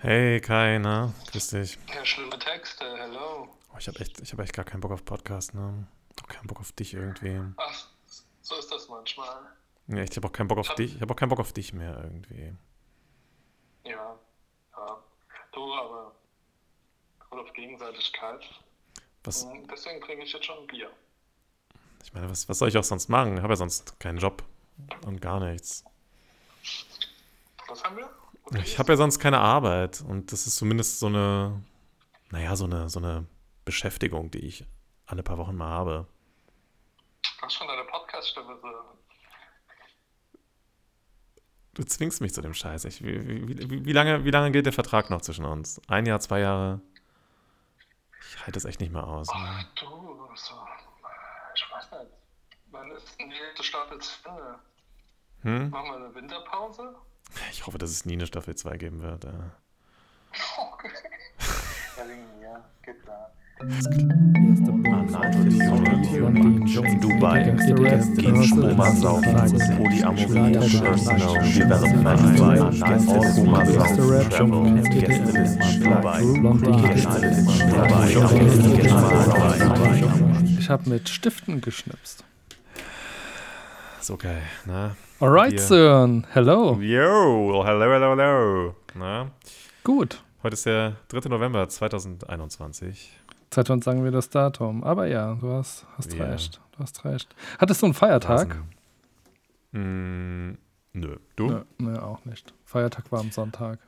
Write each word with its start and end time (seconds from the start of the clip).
Hey 0.00 0.40
Kai, 0.40 0.78
na? 0.78 1.12
Grüß 1.32 1.50
dich. 1.50 1.78
Ja, 1.94 2.04
schlimme 2.04 2.38
Texte, 2.38 2.84
hello. 2.98 3.48
Oh, 3.72 3.76
ich 3.78 3.88
habe 3.88 3.98
echt, 4.00 4.20
ich 4.20 4.32
hab 4.32 4.38
echt 4.40 4.52
gar 4.52 4.64
keinen 4.64 4.80
Bock 4.80 4.92
auf 4.92 5.04
Podcast, 5.04 5.54
ne? 5.54 5.86
Auch 6.22 6.28
keinen 6.28 6.46
Bock 6.46 6.60
auf 6.60 6.72
dich 6.72 6.94
irgendwie. 6.94 7.40
Ach, 7.56 7.86
so 8.42 8.56
ist 8.56 8.70
das 8.70 8.88
manchmal. 8.88 9.40
Ja, 9.88 10.02
ich 10.02 10.14
habe 10.16 10.28
auch 10.28 10.32
keinen 10.32 10.48
Bock 10.48 10.58
auf 10.58 10.68
hab- 10.68 10.76
dich. 10.76 10.94
Ich 10.94 11.00
habe 11.00 11.12
auch 11.12 11.16
keinen 11.16 11.30
Bock 11.30 11.40
auf 11.40 11.52
dich 11.52 11.72
mehr 11.72 11.98
irgendwie. 12.04 12.52
Ja, 13.84 14.16
ja. 14.76 14.98
Du, 15.52 15.74
aber 15.74 16.12
voll 17.28 17.40
auf 17.40 17.52
Gegenseitigkeit. 17.52 18.40
Was, 19.24 19.42
Und 19.44 19.68
deswegen 19.70 20.00
trinke 20.00 20.24
ich 20.24 20.32
jetzt 20.32 20.44
schon 20.46 20.58
ein 20.58 20.66
Bier. 20.68 20.90
ich 22.04 22.12
meine, 22.12 22.30
was, 22.30 22.48
was 22.48 22.58
soll 22.58 22.68
ich 22.68 22.78
auch 22.78 22.84
sonst 22.84 23.08
machen? 23.08 23.36
Ich 23.36 23.42
habe 23.42 23.52
ja 23.52 23.56
sonst 23.56 23.98
keinen 23.98 24.18
Job 24.18 24.44
und 25.04 25.20
gar 25.20 25.40
nichts. 25.40 25.84
Was 27.66 27.82
haben 27.82 27.96
wir? 27.96 28.08
Ich 28.56 28.78
habe 28.78 28.92
ja 28.92 28.96
sonst 28.96 29.18
keine 29.18 29.38
Arbeit 29.38 30.00
und 30.00 30.32
das 30.32 30.46
ist 30.46 30.56
zumindest 30.56 31.00
so 31.00 31.06
eine, 31.06 31.62
naja, 32.30 32.56
so 32.56 32.64
eine, 32.64 32.88
so 32.88 32.98
eine 32.98 33.26
Beschäftigung, 33.64 34.30
die 34.30 34.38
ich 34.38 34.64
alle 35.06 35.22
paar 35.22 35.38
Wochen 35.38 35.56
mal 35.56 35.68
habe. 35.68 36.06
Hast 37.42 37.54
schon 37.54 37.68
deine 37.68 37.84
Podcast-Stimme 37.84 38.58
so. 38.60 38.68
Du 41.74 41.84
zwingst 41.84 42.20
mich 42.20 42.34
zu 42.34 42.40
dem 42.40 42.54
Scheiß. 42.54 42.86
Ich, 42.86 43.04
wie, 43.04 43.48
wie, 43.48 43.84
wie, 43.84 43.92
lange, 43.92 44.24
wie 44.24 44.30
lange 44.30 44.50
geht 44.50 44.66
der 44.66 44.72
Vertrag 44.72 45.10
noch 45.10 45.20
zwischen 45.20 45.44
uns? 45.44 45.80
Ein 45.86 46.06
Jahr, 46.06 46.18
zwei 46.18 46.40
Jahre? 46.40 46.80
Ich 48.20 48.38
halte 48.40 48.52
das 48.52 48.64
echt 48.64 48.80
nicht 48.80 48.92
mehr 48.92 49.06
aus. 49.06 49.28
Ach 49.30 49.58
Ne? 49.58 49.66
du, 49.78 49.86
so. 50.34 50.54
Ich 51.54 51.64
weiß 51.70 51.90
nicht. 51.92 52.12
Wann 52.70 52.90
ist 52.90 53.18
denn 53.18 53.30
die 53.30 53.62
Staffel 53.62 53.98
zu 54.00 54.12
Ende? 54.28 54.58
Hm? 55.42 55.70
Machen 55.70 55.90
wir 55.90 55.96
eine 55.96 56.14
Winterpause? 56.14 56.96
Ich 57.52 57.66
hoffe, 57.66 57.78
dass 57.78 57.90
es 57.90 58.04
nie 58.04 58.14
eine 58.14 58.26
Staffel 58.26 58.54
2 58.54 58.76
geben 58.76 59.02
wird. 59.02 59.24
äh. 59.24 59.28
Okay. 60.58 60.90
ja. 62.42 62.64
Geht 62.82 62.96
da. 63.06 63.30
Dubai, 67.00 67.42
Gehen 68.16 68.44
Schwimmer 68.44 68.92
saufen, 68.92 69.34
Polyamorie, 69.76 70.52
Personal 70.80 71.42
Development, 71.42 72.40
All 72.40 73.34
Kuma 73.34 73.66
saufen, 73.66 74.30
Travel, 74.30 74.82
Gästelisten 74.90 75.82
Dubai, 75.82 76.22
Gästelisten 76.92 77.58
Dubai, 77.70 78.08
Ich 80.58 80.70
habe 80.70 80.88
mit 80.88 81.08
Stiften 81.08 81.60
geschnipst. 81.60 82.24
So 84.00 84.16
geil, 84.16 84.42
ne? 84.66 84.94
Alright. 85.20 85.58
Sören. 85.60 86.26
Hello. 86.32 86.78
Yo, 86.80 87.64
hello, 87.64 87.92
hello, 87.92 88.16
hello. 88.16 88.74
Na? 88.94 89.30
Gut. 89.82 90.22
Heute 90.42 90.54
ist 90.54 90.66
der 90.66 90.96
3. 91.08 91.28
November 91.28 91.68
2021. 91.68 93.10
Seit 93.52 93.68
wann 93.68 93.82
sagen 93.82 94.04
wir 94.04 94.10
das 94.12 94.30
Datum? 94.30 94.84
Aber 94.84 95.06
ja, 95.06 95.34
du 95.34 95.50
hast, 95.52 95.86
hast 95.96 96.12
Ja. 96.14 96.26
recht. 96.26 96.60
Du 96.72 96.78
hast 96.80 97.04
recht. 97.04 97.34
Hattest 97.58 97.82
du 97.82 97.86
einen 97.86 97.94
Feiertag? 97.94 98.56
Mm, 99.72 100.52
nö, 100.92 101.16
du? 101.36 101.46
Nö, 101.48 101.64
nö, 101.78 101.98
auch 101.98 102.24
nicht. 102.24 102.54
Feiertag 102.64 103.10
war 103.10 103.20
am 103.20 103.32
Sonntag. 103.32 103.80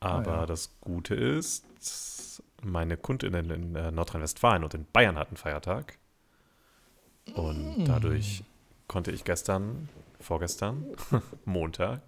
Aber 0.00 0.32
Ah, 0.32 0.40
ja. 0.40 0.46
das 0.46 0.70
Gute 0.80 1.14
ist, 1.14 2.42
meine 2.62 2.96
Kundinnen 2.96 3.50
in 3.50 3.76
äh, 3.76 3.90
Nordrhein-Westfalen 3.90 4.64
und 4.64 4.72
in 4.72 4.86
Bayern 4.90 5.18
hatten 5.18 5.36
Feiertag. 5.36 5.98
Und 7.34 7.80
Mm. 7.80 7.84
dadurch 7.84 8.42
konnte 8.88 9.10
ich 9.10 9.24
gestern, 9.24 9.88
vorgestern, 10.20 10.84
Montag, 11.44 12.00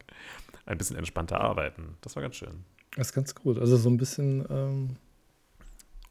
ein 0.67 0.79
bisschen 0.79 0.97
entspannter 0.97 1.41
arbeiten. 1.41 1.97
Das 2.01 2.17
war 2.17 2.23
ganz 2.23 2.37
schön. 2.37 2.65
Das 2.97 3.09
ist 3.09 3.13
ganz 3.15 3.35
gut. 3.35 3.59
Also 3.59 3.77
so 3.77 3.89
ein 3.89 3.97
bisschen 3.97 4.45
ähm, 4.51 4.97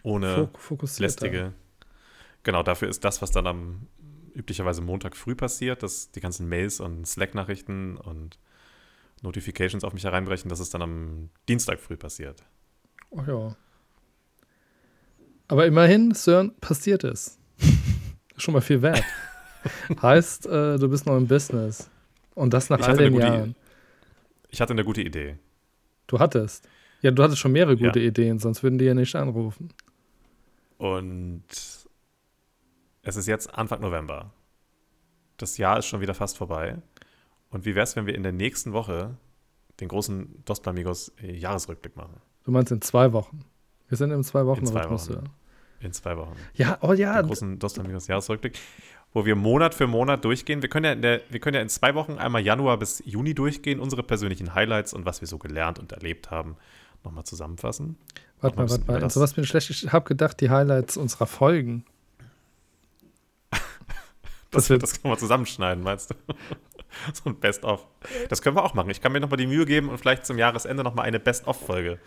Ohne 0.04 0.50
fok 0.58 0.84
lästige. 1.00 1.54
Genau, 2.44 2.64
dafür 2.64 2.90
ist 2.90 3.04
das, 3.04 3.22
was 3.22 3.32
dann 3.32 3.48
am 3.48 3.88
üblicherweise 4.34 4.82
Montag 4.82 5.16
früh 5.16 5.36
passiert, 5.36 5.84
dass 5.84 6.12
die 6.12 6.22
ganzen 6.22 6.48
Mails 6.48 6.80
und 6.80 7.06
Slack-Nachrichten 7.06 7.98
und 7.98 8.40
Notifications 9.22 9.84
auf 9.84 9.94
mich 9.94 10.04
hereinbrechen, 10.04 10.50
dass 10.50 10.60
es 10.60 10.70
dann 10.70 10.82
am 10.82 11.30
Dienstag 11.48 11.80
früh 11.80 11.98
passiert. 11.98 12.44
Oh 13.12 13.22
ja. 13.28 13.56
Aber 15.48 15.66
immerhin, 15.66 16.14
Sören, 16.14 16.56
passiert 16.60 17.04
es. 17.04 17.38
Schon 18.38 18.54
mal 18.54 18.62
viel 18.62 18.82
wert. 18.82 19.04
heißt, 20.02 20.46
äh, 20.48 20.78
du 20.78 20.90
bist 20.90 21.06
noch 21.06 21.18
im 21.18 21.28
Business. 21.28 21.90
Und 22.36 22.54
das 22.54 22.70
nach 22.70 22.80
Ich 22.80 22.86
all 22.88 22.98
den 22.98 23.14
Jahren. 23.16 23.56
Ich 24.50 24.62
hatte 24.62 24.74
eine 24.74 24.84
gute 24.84 25.02
Idee. 25.02 25.38
Du 26.08 26.20
hattest. 26.20 26.68
Ja, 27.02 27.12
du 27.12 27.24
hattest 27.24 27.40
schon 27.40 27.52
mehrere 27.52 27.76
Ja. 27.76 27.88
gute 27.88 28.00
Ideen, 28.00 28.40
sonst 28.40 28.64
würden 28.64 28.78
die 28.78 28.86
ja 28.86 28.94
nicht 28.94 29.16
anrufen. 29.16 29.70
Und 30.78 31.44
es 33.04 33.16
ist 33.16 33.28
jetzt 33.28 33.54
Anfang 33.54 33.82
November. 33.82 34.32
Das 35.38 35.58
Jahr 35.58 35.80
ist 35.80 35.86
schon 35.88 36.02
wieder 36.02 36.14
fast 36.14 36.38
vorbei. 36.38 36.78
Und 37.50 37.66
wie 37.66 37.76
wäre 37.76 37.84
es, 37.84 37.96
wenn 37.96 38.06
wir 38.06 38.16
in 38.16 38.24
der 38.24 38.32
nächsten 38.32 38.74
Woche 38.74 39.18
den 39.80 39.88
großen 39.88 40.44
Dos 40.46 40.66
Amigos 40.66 41.12
äh, 41.22 41.36
Jahresrückblick 41.36 41.96
machen? 41.96 42.16
Du 42.44 42.52
meinst 42.52 42.72
in 42.72 42.82
zwei 42.82 43.12
Wochen. 43.14 43.42
Wir 43.90 43.98
sind 43.98 44.12
im 44.12 44.24
zwei 44.24 44.46
Wochen 44.46 44.62
In 44.62 44.66
zwei. 44.68 44.90
Wochen. 44.90 45.24
In 45.80 45.92
zwei 45.94 46.16
Wochen. 46.18 46.36
Ja, 46.54 46.78
oh 46.82 46.94
ja. 46.94 47.22
Den 47.22 47.28
großen 47.28 47.60
Dos 47.60 47.78
Amigos 47.80 48.08
Jahresrückblick, 48.08 48.58
wo 49.14 49.26
wir 49.26 49.36
Monat 49.36 49.76
für 49.76 49.88
Monat 49.88 50.24
durchgehen. 50.26 50.62
Wir 50.62 50.70
können, 50.70 50.86
ja 50.86 50.92
in 50.94 51.02
der, 51.02 51.22
wir 51.30 51.40
können 51.40 51.56
ja 51.56 51.62
in 51.62 51.70
zwei 51.70 51.96
Wochen 51.96 52.14
einmal 52.14 52.42
Januar 52.42 52.78
bis 52.78 53.02
Juni 53.06 53.34
durchgehen, 53.34 53.80
unsere 53.80 54.04
persönlichen 54.04 54.54
Highlights 54.56 54.94
und 54.94 55.06
was 55.06 55.22
wir 55.22 55.28
so 55.28 55.38
gelernt 55.38 55.80
und 55.80 55.92
erlebt 55.92 56.32
haben, 56.32 56.56
nochmal 57.04 57.24
zusammenfassen. 57.26 57.98
Warte 58.40 58.58
mal, 58.58 58.70
warte 58.70 58.86
mal. 58.86 59.04
Also 59.04 59.20
was 59.22 59.34
bin 59.34 59.44
ich 59.44 59.50
schlecht? 59.50 59.70
Ich 59.70 59.92
habe 59.92 60.06
gedacht, 60.08 60.40
die 60.42 60.50
Highlights 60.50 60.98
unserer 60.98 61.28
Folgen. 61.28 61.86
Das, 63.50 63.60
Das 64.52 64.70
wird- 64.70 64.84
das 64.84 65.02
können 65.02 65.14
wir 65.14 65.18
zusammenschneiden, 65.18 65.84
meinst 65.84 66.12
du? 66.12 66.16
so 67.14 67.30
ein 67.30 67.40
Best-of. 67.40 67.86
Das 68.30 68.42
können 68.42 68.56
wir 68.56 68.64
auch 68.64 68.74
machen. 68.74 68.90
Ich 68.90 69.00
kann 69.02 69.12
mir 69.12 69.20
nochmal 69.20 69.38
die 69.38 69.48
Mühe 69.48 69.66
geben 69.66 69.90
und 69.90 69.98
vielleicht 69.98 70.26
zum 70.26 70.38
Jahresende 70.38 70.84
nochmal 70.84 71.06
eine 71.06 71.20
Best-of-Folge 71.20 72.00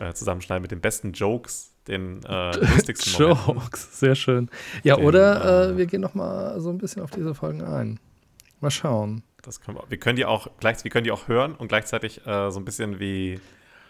äh, 0.00 0.12
zusammenschneiden 0.12 0.62
mit 0.62 0.70
den 0.72 0.80
besten 0.80 1.12
Jokes, 1.12 1.72
den 1.88 2.22
äh, 2.24 2.56
lustigsten. 2.74 3.28
Jokes, 3.28 3.98
sehr 3.98 4.14
schön. 4.14 4.50
Ja, 4.84 4.96
Den, 4.96 5.04
oder 5.04 5.68
äh, 5.68 5.72
äh, 5.72 5.76
wir 5.76 5.86
gehen 5.86 6.00
noch 6.00 6.14
mal 6.14 6.60
so 6.60 6.70
ein 6.70 6.78
bisschen 6.78 7.02
auf 7.02 7.10
diese 7.10 7.34
Folgen 7.34 7.62
ein. 7.62 7.98
Mal 8.60 8.70
schauen. 8.70 9.22
Das 9.42 9.60
können 9.60 9.78
wir, 9.78 9.84
wir 9.88 9.98
können 9.98 10.16
die 10.16 10.24
auch 10.24 10.48
gleich, 10.58 10.82
wir 10.84 10.90
können 10.90 11.04
die 11.04 11.12
auch 11.12 11.28
hören 11.28 11.54
und 11.54 11.68
gleichzeitig 11.68 12.26
äh, 12.26 12.50
so 12.50 12.58
ein 12.58 12.64
bisschen 12.64 12.98
wie 12.98 13.40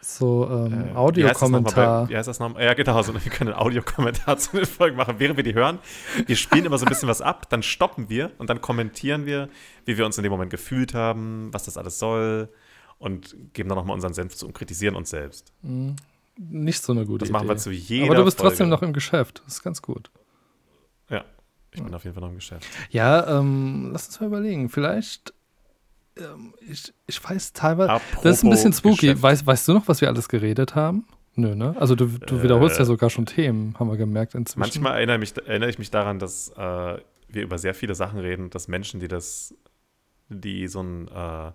So 0.00 0.48
ähm, 0.50 0.88
äh, 0.92 0.96
Audiokommentar. 0.96 2.08
Wie 2.08 2.16
heißt 2.16 2.28
das 2.28 2.38
nochmal? 2.38 2.64
Ja, 2.64 2.74
genau, 2.74 3.02
so, 3.02 3.14
wir 3.14 3.20
können 3.32 3.50
einen 3.50 3.58
Audiokommentar 3.58 4.36
zu 4.38 4.56
den 4.56 4.66
Folgen 4.66 4.96
machen, 4.96 5.16
während 5.18 5.36
wir 5.36 5.44
die 5.44 5.54
hören. 5.54 5.78
Wir 6.26 6.36
spielen 6.36 6.66
immer 6.66 6.78
so 6.78 6.84
ein 6.84 6.88
bisschen 6.88 7.08
was 7.08 7.22
ab, 7.22 7.48
dann 7.48 7.62
stoppen 7.62 8.08
wir 8.08 8.30
und 8.38 8.50
dann 8.50 8.60
kommentieren 8.60 9.26
wir, 9.26 9.48
wie 9.86 9.96
wir 9.96 10.06
uns 10.06 10.18
in 10.18 10.22
dem 10.22 10.30
Moment 10.30 10.50
gefühlt 10.50 10.94
haben, 10.94 11.48
was 11.52 11.64
das 11.64 11.76
alles 11.76 11.98
soll 11.98 12.50
und 12.98 13.36
geben 13.54 13.68
dann 13.68 13.78
nochmal 13.78 13.94
unseren 13.94 14.14
Senf 14.14 14.34
zu 14.36 14.46
und 14.46 14.52
kritisieren 14.52 14.96
uns 14.96 15.10
selbst. 15.10 15.52
Hm, 15.62 15.96
Nicht 16.38 16.82
so 16.82 16.92
eine 16.92 17.04
gute 17.04 17.20
Das 17.20 17.28
Idee. 17.28 17.32
machen 17.32 17.48
wir 17.48 17.56
zu 17.56 17.70
jeder 17.72 18.06
Aber 18.06 18.14
du 18.14 18.24
bist 18.24 18.38
Folge. 18.38 18.50
trotzdem 18.50 18.68
noch 18.68 18.82
im 18.82 18.92
Geschäft. 18.92 19.42
Das 19.44 19.54
ist 19.54 19.62
ganz 19.64 19.82
gut. 19.82 20.10
Ja, 21.10 21.24
ich 21.72 21.82
bin 21.82 21.92
auf 21.94 22.04
jeden 22.04 22.14
Fall 22.14 22.22
noch 22.22 22.30
im 22.30 22.36
Geschäft. 22.36 22.64
Ja, 22.90 23.38
ähm, 23.40 23.90
lass 23.92 24.06
uns 24.06 24.20
mal 24.20 24.26
überlegen. 24.26 24.68
Vielleicht, 24.68 25.34
ähm, 26.16 26.54
ich, 26.68 26.92
ich 27.06 27.22
weiß 27.22 27.52
teilweise, 27.54 27.90
Apropos 27.90 28.22
das 28.22 28.36
ist 28.38 28.44
ein 28.44 28.50
bisschen 28.50 28.72
spooky. 28.72 29.20
Weißt, 29.20 29.46
weißt 29.46 29.66
du 29.68 29.74
noch, 29.74 29.88
was 29.88 30.00
wir 30.00 30.08
alles 30.08 30.28
geredet 30.28 30.74
haben? 30.76 31.06
Nö, 31.34 31.54
ne? 31.54 31.74
Also 31.78 31.94
du, 31.94 32.06
du 32.06 32.42
wiederholst 32.42 32.76
Äh, 32.76 32.80
ja 32.80 32.84
sogar 32.84 33.10
schon 33.10 33.26
Themen, 33.26 33.74
haben 33.78 33.88
wir 33.90 33.96
gemerkt 33.96 34.34
inzwischen. 34.34 34.60
Manchmal 34.60 34.96
erinnere, 34.96 35.18
mich, 35.18 35.36
erinnere 35.36 35.70
ich 35.70 35.78
mich 35.78 35.90
daran, 35.90 36.18
dass 36.18 36.50
äh, 36.56 36.98
wir 37.28 37.42
über 37.42 37.58
sehr 37.58 37.74
viele 37.74 37.94
Sachen 37.94 38.18
reden, 38.20 38.50
dass 38.50 38.66
Menschen, 38.68 39.00
die 39.00 39.08
das, 39.08 39.54
die 40.28 40.66
so 40.68 40.82
ein, 40.82 41.08
äh, 41.08 41.52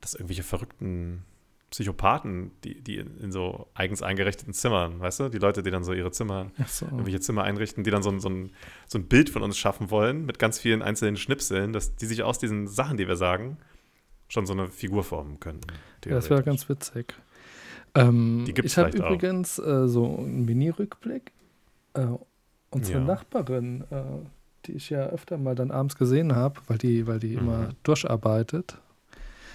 dass 0.00 0.14
irgendwelche 0.14 0.42
verrückten 0.42 1.24
Psychopathen, 1.72 2.50
die, 2.64 2.80
die 2.82 2.98
in, 2.98 3.32
so 3.32 3.66
eigens 3.74 4.02
eingerichteten 4.02 4.52
Zimmern, 4.52 5.00
weißt 5.00 5.20
du, 5.20 5.28
die 5.30 5.38
Leute, 5.38 5.62
die 5.62 5.70
dann 5.70 5.84
so 5.84 5.94
ihre 5.94 6.10
Zimmer, 6.12 6.50
so. 6.66 6.84
irgendwelche 6.84 7.20
Zimmer 7.20 7.44
einrichten, 7.44 7.82
die 7.82 7.90
dann 7.90 8.02
so 8.02 8.10
ein, 8.10 8.20
so, 8.20 8.28
ein, 8.28 8.50
so 8.86 8.98
ein 8.98 9.08
Bild 9.08 9.30
von 9.30 9.42
uns 9.42 9.56
schaffen 9.56 9.90
wollen, 9.90 10.26
mit 10.26 10.38
ganz 10.38 10.58
vielen 10.58 10.82
einzelnen 10.82 11.16
Schnipseln, 11.16 11.72
dass 11.72 11.96
die 11.96 12.04
sich 12.06 12.22
aus 12.22 12.38
diesen 12.38 12.68
Sachen, 12.68 12.98
die 12.98 13.08
wir 13.08 13.16
sagen, 13.16 13.56
schon 14.28 14.44
so 14.44 14.52
eine 14.52 14.68
Figur 14.68 15.02
formen 15.02 15.40
können. 15.40 15.60
Ja, 16.04 16.12
das 16.12 16.28
wäre 16.28 16.42
ganz 16.42 16.68
witzig. 16.68 17.14
Ähm, 17.94 18.44
Die 18.46 18.54
gibt's 18.54 18.72
ich 18.72 18.78
habe 18.78 18.96
übrigens 18.96 19.58
äh, 19.58 19.88
so 19.88 20.18
einen 20.18 20.44
Mini-Rückblick. 20.44 21.32
Äh, 21.94 22.06
unsere 22.70 22.98
Ja. 22.98 23.04
Nachbarin, 23.04 23.84
äh, 23.90 24.02
die 24.66 24.72
ich 24.72 24.90
ja 24.90 25.06
öfter 25.06 25.38
mal 25.38 25.54
dann 25.54 25.70
abends 25.70 25.96
gesehen 25.96 26.34
habe, 26.34 26.60
weil 26.68 26.78
die, 26.78 27.06
weil 27.06 27.18
die 27.18 27.32
Mhm. 27.36 27.38
immer 27.38 27.68
durcharbeitet, 27.82 28.78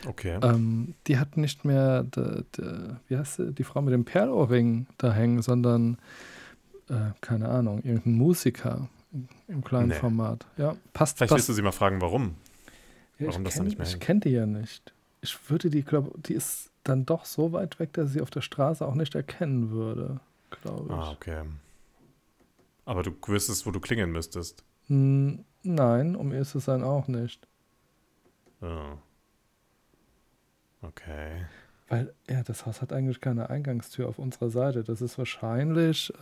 Okay. 0.06 0.40
ähm, 0.44 0.94
die 1.08 1.18
hat 1.18 1.38
nicht 1.38 1.66
mehr, 1.66 2.04
de, 2.04 2.44
de, 2.58 2.90
wie 3.08 3.18
heißt 3.18 3.36
sie, 3.38 3.52
die 3.54 3.64
Frau 3.64 3.82
mit 3.82 3.94
dem 3.94 4.06
Perlohrring 4.06 4.86
da 4.98 5.12
hängen, 5.14 5.42
sondern, 5.42 5.98
äh, 6.90 7.12
keine 7.22 7.50
Ahnung, 7.50 7.82
irgendein 7.84 8.14
Musiker 8.14 8.88
im, 9.48 9.64
kleinen 9.64 9.90
Nee. 9.90 9.96
Format. 9.96 10.46
Ja, 10.58 10.76
passt, 10.94 11.18
Vielleicht 11.18 11.30
passt. 11.32 11.40
willst 11.40 11.50
du 11.50 11.54
sie 11.54 11.62
mal 11.62 11.72
fragen, 11.72 12.00
warum. 12.02 12.36
Ja, 13.20 13.28
warum 13.28 13.44
das 13.44 13.56
da 13.56 13.62
kenn- 13.62 13.66
nicht 13.66 13.78
mehr 13.80 13.88
Ich 13.88 14.00
kenne 14.00 14.20
die 14.20 14.30
ja 14.30 14.46
nicht. 14.46 14.94
Ich 15.22 15.50
würde 15.50 15.70
die, 15.70 15.82
glaube 15.82 16.12
die 16.22 16.34
ist, 16.34 16.70
dann 16.84 17.06
doch 17.06 17.26
so 17.26 17.52
weit 17.52 17.80
weg, 17.80 17.94
dass 17.94 18.08
ich 18.10 18.14
sie 18.14 18.22
auf 18.22 18.30
der 18.30 18.42
Straße 18.42 18.86
auch 18.86 18.94
nicht 18.96 19.16
erkennen 19.16 19.72
würde, 19.72 20.20
glaube 20.52 20.86
ich. 20.88 20.92
Ah, 20.94 21.12
okay. 21.12 21.42
Aber 22.86 23.04
du 23.04 23.12
wüsstest, 23.26 23.66
wo 23.66 23.72
du 23.72 23.80
klingeln 23.82 24.12
müsstest. 24.12 24.64
Hm, 24.88 25.44
nein, 25.64 26.16
um 26.16 26.32
ehrlich 26.32 26.48
zu 26.48 26.60
sein 26.60 26.84
auch 26.84 27.08
nicht. 27.10 27.46
Oh. 28.62 28.94
Okay. 30.88 31.46
Weil, 31.90 32.14
ja, 32.30 32.44
das 32.44 32.66
Haus 32.66 32.82
hat 32.82 32.92
eigentlich 32.92 33.22
keine 33.22 33.50
Eingangstür 33.50 34.10
auf 34.10 34.20
unserer 34.20 34.50
Seite. 34.50 34.84
Das 34.84 35.02
ist 35.02 35.18
wahrscheinlich 35.18 36.14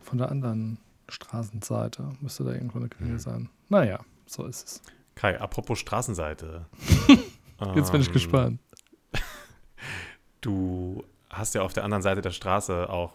von 0.00 0.18
der 0.18 0.30
anderen 0.30 0.78
Straßenseite. 1.08 2.10
Müsste 2.20 2.44
da 2.44 2.52
irgendwo 2.52 2.78
eine 2.78 2.88
Klingel 2.88 3.14
Mhm. 3.14 3.18
sein. 3.18 3.48
Naja, 3.68 4.00
so 4.26 4.44
ist 4.46 4.66
es. 4.68 4.82
Kai, 5.16 5.40
apropos 5.40 5.78
Straßenseite. 5.80 6.66
Jetzt 7.74 7.92
bin 7.92 8.00
ich 8.00 8.08
Ähm, 8.08 8.12
gespannt. 8.12 8.60
Du 10.40 11.02
hast 11.30 11.54
ja 11.54 11.62
auf 11.62 11.72
der 11.72 11.84
anderen 11.84 12.02
Seite 12.02 12.20
der 12.20 12.30
Straße 12.32 12.88
auch 12.90 13.14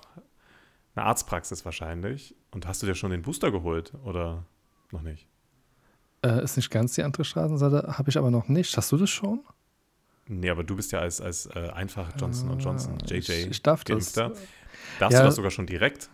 eine 0.96 1.06
Arztpraxis 1.06 1.64
wahrscheinlich. 1.64 2.36
Und 2.52 2.68
hast 2.68 2.82
du 2.82 2.88
dir 2.88 2.96
schon 2.96 3.12
den 3.12 3.22
Booster 3.22 3.52
geholt 3.52 3.94
oder 4.04 4.46
noch 4.92 5.02
nicht? 5.04 5.28
Äh, 6.26 6.44
ist 6.44 6.58
nicht 6.58 6.72
ganz 6.72 6.94
die 6.96 7.04
andere 7.04 7.24
Straßenseite, 7.24 7.98
habe 7.98 8.10
ich 8.10 8.18
aber 8.18 8.32
noch 8.32 8.48
nicht. 8.48 8.76
Hast 8.76 8.92
du 8.92 8.98
das 8.98 9.10
schon? 9.10 9.42
Nee, 10.32 10.50
aber 10.52 10.64
du 10.64 10.76
bist 10.76 10.92
ja 10.92 11.00
als, 11.00 11.20
als 11.22 11.48
äh, 11.48 11.70
einfach 11.74 12.12
Johnson 12.18 12.50
und 12.52 12.60
Johnson, 12.64 12.98
JJ, 13.06 13.32
Ich, 13.50 13.62
darf 13.64 13.84
das. 13.84 14.14
Darfst 14.14 14.44
Ja. 15.00 15.20
du 15.22 15.26
das 15.26 15.36
sogar 15.36 15.50
schon 15.52 15.66
direkt? 15.66 16.10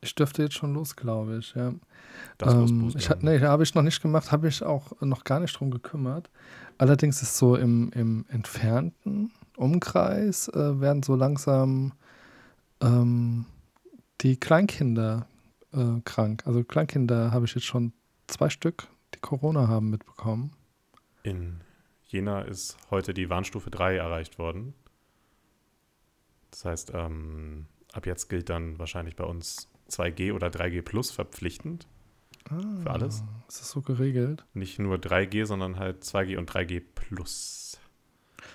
Ich 0.00 0.14
dürfte 0.14 0.42
jetzt 0.42 0.54
schon 0.54 0.72
los, 0.72 0.94
glaube 0.96 1.38
ich. 1.38 1.52
Ja. 1.54 1.74
Das 2.38 2.54
Ähm, 2.54 2.92
ich, 2.96 3.10
nee, 3.20 3.40
habe 3.40 3.62
ich 3.64 3.74
noch 3.74 3.82
nicht 3.82 4.00
gemacht, 4.00 4.30
habe 4.32 4.48
ich 4.48 4.62
auch 4.62 4.92
noch 5.00 5.24
gar 5.24 5.40
nicht 5.40 5.52
drum 5.58 5.70
gekümmert. 5.70 6.30
Allerdings 6.78 7.20
ist 7.22 7.36
so 7.36 7.56
im, 7.56 7.90
im 7.92 8.24
entfernten 8.28 9.32
Umkreis 9.56 10.48
äh, 10.48 10.80
werden 10.80 11.02
so 11.02 11.16
langsam 11.16 11.92
ähm, 12.80 13.44
die 14.22 14.36
Kleinkinder 14.38 15.26
äh, 15.72 16.00
krank. 16.04 16.44
Also 16.46 16.64
Kleinkinder 16.64 17.32
habe 17.32 17.44
ich 17.46 17.54
jetzt 17.54 17.66
schon 17.66 17.92
zwei 18.28 18.48
Stück, 18.48 18.86
die 19.14 19.18
Corona 19.20 19.68
haben, 19.68 19.90
mitbekommen. 19.90 20.52
In 21.24 21.60
Jena 22.10 22.42
ist 22.42 22.76
heute 22.90 23.14
die 23.14 23.30
Warnstufe 23.30 23.70
3 23.70 23.96
erreicht 23.96 24.38
worden. 24.38 24.74
Das 26.50 26.64
heißt, 26.64 26.92
ähm, 26.94 27.66
ab 27.92 28.06
jetzt 28.06 28.28
gilt 28.28 28.50
dann 28.50 28.78
wahrscheinlich 28.78 29.14
bei 29.16 29.24
uns 29.24 29.68
2G 29.88 30.32
oder 30.32 30.48
3G 30.48 30.82
plus 30.82 31.10
verpflichtend. 31.12 31.86
Für 32.82 32.90
alles? 32.90 33.22
Ist 33.48 33.60
das 33.60 33.70
so 33.70 33.82
geregelt? 33.82 34.44
Nicht 34.54 34.78
nur 34.80 34.96
3G, 34.96 35.44
sondern 35.46 35.78
halt 35.78 36.02
2G 36.02 36.36
und 36.36 36.50
3G 36.50 36.82
plus. 36.94 37.78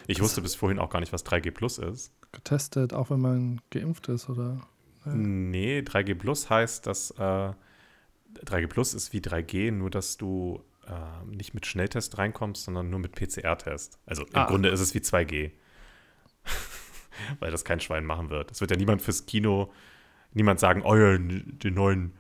Ich 0.08 0.18
Das- 0.18 0.26
wusste 0.26 0.42
bis 0.42 0.56
vorhin 0.56 0.80
auch 0.80 0.90
gar 0.90 1.00
nicht, 1.00 1.14
was 1.14 1.24
3G 1.26 1.52
plus 1.52 1.78
ist. 1.78 2.12
Getestet, 2.34 2.94
auch 2.94 3.10
wenn 3.10 3.22
man 3.22 3.62
geimpft 3.70 4.10
ist, 4.10 4.28
oder? 4.30 4.60
Ja. 5.06 5.14
Nee, 5.14 5.80
3G 5.80 6.16
plus 6.16 6.50
heißt, 6.50 6.86
dass 6.88 7.12
äh, 7.12 7.54
3G 8.44 8.68
plus 8.68 8.94
ist 8.94 9.14
wie 9.14 9.20
3G, 9.22 9.72
nur 9.72 9.90
dass 9.90 10.18
du 10.18 10.62
äh, 10.88 11.26
nicht 11.36 11.54
mit 11.54 11.66
Schnelltest 11.66 12.18
reinkommst, 12.18 12.64
sondern 12.64 12.90
nur 12.90 13.00
mit 13.00 13.14
PCR-Test. 13.16 14.00
Also 14.06 14.24
im 14.24 14.36
Ah. 14.36 14.46
Grunde 14.46 14.70
ist 14.70 14.80
es 14.82 14.94
wie 14.94 15.00
2G. 15.00 15.52
Weil 17.40 17.52
das 17.52 17.64
kein 17.66 17.80
Schwein 17.80 18.06
machen 18.06 18.30
wird. 18.30 18.52
Es 18.52 18.62
wird 18.62 18.72
ja 18.72 18.78
niemand 18.78 19.02
fürs 19.02 19.26
Kino, 19.26 19.72
niemand 20.34 20.60
sagen, 20.60 20.82
oh 20.84 20.96
ja, 20.96 21.18
den 21.18 21.74
neuen 21.74 22.14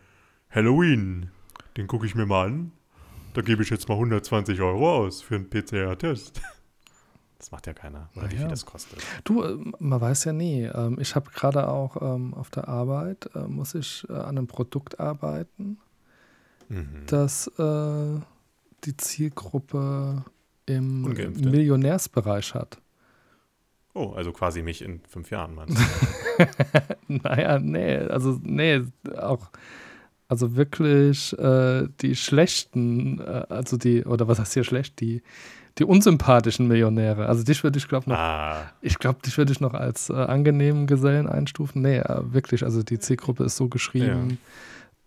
Halloween, 0.50 1.32
den 1.78 1.88
gucke 1.88 2.06
ich 2.06 2.16
mir 2.16 2.26
mal 2.26 2.48
an. 2.48 2.72
Da 3.34 3.42
gebe 3.42 3.62
ich 3.64 3.70
jetzt 3.70 3.90
mal 3.90 3.96
120 3.96 4.62
Euro 4.62 4.96
aus 4.98 5.22
für 5.22 5.36
einen 5.36 5.50
PCR-Test. 5.50 6.42
Das 7.38 7.52
macht 7.52 7.68
ja 7.68 7.74
keiner. 7.74 8.10
Oder 8.16 8.26
Ah, 8.26 8.32
wie 8.32 8.36
viel 8.38 8.42
ja. 8.44 8.48
das 8.48 8.66
kostet. 8.66 9.04
Du, 9.26 9.44
äh, 9.44 9.58
man 9.80 10.00
weiß 10.00 10.24
ja 10.24 10.32
nie. 10.34 10.64
Ähm, 10.64 10.98
Ich 11.02 11.16
habe 11.16 11.30
gerade 11.32 11.68
auch 11.68 12.02
ähm, 12.02 12.34
auf 12.34 12.50
der 12.50 12.70
Arbeit, 12.70 13.30
äh, 13.36 13.40
muss 13.40 13.76
ich 13.76 14.08
äh, 14.10 14.14
an 14.14 14.38
einem 14.38 14.48
Produkt 14.48 15.00
arbeiten, 15.02 15.78
Mhm. 16.70 17.04
das 17.06 17.52
die 18.86 18.98
Zielgruppe 18.98 20.24
im 20.66 21.06
Ungeimpfte. 21.06 21.50
Millionärsbereich 21.50 22.54
hat. 22.54 22.80
Oh, 23.94 24.12
also 24.12 24.34
quasi 24.34 24.62
mich 24.62 24.82
in 24.82 25.00
fünf 25.08 25.32
Jahren, 25.32 25.56
meinst 25.56 25.78
du? 25.78 25.84
Naja, 27.08 27.60
nee, 27.60 27.98
also 27.98 28.40
nee, 28.44 28.82
auch, 29.18 29.50
also 30.28 30.56
wirklich 30.58 31.38
äh, 31.40 31.88
die 32.02 32.16
schlechten, 32.16 33.22
äh, 33.22 33.46
also 33.48 33.78
die, 33.78 34.04
oder 34.04 34.28
was 34.28 34.40
heißt 34.40 34.54
hier 34.54 34.66
schlecht, 34.66 35.00
die, 35.00 35.22
die 35.78 35.86
unsympathischen 35.86 36.68
Millionäre. 36.68 37.28
Also 37.28 37.44
dich 37.44 37.64
würde 37.64 37.78
ich, 37.78 37.88
glaube 37.88 38.10
noch, 38.10 38.18
ah, 38.18 38.72
ich 38.82 39.00
glaube, 39.00 39.20
dich 39.24 39.38
würde 39.38 39.54
ich 39.54 39.62
noch 39.62 39.74
als 39.74 40.10
äh, 40.10 40.14
angenehmen 40.14 40.88
Gesellen 40.88 41.28
einstufen. 41.28 41.82
Nee, 41.82 42.00
äh, 42.00 42.34
wirklich, 42.34 42.64
also 42.64 42.84
die 42.84 43.00
Zielgruppe 43.00 43.46
ist 43.46 43.56
so 43.56 43.70
geschrieben, 43.70 44.40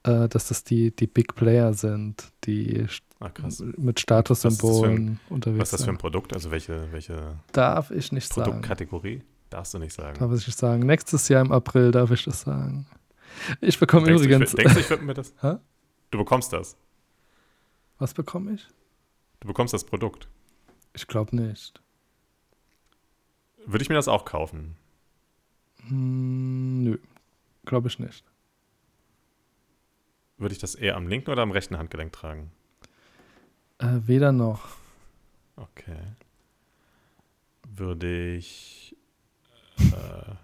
äh, 0.05 0.29
dass 0.29 0.49
das 0.49 0.65
die, 0.65 0.95
die 0.95 1.07
Big 1.07 1.35
Player 1.35 1.73
sind, 1.75 2.33
die 2.45 2.87
krass. 3.35 3.63
mit 3.77 4.01
Statussymbolen 4.01 5.21
Was 5.25 5.31
unterwegs 5.31 5.65
ist 5.65 5.73
das 5.73 5.81
für 5.83 5.91
ein 5.91 5.95
sind. 5.95 6.01
Produkt? 6.01 6.33
Also 6.35 6.51
welche, 6.51 6.91
welche 6.93 7.39
Darf 7.53 7.91
ich 7.91 8.13
nicht 8.13 8.33
sagen. 8.33 8.51
Produktkategorie? 8.51 9.23
Darfst 9.51 9.75
du 9.75 9.79
nicht 9.79 9.95
sagen. 9.95 10.19
Darf 10.19 10.33
ich 10.33 10.47
nicht 10.47 10.59
sagen. 10.59 10.87
Nächstes 10.87 11.29
Jahr 11.29 11.41
im 11.41 11.53
April 11.53 11.91
darf 11.91 12.11
ich 12.11 12.25
das 12.25 12.43
sagen. 12.43 12.87
Ich 13.61 13.79
bekomme 13.79 14.07
denkst, 14.07 14.25
übrigens. 14.25 14.51
Du, 14.51 14.59
ich, 14.59 14.63
denkst 14.65 14.75
du, 14.75 14.81
ich 14.81 14.91
würde 14.91 15.05
mir 15.05 15.15
das? 15.15 15.35
Du 16.11 16.19
bekommst 16.19 16.53
das. 16.53 16.77
Was 17.99 18.15
bekomme 18.15 18.53
ich? 18.55 18.67
Du 19.41 19.49
bekommst 19.49 19.75
das 19.75 19.85
Produkt. 19.85 20.29
Ich 20.95 21.07
glaube 21.07 21.37
nicht. 21.37 21.81
Würde 23.67 23.83
ich 23.83 23.89
mir 23.89 23.95
das 23.97 24.09
auch 24.09 24.25
kaufen? 24.25 24.77
Hm, 25.89 26.83
nö, 26.85 26.99
glaube 27.65 27.89
ich 27.89 27.99
nicht. 27.99 28.25
Würde 30.39 30.53
ich 30.53 30.61
das 30.61 30.75
eher 30.75 30.97
am 30.97 31.09
linken 31.09 31.31
oder 31.31 31.43
am 31.43 31.51
rechten 31.51 31.77
Handgelenk 31.77 32.13
tragen? 32.13 32.51
Äh, 33.79 34.01
weder 34.07 34.33
noch. 34.33 34.69
Okay. 35.57 35.99
Würde 37.69 38.35
ich. 38.35 38.97
Äh, 39.79 40.35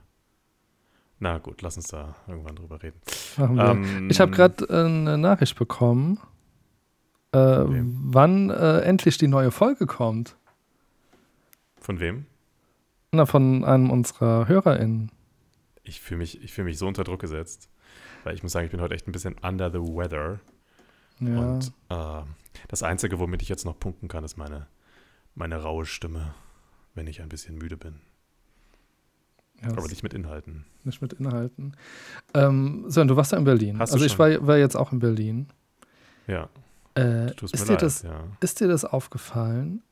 na 1.20 1.38
gut, 1.38 1.62
lass 1.62 1.76
uns 1.76 1.88
da 1.88 2.14
irgendwann 2.26 2.56
drüber 2.56 2.82
reden. 2.82 3.00
Ähm, 3.38 4.11
ich 4.11 4.20
habe 4.20 4.32
gerade 4.32 4.64
äh, 4.67 4.85
eine 4.85 5.17
Nachricht 5.17 5.56
bekommen, 5.56 6.19
äh, 7.32 7.38
wann 7.38 8.50
äh, 8.50 8.81
endlich 8.81 9.17
die 9.17 9.29
neue 9.29 9.50
Folge 9.50 9.87
kommt. 9.87 10.37
Von 11.81 12.00
wem? 12.00 12.26
Na, 13.12 13.26
von 13.26 13.64
einem 13.64 13.91
unserer 13.91 14.49
HörerInnen. 14.49 15.10
Ich 15.82 16.01
fühle 16.01 16.19
mich, 16.19 16.43
ich 16.43 16.53
fühl 16.53 16.65
mich 16.65 16.79
so 16.79 16.86
unter 16.86 17.05
Druck 17.05 17.20
gesetzt. 17.20 17.69
Weil 18.24 18.34
ich 18.34 18.43
muss 18.43 18.52
sagen, 18.52 18.64
ich 18.66 18.70
bin 18.72 18.81
heute 18.81 18.94
echt 18.94 19.06
ein 19.06 19.12
bisschen 19.12 19.36
under 19.43 19.70
the 19.70 19.78
weather. 19.78 20.40
Ja. 21.20 21.38
Und 21.38 21.72
äh, 21.90 22.22
das 22.69 22.82
Einzige, 22.82 23.19
womit 23.19 23.43
ich 23.43 23.48
jetzt 23.48 23.64
noch 23.64 23.78
punkten 23.78 24.08
kann, 24.08 24.24
ist 24.24 24.36
meine, 24.36 24.66
meine 25.34 25.62
raue 25.62 25.86
Stimme, 25.86 26.34
wenn 26.94 27.06
ich 27.06 27.22
ein 27.22 27.28
bisschen 27.28 27.56
müde 27.56 27.76
bin. 27.76 28.00
ja, 29.62 29.69
Aber 29.70 29.86
nicht 29.88 30.02
mit 30.02 30.14
Inhalten. 30.14 30.64
nicht 30.84 31.00
mit 31.02 31.12
Inhalten. 31.14 31.76
Ähm, 32.34 32.84
Sören, 32.88 33.08
du 33.08 33.16
warst 33.16 33.32
ja 33.32 33.38
in 33.38 33.44
Berlin. 33.44 33.78
Hast 33.78 33.93
du 33.93 33.94
also 33.94 34.06
ich 34.06 34.19
war, 34.19 34.44
war 34.46 34.56
jetzt 34.58 34.76
auch 34.76 34.90
in 34.93 34.98
Berlin. 34.98 35.48
Ja, 36.26 36.48
Äh, 36.96 37.31
ist, 37.43 37.52
dir 37.69 37.72
leid. 37.72 37.82
das, 37.82 38.02
ja. 38.02 38.24
ist 38.40 38.60
dir 38.60 38.69
das 38.69 38.84
aufgefallen, 38.84 39.82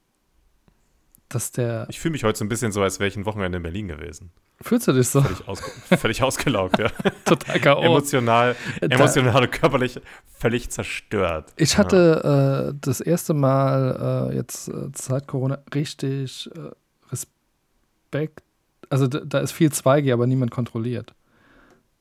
dass 1.29 1.51
der. 1.53 1.87
Ich 1.91 2.01
fühle 2.01 2.13
mich 2.13 2.25
heute 2.25 2.39
so 2.39 2.45
ein 2.45 2.49
bisschen 2.49 2.73
so, 2.73 2.83
als 2.83 2.99
wäre 3.01 3.09
ich 3.09 3.17
ein 3.17 3.27
Wochenende 3.27 3.57
in 3.57 3.63
Berlin 3.63 3.89
gewesen. 3.89 4.31
Fühlst 4.63 4.89
du 4.89 4.93
dich 4.93 5.09
so 5.09 5.21
Völlig, 5.23 5.49
ausge 5.49 5.71
völlig 5.97 6.23
ausgelaugt, 6.23 6.79
ja. 6.79 6.89
total 7.25 7.61
chaotisch? 7.61 7.87
Emotional, 7.87 8.57
emotional 8.81 9.43
und 9.43 9.53
körperlich 9.53 10.01
völlig 10.39 10.71
zerstört. 10.71 11.53
Ich 11.57 11.79
hatte 11.79 12.73
äh, 12.73 12.79
das 12.81 13.01
erste 13.01 13.35
Mal 13.35 14.31
äh, 14.31 14.37
jetzt 14.37 14.69
äh, 14.69 14.91
seit 14.95 15.27
Corona 15.27 15.59
richtig 15.75 16.51
äh, 16.55 16.71
Respekt. 17.11 18.43
Also 18.89 19.07
da, 19.07 19.41
ist 19.41 19.53
viel 19.53 19.71
2G, 19.71 20.13
aber 20.13 20.27
niemand 20.27 20.51
kontrolliert. 20.51 21.15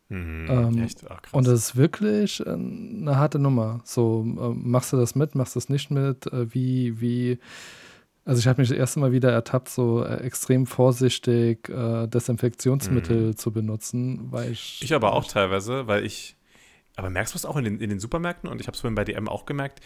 Ja. 0.09 0.17
Mhm, 0.17 0.47
ähm, 0.49 0.83
echt? 0.83 1.03
Ach, 1.05 1.21
krass. 1.21 1.33
Und 1.33 1.47
das 1.47 1.53
ist 1.53 1.75
wirklich 1.75 2.45
äh, 2.45 2.49
eine 2.49 3.15
harte 3.15 3.39
Nummer. 3.39 3.81
So, 3.85 4.23
äh, 4.25 4.53
machst 4.53 4.91
du 4.93 4.97
das 4.97 5.15
mit, 5.15 5.35
machst 5.35 5.55
du 5.55 5.59
das 5.59 5.69
nicht 5.69 5.89
mit? 5.89 6.25
Wie, 6.31 6.99
wie. 6.99 7.39
Also 8.23 8.39
ich 8.39 8.47
habe 8.47 8.61
mich 8.61 8.69
das 8.69 8.77
erste 8.77 8.99
Mal 8.99 9.11
wieder 9.11 9.31
ertappt, 9.31 9.69
so 9.69 10.03
äh, 10.03 10.17
extrem 10.23 10.67
vorsichtig 10.67 11.67
äh, 11.69 12.07
Desinfektionsmittel 12.07 13.35
zu 13.35 13.51
benutzen, 13.51 14.31
weil 14.31 14.51
ich. 14.51 14.77
Mhm. 14.81 14.85
Ich 14.85 14.93
aber 14.93 15.13
auch 15.13 15.25
teilweise, 15.27 15.87
weil 15.87 16.05
ich. 16.05 16.35
Aber 16.95 17.09
merkst 17.09 17.33
du 17.33 17.37
es 17.37 17.45
auch 17.45 17.55
in 17.57 17.63
den, 17.63 17.79
in 17.79 17.89
den 17.89 17.99
Supermärkten? 17.99 18.49
Und 18.49 18.61
ich 18.61 18.67
habe 18.67 18.75
es 18.75 18.81
vorhin 18.81 18.95
bei 18.95 19.05
DM 19.05 19.27
auch 19.27 19.45
gemerkt. 19.45 19.79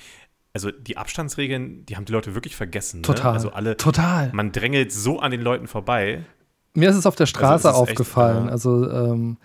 Also 0.53 0.71
die 0.71 0.97
Abstandsregeln, 0.97 1.85
die 1.85 1.95
haben 1.95 2.05
die 2.05 2.13
Leute 2.13 2.33
wirklich 2.33 2.55
vergessen. 2.55 2.97
Ne? 2.97 3.03
Total. 3.03 3.33
Also 3.33 3.51
alle. 3.51 3.77
Total. 3.77 4.31
Man 4.33 4.51
drängelt 4.51 4.91
so 4.91 5.19
an 5.19 5.31
den 5.31 5.41
Leuten 5.41 5.67
vorbei, 5.67 6.23
Mir 6.73 6.89
ist 6.89 6.95
es 6.95 7.05
auf 7.05 7.15
der 7.15 7.25
Straße 7.25 7.67
Also 7.69 7.83
ist 7.83 7.89
echt, 7.89 7.99
aufgefallen. 7.99 8.47
äh, 8.47 8.51
also 8.51 8.89
ähm, 8.89 9.37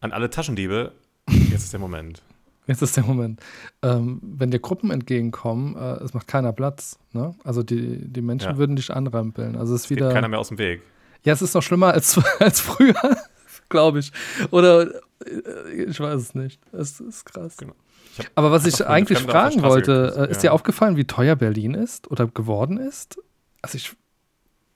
an 0.00 0.12
alle 0.12 0.28
Taschendiebe. 0.30 0.92
Jetzt 1.30 1.64
ist 1.64 1.72
der 1.72 1.80
Moment. 1.80 2.22
Jetzt 2.66 2.82
ist 2.82 2.96
der 2.96 3.04
Moment. 3.04 3.40
Ähm, 3.82 4.20
wenn 4.22 4.50
dir 4.50 4.58
Gruppen 4.58 4.90
entgegenkommen, 4.90 5.76
äh, 5.76 6.02
es 6.02 6.14
macht 6.14 6.26
keiner 6.26 6.52
Platz. 6.52 6.98
Ne? 7.12 7.34
Also 7.44 7.62
die, 7.62 8.06
die 8.08 8.22
Menschen 8.22 8.52
Ja. 8.52 8.58
würden 8.58 8.74
dich 8.76 8.92
anrempeln. 8.92 9.56
Also 9.56 9.74
es 9.74 9.82
ist 9.82 9.88
Geht 9.88 9.98
wieder. 9.98 10.12
keiner 10.12 10.28
mehr 10.28 10.40
aus 10.40 10.48
dem 10.48 10.58
Weg. 10.58 10.82
Ja, 11.24 11.32
es 11.32 11.42
ist 11.42 11.54
noch 11.54 11.62
schlimmer 11.62 11.92
als, 11.92 12.18
als 12.40 12.60
früher, 12.60 12.94
glaube 13.68 14.00
ich. 14.00 14.12
Oder 14.50 14.90
äh, 15.24 15.84
ich 15.88 16.00
weiß 16.00 16.20
es 16.20 16.34
nicht. 16.34 16.60
Es 16.72 17.00
ist 17.00 17.24
krass. 17.24 17.56
Genau. 17.56 17.74
Aber 18.34 18.50
was 18.50 18.66
ich 18.66 18.84
eigentlich 18.86 19.18
Fremde 19.18 19.32
fragen 19.32 19.62
wollte, 19.62 19.92
geküsst, 20.02 20.18
äh, 20.18 20.30
ist 20.30 20.36
ja. 20.42 20.50
dir 20.50 20.54
aufgefallen, 20.54 20.96
wie 20.96 21.04
teuer 21.04 21.36
Berlin 21.36 21.74
ist 21.74 22.10
oder 22.10 22.26
geworden 22.26 22.78
ist? 22.78 23.18
Also 23.62 23.76
ich 23.76 23.94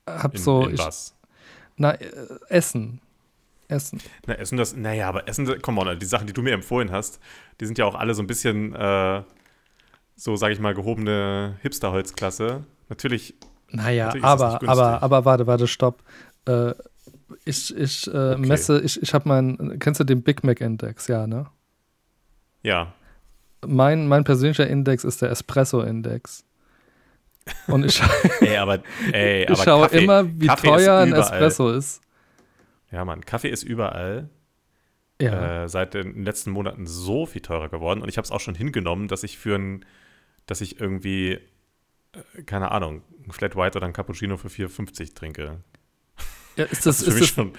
habe 0.07 0.37
in, 0.37 0.43
so, 0.43 0.67
in 0.67 0.75
ich, 0.75 0.81
was? 0.81 1.15
na, 1.77 1.93
äh, 1.93 2.07
Essen. 2.49 3.01
Essen. 3.71 4.01
Na, 4.27 4.35
Essen, 4.35 4.57
das, 4.57 4.77
naja, 4.77 5.09
aber 5.09 5.29
Essen, 5.29 5.47
komm 5.63 5.79
on, 5.79 5.99
die 5.99 6.07
Sachen, 6.07 6.27
die 6.27 6.33
du 6.33 6.43
mir 6.43 6.53
empfohlen 6.53 6.91
hast, 6.91 7.21
die 7.61 7.67
sind 7.67 7.79
ja 7.79 7.85
auch 7.85 7.95
alle 7.95 8.15
so 8.15 8.23
ein 8.23 8.27
bisschen, 8.27 8.75
äh, 8.75 9.23
so 10.17 10.37
sage 10.37 10.53
ich 10.53 10.61
mal, 10.61 10.75
gehobene 10.75 11.57
Hipster-Holzklasse. 11.63 12.65
Natürlich, 12.89 13.35
Naja, 13.71 14.07
Natürlich 14.07 14.25
aber, 14.25 14.61
aber, 14.69 15.03
aber 15.03 15.25
warte, 15.25 15.47
warte, 15.47 15.67
stopp. 15.67 16.03
Äh, 16.47 16.73
ich 17.45 17.77
ich 17.77 18.13
äh, 18.13 18.37
messe, 18.37 18.81
ich, 18.81 19.01
ich 19.03 19.15
habe 19.15 19.29
meinen, 19.29 19.79
kennst 19.79 20.01
du 20.01 20.05
den 20.05 20.23
Big 20.23 20.43
Mac 20.45 20.61
Index? 20.61 21.07
Ja, 21.07 21.27
ne? 21.27 21.47
ja. 22.63 22.93
Mein, 23.67 24.09
mein 24.09 24.25
persönlicher 24.25 24.67
Index 24.67 25.05
ist 25.05 25.21
der 25.21 25.31
Espresso-Index. 25.31 26.45
Und 27.67 27.85
ich, 27.85 28.03
Ey, 28.41 28.57
aber, 28.57 28.79
ey, 29.13 29.43
ich 29.45 29.51
aber 29.51 29.63
schaue 29.63 29.83
Kaffee, 29.83 30.05
immer, 30.05 30.41
wie 30.41 30.47
Kaffee 30.47 30.69
teuer 30.69 30.99
ein. 30.99 31.13
Espresso 31.13 31.71
ist. 31.71 32.01
Ja, 32.91 33.05
Mann, 33.05 33.25
Kaffee 33.25 33.49
ist 33.51 33.63
überall. 33.63 34.29
Ja. 35.21 35.65
äh, 35.65 35.69
seit 35.69 35.93
den 35.93 36.25
letzten 36.25 36.51
Monaten 36.51 36.87
so 36.87 37.27
viel 37.27 37.43
teurer 37.43 37.69
geworden. 37.69 38.01
Und 38.01 38.09
ich 38.09 38.17
habe 38.17 38.25
es 38.25 38.31
auch 38.31 38.41
schon 38.41 38.55
hingenommen, 38.55 39.07
dass 39.07 39.23
ich 39.23 39.37
für 39.39 39.55
ein, 39.57 39.85
dass 40.47 40.63
ich 40.63 40.81
irgendwie, 40.81 41.33
äh, 42.37 42.43
keine 42.47 42.71
Ahnung, 42.71 43.03
ein 43.27 43.33
Flat 43.33 43.55
White 43.55 43.77
oder 43.77 43.87
ein 43.87 43.93
Cappuccino 43.93 44.39
für 44.39 44.49
4,50 44.49 45.15
trinke. 45.15 45.59
ja 46.57 46.65
ist, 46.65 46.87
das, 46.87 46.99
Das 46.99 47.03
ist 47.03 47.05
für 47.05 47.11
ist, 47.11 47.21
mich 47.21 47.29
das, 47.29 47.35
schon. 47.35 47.53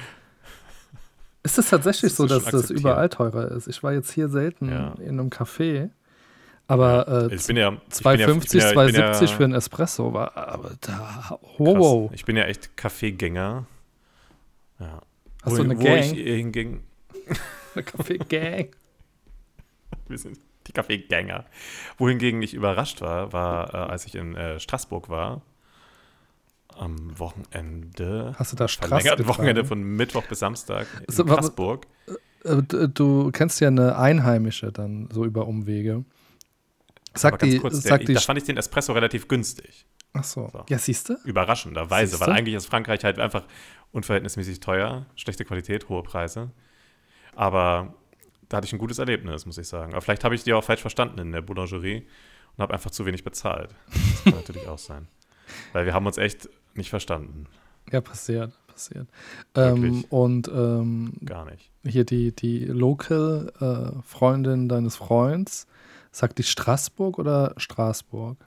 ist 1.44 1.58
das 1.60 1.70
tatsächlich 1.70 2.12
das 2.12 2.18
so, 2.18 2.24
ist 2.26 2.32
dass 2.32 2.46
das 2.52 2.70
überall 2.72 3.10
teurer 3.10 3.52
ist? 3.52 3.68
Ich 3.68 3.84
war 3.84 3.94
jetzt 3.94 4.12
hier 4.12 4.28
selten 4.28 4.70
Ja. 4.72 4.94
in 5.00 5.20
einem 5.20 5.30
Café, 5.30 5.92
aber 6.68 7.30
äh, 7.32 7.36
Ich 7.36 7.46
bin 7.46 7.58
ja. 7.58 7.74
ich 7.74 8.02
bin 8.02 8.12
2,50, 8.18 8.58
ja, 8.58 8.70
ich 8.70 8.76
bin 8.76 8.96
ja, 8.96 9.12
ich 9.12 9.20
bin 9.20 9.20
2,70 9.20 9.22
ja, 9.22 9.28
für 9.38 9.44
ein 9.44 9.54
Espresso 9.54 10.14
war 10.14 10.36
aber 10.36 10.72
da. 10.82 10.98
krass. 11.30 11.38
Wow. 11.60 12.12
Ich 12.14 12.26
bin 12.26 12.38
ja 12.38 12.46
echt 12.46 12.76
Kaffeegänger. 12.76 13.68
Ja. 14.80 15.02
Hast 15.42 15.58
du 15.58 15.64
eine 15.64 15.78
wo 15.80 15.84
Gang? 15.84 15.98
ich 16.00 16.12
hinging, 16.12 16.82
Eine 17.76 17.84
Kaffee-Gang. 17.84 18.68
wir 20.08 20.18
sind 20.18 20.40
die 20.68 20.72
Kaffeegänger. 20.74 21.46
Wohingegen 21.98 22.42
ich 22.42 22.54
überrascht 22.54 23.02
war, 23.02 23.34
war, 23.34 23.74
äh, 23.74 23.78
als 23.92 24.06
ich 24.06 24.16
in 24.16 24.36
äh, 24.36 24.60
Straßburg 24.60 25.10
war. 25.10 25.42
Am 26.78 27.18
Wochenende. 27.20 28.34
Hast 28.38 28.54
du 28.54 28.56
da 28.58 28.68
Straß? 28.68 28.90
Wochenende 29.28 29.66
von 29.66 29.82
Mittwoch 29.84 30.24
bis 30.28 30.40
Samstag 30.40 30.88
in 31.08 31.14
So, 31.14 31.26
wa- 31.26 31.32
wa- 31.32 31.34
Straßburg. 31.36 31.86
Äh, 32.44 32.62
d- 32.64 32.88
Du 32.94 33.30
kennst 33.32 33.60
ja 33.60 33.68
eine 33.68 33.98
Einheimische 33.98 34.72
dann 34.72 35.10
so 35.12 35.26
über 35.26 35.48
Umwege. 35.48 36.06
Ganz 37.14 37.38
die, 37.42 37.58
kurz, 37.60 37.82
der, 37.82 37.90
sagt 37.90 38.08
die, 38.08 38.14
da 38.14 38.22
fand 38.22 38.38
ich 38.40 38.46
den 38.46 38.56
Espresso 38.58 38.94
relativ 38.94 39.28
günstig. 39.28 39.86
ach 40.14 40.24
so. 40.24 40.50
So. 40.52 40.64
Ja, 40.70 40.78
siehst 40.78 41.10
du? 41.10 41.18
Überraschenderweise, 41.26 42.12
Siehste? 42.12 42.26
weil 42.26 42.34
eigentlich 42.38 42.56
ist 42.56 42.68
Frankreich 42.68 43.04
halt 43.04 43.20
einfach 43.20 43.44
unverhältnismäßig 43.92 44.60
teuer, 44.60 45.06
schlechte 45.16 45.46
Qualität, 45.46 45.90
hohe 45.90 46.04
Preise. 46.04 46.52
Aber 47.36 47.94
da 48.50 48.58
hatte 48.58 48.68
ich 48.68 48.74
ein 48.74 48.80
gutes 48.80 49.00
Erlebnis, 49.00 49.46
muss 49.46 49.58
ich 49.58 49.68
sagen. 49.68 49.94
Aber 49.94 50.02
vielleicht 50.02 50.24
habe 50.24 50.36
ich 50.36 50.44
die 50.44 50.54
auch 50.54 50.64
falsch 50.64 50.82
verstanden 50.82 51.20
in 51.20 51.32
der 51.32 51.42
Boulangerie 51.42 52.08
und 52.58 52.62
habe 52.62 52.74
einfach 52.74 52.92
zu 52.92 53.06
wenig 53.06 53.24
bezahlt. 53.24 53.74
Das 53.88 54.24
kann 54.24 54.34
natürlich 54.34 54.68
auch 54.68 54.78
sein. 54.78 55.08
Weil 55.74 55.86
wir 55.86 55.94
haben 55.94 56.06
uns 56.06 56.18
echt 56.18 56.50
nicht 56.74 56.90
verstanden. 56.90 57.48
Ja, 57.92 58.02
passiert, 58.02 58.54
passiert. 58.68 59.08
Ähm, 59.56 60.06
und 60.10 60.48
ähm, 60.50 61.14
Gar 61.26 61.46
nicht. 61.52 61.70
hier 61.84 62.06
die, 62.06 62.34
die 62.36 62.66
Local-Freundin 62.66 64.70
deines 64.70 64.96
Freunds, 64.96 65.68
sagt 66.12 66.38
die 66.38 66.44
Straßburg 66.44 67.20
oder 67.20 67.54
Straßburg? 67.58 68.38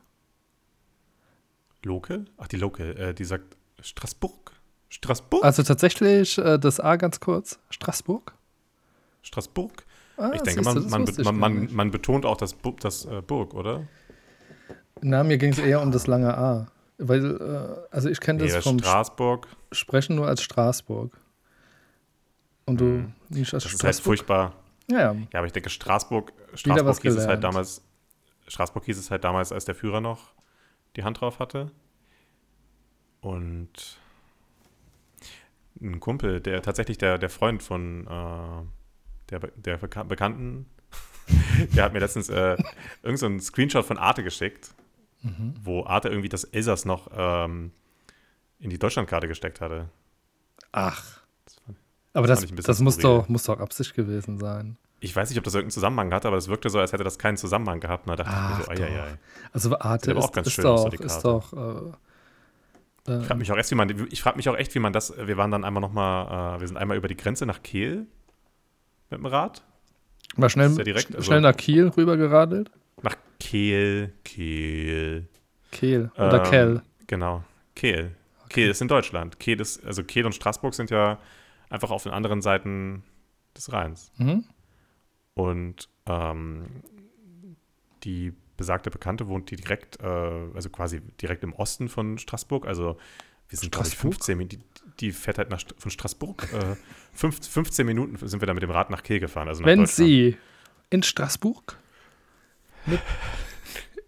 Local? 1.82 2.24
Ach, 2.38 2.48
die 2.48 2.56
Local, 2.56 2.96
äh, 2.96 3.14
die 3.14 3.24
sagt 3.24 3.56
Straßburg. 3.80 4.52
Straßburg? 4.94 5.44
Also 5.44 5.62
tatsächlich 5.62 6.38
äh, 6.38 6.58
das 6.58 6.80
A 6.80 6.96
ganz 6.96 7.20
kurz, 7.20 7.58
Straßburg? 7.70 8.32
Straßburg? 9.22 9.84
Ah, 10.16 10.30
Ich 10.34 10.42
denke, 10.42 10.62
siehst 10.62 10.76
du, 10.76 10.88
man, 10.88 11.04
das 11.04 11.16
man, 11.18 11.38
man, 11.38 11.54
man, 11.64 11.74
man 11.74 11.90
betont 11.90 12.24
auch 12.24 12.36
das, 12.36 12.54
Bu- 12.54 12.76
das 12.78 13.04
äh, 13.04 13.20
Burg, 13.20 13.54
oder? 13.54 13.82
Na, 15.02 15.24
mir 15.24 15.38
ging 15.38 15.50
es 15.52 15.58
eher 15.58 15.82
um 15.82 15.90
das 15.90 16.06
lange 16.06 16.36
A. 16.36 16.68
Weil, 16.98 17.36
äh, 17.90 17.94
also 17.94 18.08
ich 18.08 18.20
kenne 18.20 18.38
Nee, 18.38 18.46
das 18.46 18.54
das 18.54 18.64
vom 18.64 18.78
Straßburg. 18.78 19.48
Sprechen 19.72 20.14
nur 20.14 20.28
als 20.28 20.42
Straßburg. 20.42 21.18
Und 22.66 22.80
du 22.80 22.84
Hm. 22.84 23.12
nicht 23.30 23.52
als 23.52 23.64
Das 23.64 23.72
ist 23.74 23.82
halt 23.82 23.94
Straßburg? 23.94 24.04
furchtbar. 24.18 24.54
ja, 24.88 25.00
ja. 25.00 25.12
Ja, 25.32 25.38
aber 25.40 25.46
ich 25.46 25.52
denke, 25.52 25.70
Straßburg, 25.70 26.32
Straßburg 26.54 27.02
hieß 27.02 27.14
es 27.16 27.26
halt 27.26 27.42
damals, 27.42 27.82
Straßburg 28.46 28.84
hieß 28.84 28.98
es 28.98 29.10
halt 29.10 29.24
damals, 29.24 29.50
als 29.50 29.64
der 29.64 29.74
Führer 29.74 30.00
noch 30.00 30.32
die 30.96 31.02
Hand 31.02 31.20
drauf 31.20 31.40
hatte. 31.40 31.72
Und 33.20 33.98
ein 35.80 36.00
Kumpel, 36.00 36.40
der 36.40 36.62
tatsächlich 36.62 36.98
der, 36.98 37.18
der 37.18 37.30
Freund 37.30 37.62
von 37.62 38.06
äh, 38.06 39.30
der, 39.30 39.40
der 39.56 39.76
Beka 39.78 40.02
Bekannten, 40.04 40.66
der 41.74 41.84
hat 41.84 41.92
mir 41.92 41.98
letztens 42.00 42.28
äh, 42.28 42.56
irgend 43.02 43.18
so 43.18 43.38
Screenshot 43.40 43.84
von 43.84 43.98
Arte 43.98 44.22
geschickt, 44.22 44.74
Mhm. 45.22 45.54
wo 45.62 45.84
Arte 45.86 46.10
irgendwie 46.10 46.28
das 46.28 46.44
Elsass 46.44 46.84
noch 46.84 47.08
ähm, 47.16 47.70
in 48.58 48.68
die 48.68 48.78
Deutschlandkarte 48.78 49.26
gesteckt 49.26 49.62
hatte. 49.62 49.88
Ach. 50.70 51.02
Das 51.46 51.54
fand- 51.64 51.78
Aber 52.12 52.26
das 52.26 52.40
das, 52.44 52.64
das 52.66 52.80
muss, 52.80 52.98
doch, 52.98 53.26
muss 53.28 53.44
doch 53.44 53.58
Absicht 53.58 53.94
gewesen 53.94 54.38
sein. 54.38 54.76
Ich 55.00 55.16
weiß 55.16 55.30
nicht, 55.30 55.38
ob 55.38 55.44
das 55.44 55.54
irgendeinen 55.54 55.70
Zusammenhang 55.72 56.12
hatte, 56.12 56.28
aber 56.28 56.36
es 56.36 56.48
wirkte 56.48 56.68
so, 56.68 56.78
als 56.78 56.92
hätte 56.92 57.04
das 57.04 57.18
keinen 57.18 57.38
Zusammenhang 57.38 57.80
gehabt. 57.80 58.06
Und 58.06 58.10
da 58.18 58.22
dachte 58.22 58.36
Ach, 58.36 58.60
ich 58.60 58.68
mir 58.68 58.76
so, 58.76 58.82
ei, 58.82 58.86
ei, 58.86 59.02
ei. 59.02 59.18
Also 59.54 59.78
Arte 59.78 60.12
ist, 60.12 60.36
ist 60.36 60.52
schön 60.52 60.62
so 60.62 60.76
doch, 60.76 60.88
die 60.90 61.02
ist 61.02 61.22
doch 61.22 61.52
äh, 61.54 61.92
äh, 63.08 63.18
Ich 63.20 63.26
frage 63.26 63.38
mich 63.38 63.50
auch 63.52 63.56
erst, 63.56 63.70
wie 63.70 63.74
man, 63.74 63.88
ich 64.10 64.22
frage 64.22 64.36
mich 64.36 64.48
auch 64.48 64.56
echt, 64.56 64.74
wie 64.74 64.78
man 64.78 64.92
das, 64.92 65.12
wir 65.16 65.36
waren 65.36 65.50
dann 65.50 65.64
einmal 65.64 65.80
nochmal, 65.80 66.56
äh, 66.56 66.60
wir 66.60 66.68
sind 66.68 66.76
einmal 66.76 66.96
über 66.96 67.08
die 67.08 67.16
Grenze 67.16 67.46
nach 67.46 67.62
Kehl 67.62 68.06
mit 69.10 69.18
dem 69.20 69.26
Rad. 69.26 69.62
mal 70.36 70.48
schnell, 70.50 70.70
ja 70.76 70.82
direkt, 70.84 71.14
also- 71.14 71.22
schnell 71.26 71.40
nach 71.40 71.56
Kiel 71.56 71.88
rübergeradelt. 71.88 72.70
Nach 73.02 73.16
Kehl, 73.38 74.12
Kehl. 74.24 75.28
Kehl 75.70 76.10
oder 76.16 76.44
Ähm, 76.44 76.50
Kell. 76.50 76.82
Genau, 77.06 77.44
Kehl. 77.74 78.14
Kehl 78.48 78.70
ist 78.70 78.80
in 78.80 78.88
Deutschland. 78.88 79.38
Kehl 79.40 79.60
ist, 79.60 79.84
also 79.84 80.04
Kehl 80.04 80.24
und 80.26 80.34
Straßburg 80.34 80.74
sind 80.74 80.90
ja 80.90 81.18
einfach 81.70 81.90
auf 81.90 82.04
den 82.04 82.12
anderen 82.12 82.40
Seiten 82.40 83.02
des 83.56 83.72
Rheins. 83.72 84.12
Mhm. 84.16 84.44
Und 85.34 85.88
ähm, 86.06 86.66
die 88.04 88.32
besagte 88.56 88.90
Bekannte 88.90 89.28
wohnt 89.28 89.50
die 89.50 89.56
direkt, 89.56 90.00
äh, 90.00 90.06
also 90.06 90.70
quasi 90.70 91.00
direkt 91.20 91.42
im 91.42 91.52
Osten 91.52 91.88
von 91.88 92.18
Straßburg. 92.18 92.66
Also 92.66 92.96
wir 93.48 93.58
sind, 93.58 93.72
glaube 93.72 93.86
ich, 93.86 93.94
Straßburg? 93.94 94.14
15 94.14 94.38
Minuten. 94.38 94.56
Die, 94.56 94.96
die 95.00 95.12
fährt 95.12 95.38
halt 95.38 95.50
nach, 95.50 95.62
von 95.78 95.90
Straßburg. 95.90 96.52
Äh, 96.52 96.76
fünf, 97.12 97.46
15 97.46 97.86
Minuten 97.86 98.16
sind 98.26 98.40
wir 98.40 98.46
da 98.46 98.54
mit 98.54 98.62
dem 98.62 98.70
Rad 98.70 98.90
nach 98.90 99.02
Kehl 99.02 99.20
gefahren. 99.20 99.48
Also 99.48 99.64
Wenn. 99.64 99.86
Sie 99.86 100.36
in 100.90 101.02
Straßburg 101.02 101.76
mit 102.86 103.00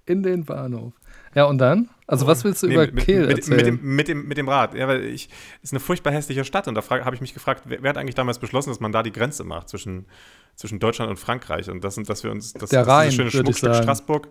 in 0.07 0.23
den 0.23 0.45
Bahnhof. 0.45 0.93
Ja, 1.37 1.45
und 1.45 1.59
dann? 1.59 1.91
Also, 2.07 2.27
was 2.27 2.45
willst 2.45 2.63
du 2.63 2.67
Nee, 2.67 2.75
über 2.75 2.87
mit, 2.87 3.05
Kehl 3.05 3.27
mit, 3.27 3.37
erzählen? 3.39 3.57
mit, 3.57 3.67
dem, 3.67 3.95
mit, 3.97 4.09
dem, 4.09 4.29
mit 4.29 4.39
dem 4.39 4.49
Rad. 4.49 4.75
Ja, 4.75 4.89
weil 4.89 5.05
ich 5.05 5.29
ist 5.63 5.73
eine 5.73 5.81
furchtbar 5.81 6.13
hässliche 6.13 6.45
Stadt 6.45 6.67
und 6.67 6.75
da 6.75 6.83
habe 6.89 7.15
ich 7.15 7.21
mich 7.21 7.35
gefragt, 7.35 7.65
wer, 7.67 7.83
wer 7.83 7.91
hat 7.91 7.99
eigentlich 7.99 8.15
damals 8.15 8.39
beschlossen, 8.39 8.71
dass 8.71 8.81
man 8.81 8.91
da 8.91 9.03
die 9.03 9.13
Grenze 9.13 9.45
macht 9.45 9.69
zwischen, 9.69 10.07
zwischen 10.55 10.79
Deutschland 10.79 11.11
und 11.11 11.19
Frankreich 11.19 11.69
und 11.69 11.85
das 11.85 11.95
sind, 11.95 12.09
dass 12.09 12.25
wir 12.25 12.31
uns 12.31 12.55
das, 12.55 12.71
Der 12.71 12.81
das 12.85 12.89
Rhein, 12.89 13.11
dieses 13.11 13.17
schöne 13.17 13.33
würde 13.35 13.51
ich 13.51 13.59
Schmuckstück. 13.59 13.83
Straßburg. 13.85 14.29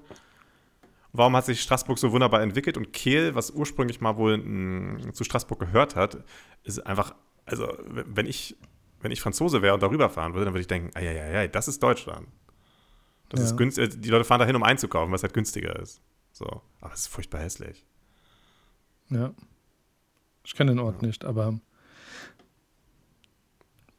Warum 1.14 1.36
hat 1.36 1.46
sich 1.46 1.62
Straßburg 1.62 1.98
so 2.00 2.12
wunderbar 2.12 2.42
entwickelt 2.42 2.76
und 2.76 2.92
Kehl, 2.92 3.36
was 3.36 3.52
ursprünglich 3.52 4.02
mal 4.02 4.18
wohl 4.18 4.38
mm, 4.38 5.14
zu 5.14 5.24
Straßburg 5.24 5.60
gehört 5.60 5.96
hat, 5.96 6.18
ist 6.64 6.86
einfach, 6.88 7.14
also 7.46 7.72
wenn 7.88 8.26
ich, 8.26 8.58
wenn 9.02 9.12
ich 9.12 9.22
Franzose 9.22 9.62
wäre 9.62 9.76
und 9.76 9.84
darüber 9.84 10.10
fahren 10.10 10.34
würde, 10.34 10.46
dann 10.46 10.54
würde 10.56 10.62
ich 10.62 10.68
denken, 10.68 10.90
ei, 10.96 11.48
das 11.48 11.68
ist 11.68 11.84
Deutschland. 11.84 12.28
Das 13.30 13.40
Ja. 13.42 13.46
ist 13.46 13.58
günstig, 13.58 14.02
die 14.02 14.10
Leute 14.10 14.26
fahren 14.26 14.40
dahin, 14.40 14.56
um 14.56 14.64
einzukaufen, 14.64 15.14
was 15.14 15.22
halt 15.24 15.34
günstiger 15.34 15.80
ist. 15.80 16.02
So, 16.36 16.62
aber 16.82 16.94
es 16.94 17.02
ist 17.02 17.08
furchtbar 17.08 17.40
hässlich. 17.40 17.86
Ja. 19.10 19.34
Ich 20.44 20.54
kenne 20.54 20.72
den 20.72 20.80
Ort 20.80 21.02
nicht, 21.02 21.24
aber 21.24 21.58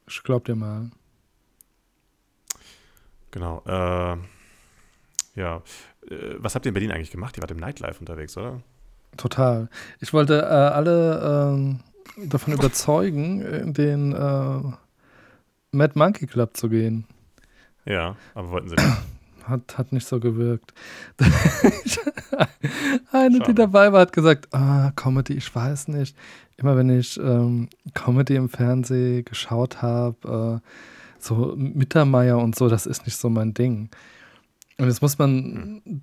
ich 0.06 0.22
glaub 0.22 0.44
dir 0.44 0.54
mal. 0.54 0.90
Genau. 3.30 3.62
Äh, 3.64 4.18
ja. 5.34 5.62
Äh, 6.10 6.34
was 6.36 6.54
habt 6.54 6.66
ihr 6.66 6.70
in 6.70 6.74
Berlin 6.74 6.92
eigentlich 6.92 7.10
gemacht? 7.10 7.38
Ihr 7.38 7.42
wart 7.42 7.52
im 7.52 7.56
Nightlife 7.56 8.00
unterwegs, 8.00 8.36
oder? 8.36 8.60
Total. 9.16 9.70
Ich 10.00 10.12
wollte 10.12 10.42
äh, 10.42 10.44
alle 10.44 11.54
ähm, 11.54 11.80
davon 12.18 12.52
überzeugen, 12.52 13.40
in 13.40 13.72
den 13.72 14.12
äh, 14.12 14.76
Mad 15.70 15.98
Monkey 15.98 16.26
Club 16.26 16.54
zu 16.54 16.68
gehen. 16.68 17.06
Ja, 17.86 18.14
aber 18.34 18.50
wollten 18.50 18.68
sie 18.68 18.76
nicht. 18.76 19.15
Hat, 19.48 19.78
hat 19.78 19.92
nicht 19.92 20.06
so 20.06 20.20
gewirkt. 20.20 20.72
Eine, 23.12 23.30
die 23.30 23.36
Schade. 23.38 23.54
dabei 23.54 23.92
war, 23.92 24.00
hat 24.00 24.12
gesagt, 24.12 24.52
ah, 24.54 24.92
Comedy, 24.96 25.34
ich 25.34 25.54
weiß 25.54 25.88
nicht. 25.88 26.16
Immer 26.56 26.76
wenn 26.76 26.90
ich 26.90 27.18
ähm, 27.18 27.68
Comedy 27.94 28.36
im 28.36 28.48
Fernsehen 28.48 29.24
geschaut 29.24 29.82
habe, 29.82 30.60
äh, 30.62 30.68
so 31.18 31.54
Mittermeier 31.56 32.38
und 32.38 32.56
so, 32.56 32.68
das 32.68 32.86
ist 32.86 33.04
nicht 33.06 33.16
so 33.16 33.28
mein 33.28 33.54
Ding. 33.54 33.90
Und 34.78 34.86
jetzt 34.86 35.02
muss 35.02 35.18
man 35.18 36.02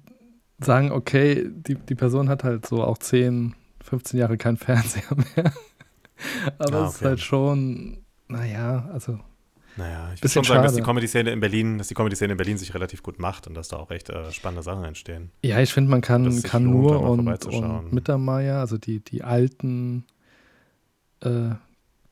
sagen, 0.59 0.91
okay, 0.91 1.49
die, 1.51 1.75
die 1.75 1.95
Person 1.95 2.29
hat 2.29 2.43
halt 2.43 2.65
so 2.67 2.83
auch 2.83 2.97
10, 2.97 3.53
15 3.83 4.19
Jahre 4.19 4.37
kein 4.37 4.57
Fernseher 4.57 5.03
mehr. 5.35 5.53
Aber 6.57 6.77
Ah, 6.83 6.85
es 6.87 6.93
ist 6.93 6.97
okay. 6.97 7.05
halt 7.05 7.19
schon, 7.19 7.97
naja, 8.27 8.89
also 8.93 9.19
Naja, 9.75 10.11
ich 10.13 10.21
würde 10.21 10.29
schon 10.33 10.43
sagen, 10.43 10.63
dass 10.63 10.73
die 10.73 10.79
schade. 10.79 10.85
Comedy-Szene 10.87 11.31
in 11.31 11.39
Berlin, 11.39 11.77
dass 11.79 11.87
die 11.87 11.95
Comedy-Szene 11.95 12.33
in 12.33 12.37
Berlin 12.37 12.57
sich 12.57 12.73
relativ 12.73 13.01
gut 13.01 13.19
macht 13.19 13.47
und 13.47 13.55
dass 13.55 13.69
da 13.69 13.77
auch 13.77 13.89
echt 13.89 14.09
äh, 14.09 14.31
spannende 14.31 14.61
Sachen 14.61 14.83
entstehen. 14.83 15.31
Ja, 15.41 15.59
ich 15.59 15.73
finde, 15.73 15.89
man 15.89 16.01
kann, 16.01 16.41
kann 16.43 16.65
lohnt, 16.65 16.75
nur 16.75 17.01
und, 17.01 17.45
und 17.47 17.93
Mittermeier, 17.93 18.59
also 18.59 18.77
die, 18.77 18.99
die 18.99 19.23
alten, 19.23 20.05
äh, 21.21 21.55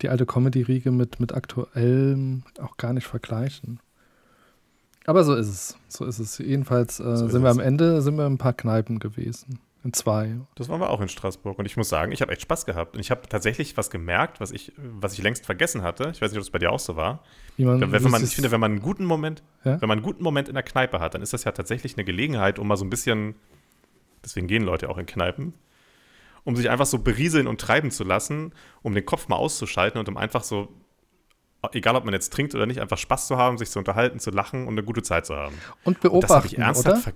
die 0.01 0.09
alte 0.09 0.25
Comedy-Riege 0.25 0.91
mit, 0.91 1.19
mit 1.19 1.33
aktuellem 1.33 2.43
auch 2.59 2.77
gar 2.77 2.93
nicht 2.93 3.05
vergleichen. 3.05 3.79
Aber 5.05 5.23
so 5.23 5.35
ist 5.35 5.47
es. 5.47 5.77
So 5.87 6.05
ist 6.05 6.19
es. 6.19 6.37
Jedenfalls 6.37 6.99
äh, 6.99 7.17
So 7.17 7.27
sind 7.27 7.43
wir 7.43 7.49
es. 7.49 7.57
am 7.57 7.63
Ende 7.63 8.01
sind 8.01 8.17
wir 8.17 8.25
in 8.25 8.33
ein 8.33 8.37
paar 8.37 8.53
Kneipen 8.53 8.99
gewesen. 8.99 9.59
In 9.83 9.93
zwei. 9.93 10.37
Das 10.53 10.69
waren 10.69 10.79
wir 10.79 10.91
auch 10.91 11.01
in 11.01 11.09
Straßburg 11.09 11.57
und 11.57 11.65
ich 11.65 11.75
muss 11.75 11.89
sagen, 11.89 12.11
ich 12.11 12.21
habe 12.21 12.31
echt 12.31 12.43
Spaß 12.43 12.67
gehabt. 12.67 12.93
Und 12.95 12.99
ich 12.99 13.09
habe 13.09 13.27
tatsächlich 13.27 13.77
was 13.77 13.89
gemerkt, 13.89 14.39
was 14.39 14.51
ich, 14.51 14.73
was 14.77 15.13
ich 15.13 15.23
längst 15.23 15.45
vergessen 15.45 15.81
hatte. 15.81 16.09
Ich 16.13 16.21
weiß 16.21 16.31
nicht, 16.31 16.37
ob 16.37 16.43
es 16.43 16.51
bei 16.51 16.59
dir 16.59 16.71
auch 16.71 16.79
so 16.79 16.95
war. 16.95 17.23
Man, 17.57 17.91
Wenn, 17.91 18.03
man, 18.03 18.23
ich 18.23 18.35
finde, 18.35 18.51
wenn 18.51 18.59
man 18.59 18.71
einen 18.73 18.81
guten 18.81 19.05
Moment, 19.05 19.41
Ja? 19.63 19.81
wenn 19.81 19.87
man 19.89 19.97
einen 19.97 20.05
guten 20.05 20.23
Moment 20.23 20.49
in 20.49 20.53
der 20.53 20.63
Kneipe 20.63 20.99
hat, 20.99 21.15
dann 21.15 21.23
ist 21.23 21.33
das 21.33 21.45
ja 21.45 21.51
tatsächlich 21.51 21.95
eine 21.97 22.03
Gelegenheit, 22.03 22.59
um 22.59 22.67
mal 22.67 22.77
so 22.77 22.85
ein 22.85 22.91
bisschen, 22.91 23.33
deswegen 24.23 24.45
gehen 24.45 24.61
Leute 24.63 24.87
auch 24.87 24.99
in 24.99 25.07
Kneipen, 25.07 25.55
um 26.43 26.55
sich 26.55 26.69
einfach 26.69 26.85
so 26.85 26.99
berieseln 26.99 27.47
und 27.47 27.59
treiben 27.59 27.89
zu 27.89 28.03
lassen, 28.03 28.53
um 28.83 28.93
den 28.93 29.05
Kopf 29.05 29.29
mal 29.29 29.37
auszuschalten 29.37 29.99
und 29.99 30.07
um 30.07 30.15
einfach 30.17 30.43
so, 30.43 30.69
egal 31.73 31.95
ob 31.95 32.05
man 32.05 32.13
jetzt 32.13 32.31
trinkt 32.33 32.53
oder 32.53 32.67
nicht, 32.67 32.81
einfach 32.81 32.99
Spaß 32.99 33.25
zu 33.25 33.37
haben, 33.37 33.57
sich 33.57 33.71
zu 33.71 33.79
unterhalten, 33.79 34.19
zu 34.19 34.29
lachen 34.29 34.67
und 34.67 34.73
eine 34.75 34.83
gute 34.83 35.01
Zeit 35.01 35.25
zu 35.25 35.35
haben. 35.35 35.55
und 35.83 36.03
Und 36.05 36.23
das 36.23 36.29
habe 36.31 36.45
ich 36.45 36.55
beobachten, 36.55 36.61
ernsthaft 36.61 37.07
oder? 37.07 37.15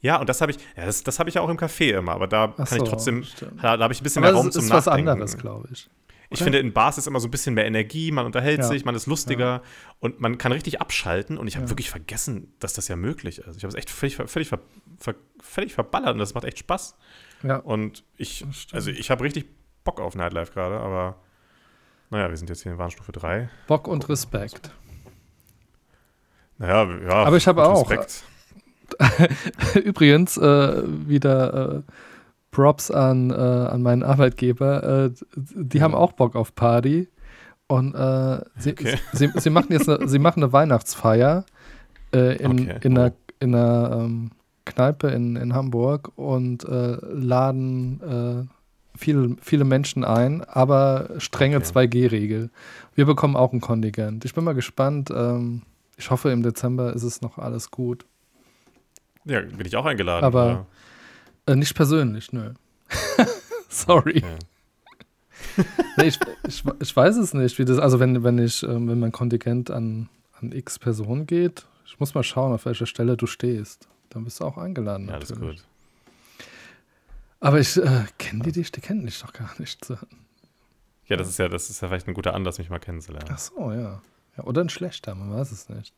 Ja, 0.00 0.16
und 0.20 0.28
das 0.28 0.40
habe 0.40 0.52
ich, 0.52 0.58
ja, 0.76 0.84
das, 0.86 1.02
das 1.02 1.18
habe 1.18 1.28
ich 1.28 1.34
ja 1.36 1.40
auch 1.42 1.48
im 1.48 1.56
Café 1.56 1.96
immer, 1.96 2.12
aber 2.12 2.26
da 2.26 2.52
Ach 2.52 2.56
kann 2.56 2.78
ich 2.78 2.84
so, 2.84 2.84
trotzdem, 2.84 3.24
stimmt. 3.24 3.62
da, 3.62 3.76
da 3.76 3.84
habe 3.84 3.92
ich 3.94 4.00
ein 4.00 4.04
bisschen 4.04 4.22
Aber 4.22 4.32
mehr 4.32 4.40
Raum 4.40 4.50
zum 4.52 4.62
ist 4.62 4.70
was 4.70 4.86
Nachdenken. 4.86 5.08
anderes, 5.10 5.36
glaube 5.38 5.68
ich. 5.72 5.88
Ich 6.28 6.42
finde, 6.42 6.58
in 6.58 6.72
Bars 6.72 6.98
ist 6.98 7.06
immer 7.06 7.20
so 7.20 7.28
ein 7.28 7.30
bisschen 7.30 7.54
mehr 7.54 7.66
Energie, 7.66 8.10
man 8.10 8.26
unterhält 8.26 8.58
Ja. 8.58 8.64
sich, 8.66 8.84
man 8.84 8.96
ist 8.96 9.06
lustiger 9.06 9.62
und 10.00 10.20
man 10.20 10.38
kann 10.38 10.50
richtig 10.50 10.80
abschalten. 10.80 11.38
Und 11.38 11.46
ich 11.46 11.54
habe 11.54 11.66
Ja. 11.66 11.70
wirklich 11.70 11.88
vergessen, 11.88 12.52
dass 12.58 12.72
das 12.74 12.88
ja 12.88 12.96
möglich 12.96 13.38
ist. 13.38 13.56
Ich 13.56 13.62
habe 13.62 13.68
es 13.68 13.74
echt 13.76 13.88
völlig, 13.90 14.16
völlig, 14.16 14.48
ver- 14.48 14.58
ver- 14.98 15.14
völlig 15.40 15.72
verballert 15.74 16.14
und 16.14 16.18
das 16.18 16.34
macht 16.34 16.44
echt 16.44 16.58
Spaß. 16.58 16.96
Ja. 17.44 17.58
Und 17.58 18.02
ich, 18.16 18.44
Das 18.48 18.66
also 18.74 18.90
ich 18.90 19.08
habe 19.12 19.22
richtig 19.22 19.46
Bock 19.84 20.00
auf 20.00 20.16
Nightlife 20.16 20.52
gerade, 20.52 20.78
aber 20.80 21.20
naja, 22.10 22.28
wir 22.28 22.36
sind 22.36 22.50
jetzt 22.50 22.64
hier 22.64 22.72
in 22.72 22.78
Warnstufe 22.78 23.12
3. 23.12 23.48
Bock 23.68 23.86
und 23.86 24.08
Respekt. 24.08 24.70
Naja, 26.58 26.84
ja. 27.02 27.24
Aber 27.24 27.36
ich 27.36 27.46
habe 27.46 27.64
auch, 27.66 27.88
Respekt. 27.90 28.24
Übrigens, 29.84 30.36
äh, 30.36 30.82
wieder 31.08 31.76
äh, 31.76 31.82
Props 32.50 32.90
an, 32.90 33.30
äh, 33.30 33.34
an 33.34 33.82
meinen 33.82 34.02
Arbeitgeber. 34.02 35.06
Äh, 35.06 35.10
die 35.36 35.78
Ja. 35.78 35.84
haben 35.84 35.94
auch 35.94 36.12
Bock 36.12 36.36
auf 36.36 36.54
Party. 36.54 37.08
Und 37.68 37.94
äh, 37.94 38.40
sie, 38.58 38.72
Okay. 38.72 38.96
sie, 39.12 39.30
sie 39.34 39.50
machen 39.50 39.72
jetzt 39.72 39.88
eine, 39.88 40.06
sie 40.08 40.18
machen 40.18 40.42
eine 40.42 40.52
Weihnachtsfeier 40.52 41.44
äh, 42.14 42.36
in, 42.36 42.52
Okay. 42.60 42.78
in 42.82 42.96
einer, 42.98 43.12
in 43.40 43.54
einer 43.54 43.90
ähm, 44.04 44.30
Kneipe 44.64 45.08
in, 45.08 45.36
in 45.36 45.54
Hamburg 45.54 46.12
und 46.16 46.64
laden 46.68 48.48
viele, 48.96 49.36
viele 49.40 49.64
Menschen 49.64 50.04
ein, 50.04 50.42
aber 50.42 51.10
strenge 51.18 51.58
Okay. 51.58 51.86
2G-Regel. 51.86 52.50
Wir 52.94 53.04
bekommen 53.06 53.36
auch 53.36 53.52
ein 53.52 53.60
Kontingent. 53.60 54.24
Ich 54.24 54.34
bin 54.34 54.42
mal 54.42 54.54
gespannt. 54.54 55.10
Ähm, 55.14 55.62
ich 55.96 56.10
hoffe, 56.10 56.30
im 56.30 56.42
Dezember 56.42 56.92
ist 56.94 57.04
es 57.04 57.20
noch 57.22 57.38
alles 57.38 57.70
gut. 57.70 58.06
Ja, 59.26 59.40
bin 59.40 59.66
ich 59.66 59.76
auch 59.76 59.84
eingeladen. 59.86 60.24
Aber- 60.24 60.66
Äh, 61.46 61.54
nicht 61.56 61.74
persönlich, 61.74 62.32
nö. 62.32 62.54
Sorry. 63.68 64.20
ja. 64.20 65.64
Nee, 65.96 66.04
ich, 66.08 66.18
ich, 66.48 66.64
ich 66.80 66.96
weiß 66.96 67.16
es 67.16 67.34
nicht, 67.34 67.58
wie 67.58 67.64
das, 67.64 67.78
also 67.78 68.00
wenn, 68.00 68.22
wenn 68.24 68.38
ich, 68.38 68.62
ähm, 68.62 68.88
wenn 68.88 68.98
mein 68.98 69.12
Kontingent 69.12 69.70
an, 69.70 70.08
an 70.40 70.52
X 70.52 70.78
Personen 70.78 71.26
geht, 71.26 71.66
ich 71.86 71.98
muss 72.00 72.14
mal 72.14 72.22
schauen, 72.22 72.52
auf 72.52 72.64
welcher 72.66 72.86
Stelle 72.86 73.16
du 73.16 73.26
stehst. 73.26 73.88
Dann 74.10 74.24
bist 74.24 74.40
du 74.40 74.44
auch 74.44 74.58
eingeladen. 74.58 75.08
ja, 75.08 75.14
alles 75.14 75.30
natürlich. 75.30 75.60
gut. 75.60 75.66
Aber 77.40 77.60
ich 77.60 77.76
äh, 77.76 78.04
kenne 78.18 78.42
die 78.44 78.52
dich, 78.52 78.72
die 78.72 78.80
kennen 78.80 79.06
dich 79.06 79.20
doch 79.20 79.32
gar 79.32 79.50
nicht. 79.58 79.88
Ja, 81.06 81.16
das 81.16 81.28
ist 81.28 81.38
ja, 81.38 81.48
das 81.48 81.70
ist 81.70 81.80
ja 81.80 81.88
vielleicht 81.88 82.08
ein 82.08 82.14
guter 82.14 82.34
Anlass, 82.34 82.58
mich 82.58 82.70
mal 82.70 82.78
kennenzulernen. 82.80 83.28
Ach 83.30 83.38
so, 83.38 83.70
ja. 83.72 84.02
ja. 84.36 84.44
Oder 84.44 84.62
ein 84.62 84.68
schlechter, 84.68 85.14
man 85.14 85.32
weiß 85.32 85.52
es 85.52 85.68
nicht. 85.68 85.94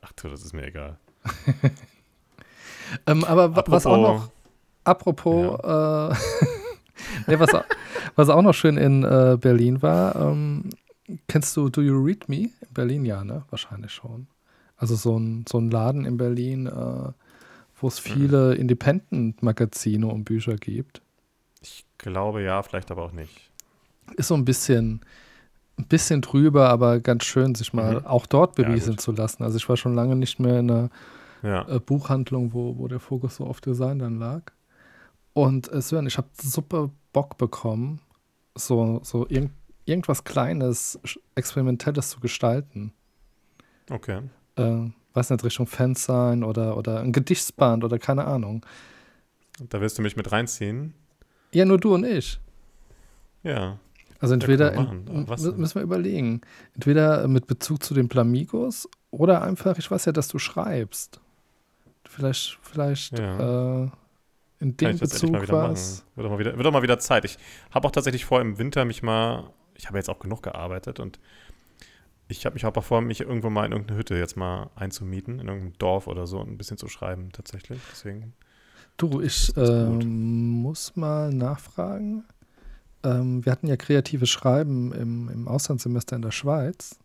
Ach 0.00 0.12
du, 0.12 0.28
das 0.28 0.44
ist 0.44 0.52
mir 0.52 0.66
egal. 0.66 0.98
Ähm, 3.06 3.24
aber 3.24 3.56
wa- 3.56 3.64
was 3.68 3.86
auch 3.86 3.98
noch, 3.98 4.30
apropos, 4.84 5.58
äh, 5.62 6.14
nee, 7.26 7.38
was, 7.38 7.50
was 8.16 8.28
auch 8.28 8.42
noch 8.42 8.54
schön 8.54 8.76
in 8.76 9.04
äh, 9.04 9.36
Berlin 9.40 9.82
war, 9.82 10.16
ähm, 10.16 10.70
kennst 11.28 11.56
du 11.56 11.68
Do 11.68 11.82
You 11.82 11.98
Read 12.02 12.28
Me? 12.28 12.36
In 12.36 12.74
Berlin, 12.74 13.04
ja, 13.04 13.24
ne? 13.24 13.44
Wahrscheinlich 13.50 13.92
schon. 13.92 14.26
Also 14.76 14.94
so 14.96 15.18
ein, 15.18 15.44
so 15.48 15.58
ein 15.58 15.70
Laden 15.70 16.04
in 16.04 16.16
Berlin, 16.16 16.66
äh, 16.66 17.12
wo 17.80 17.88
es 17.88 17.98
viele 17.98 18.54
Independent-Magazine 18.54 20.06
und 20.06 20.24
Bücher 20.24 20.56
gibt. 20.56 21.02
Ich 21.62 21.84
glaube 21.98 22.42
ja, 22.42 22.62
vielleicht 22.62 22.90
aber 22.90 23.04
auch 23.04 23.12
nicht. 23.12 23.50
Ist 24.16 24.28
so 24.28 24.34
ein 24.34 24.44
bisschen, 24.44 25.00
ein 25.78 25.86
bisschen 25.86 26.20
drüber, 26.22 26.68
aber 26.70 27.00
ganz 27.00 27.24
schön, 27.24 27.54
sich 27.54 27.72
mal 27.72 28.00
Mhm. 28.00 28.06
auch 28.06 28.26
dort 28.26 28.56
Ja, 28.58 28.64
berieseln 28.64 28.96
gut. 28.96 29.00
zu 29.02 29.12
lassen. 29.12 29.42
Also 29.42 29.56
ich 29.56 29.68
war 29.68 29.76
schon 29.76 29.94
lange 29.94 30.16
nicht 30.16 30.40
mehr 30.40 30.58
in 30.60 30.70
einer 30.70 30.90
Ja. 31.42 31.66
äh, 31.68 31.80
Buchhandlung, 31.80 32.52
wo, 32.52 32.76
wo 32.78 32.88
der 32.88 33.00
Fokus 33.00 33.36
so 33.36 33.46
auf 33.46 33.60
Design 33.60 33.98
dann 33.98 34.18
lag. 34.18 34.52
Und 35.32 35.72
äh, 35.72 35.80
Sören, 35.80 36.06
ich 36.06 36.18
habe 36.18 36.28
super 36.40 36.90
Bock 37.12 37.38
bekommen, 37.38 38.00
so, 38.54 39.00
so 39.02 39.26
irgend, 39.28 39.52
irgendwas 39.84 40.24
Kleines, 40.24 40.98
Experimentelles 41.34 42.10
zu 42.10 42.20
gestalten. 42.20 42.92
Okay. 43.90 44.22
Äh, 44.56 44.90
weiß 45.14 45.30
nicht, 45.30 45.44
Richtung 45.44 45.66
Fansign 45.66 46.44
oder, 46.44 46.76
oder 46.76 47.00
ein 47.00 47.12
Gedichtsband 47.12 47.84
oder 47.84 47.98
keine 47.98 48.24
Ahnung. 48.24 48.64
Da 49.68 49.80
willst 49.80 49.98
du 49.98 50.02
mich 50.02 50.16
mit 50.16 50.30
reinziehen? 50.30 50.94
Ja, 51.52 51.64
nur 51.64 51.78
du 51.78 51.94
und 51.94 52.04
ich. 52.04 52.40
Ja. 53.42 53.78
Also 54.20 54.34
entweder, 54.34 54.74
in, 54.74 55.26
müssen 55.26 55.74
wir 55.74 55.82
überlegen, 55.82 56.42
entweder 56.74 57.26
mit 57.26 57.46
Bezug 57.46 57.82
zu 57.82 57.94
den 57.94 58.08
Blamigos 58.08 58.88
oder 59.10 59.42
einfach, 59.42 59.78
ich 59.78 59.90
weiß 59.90 60.04
ja, 60.04 60.12
dass 60.12 60.28
du 60.28 60.38
schreibst. 60.38 61.20
Vielleicht, 62.10 62.58
vielleicht 62.62 63.18
Ja. 63.18 63.84
äh, 63.84 63.90
in 64.58 64.76
dem 64.76 64.98
Bezug 64.98 65.32
was. 65.32 65.48
machen. 65.48 65.74
Wird 66.16 66.24
doch 66.26 66.30
mal 66.30 66.38
wieder, 66.38 66.56
wird 66.56 66.66
doch 66.66 66.72
mal 66.72 66.82
wieder 66.82 66.98
Zeit. 66.98 67.24
Ich 67.24 67.38
habe 67.70 67.86
auch 67.86 67.92
tatsächlich 67.92 68.24
vor, 68.24 68.40
im 68.40 68.58
Winter 68.58 68.84
mich 68.84 69.02
mal, 69.02 69.50
ich 69.74 69.86
habe 69.86 69.96
jetzt 69.96 70.10
auch 70.10 70.18
genug 70.18 70.42
gearbeitet 70.42 70.98
und 70.98 71.20
ich 72.28 72.44
habe 72.44 72.54
mich 72.54 72.66
auch 72.66 72.84
vor, 72.84 73.00
mich 73.00 73.20
irgendwo 73.20 73.48
mal 73.48 73.64
in 73.64 73.72
irgendeine 73.72 73.98
Hütte 73.98 74.16
jetzt 74.16 74.36
mal 74.36 74.70
einzumieten, 74.74 75.38
in 75.38 75.46
irgendeinem 75.48 75.78
Dorf 75.78 76.08
oder 76.08 76.26
so, 76.26 76.40
und 76.40 76.50
ein 76.50 76.58
bisschen 76.58 76.76
zu 76.76 76.88
schreiben 76.88 77.30
tatsächlich. 77.32 77.80
Deswegen. 77.90 78.34
Du, 78.96 79.20
ich 79.20 79.56
ähm, 79.56 80.60
muss 80.62 80.96
mal 80.96 81.32
nachfragen. 81.32 82.24
Ähm, 83.02 83.44
wir 83.44 83.52
hatten 83.52 83.66
ja 83.68 83.76
kreatives 83.76 84.28
Schreiben 84.28 84.92
im, 84.92 85.28
im 85.28 85.48
Auslandssemester 85.48 86.16
in 86.16 86.22
der 86.22 86.32
Schweiz, 86.32 86.98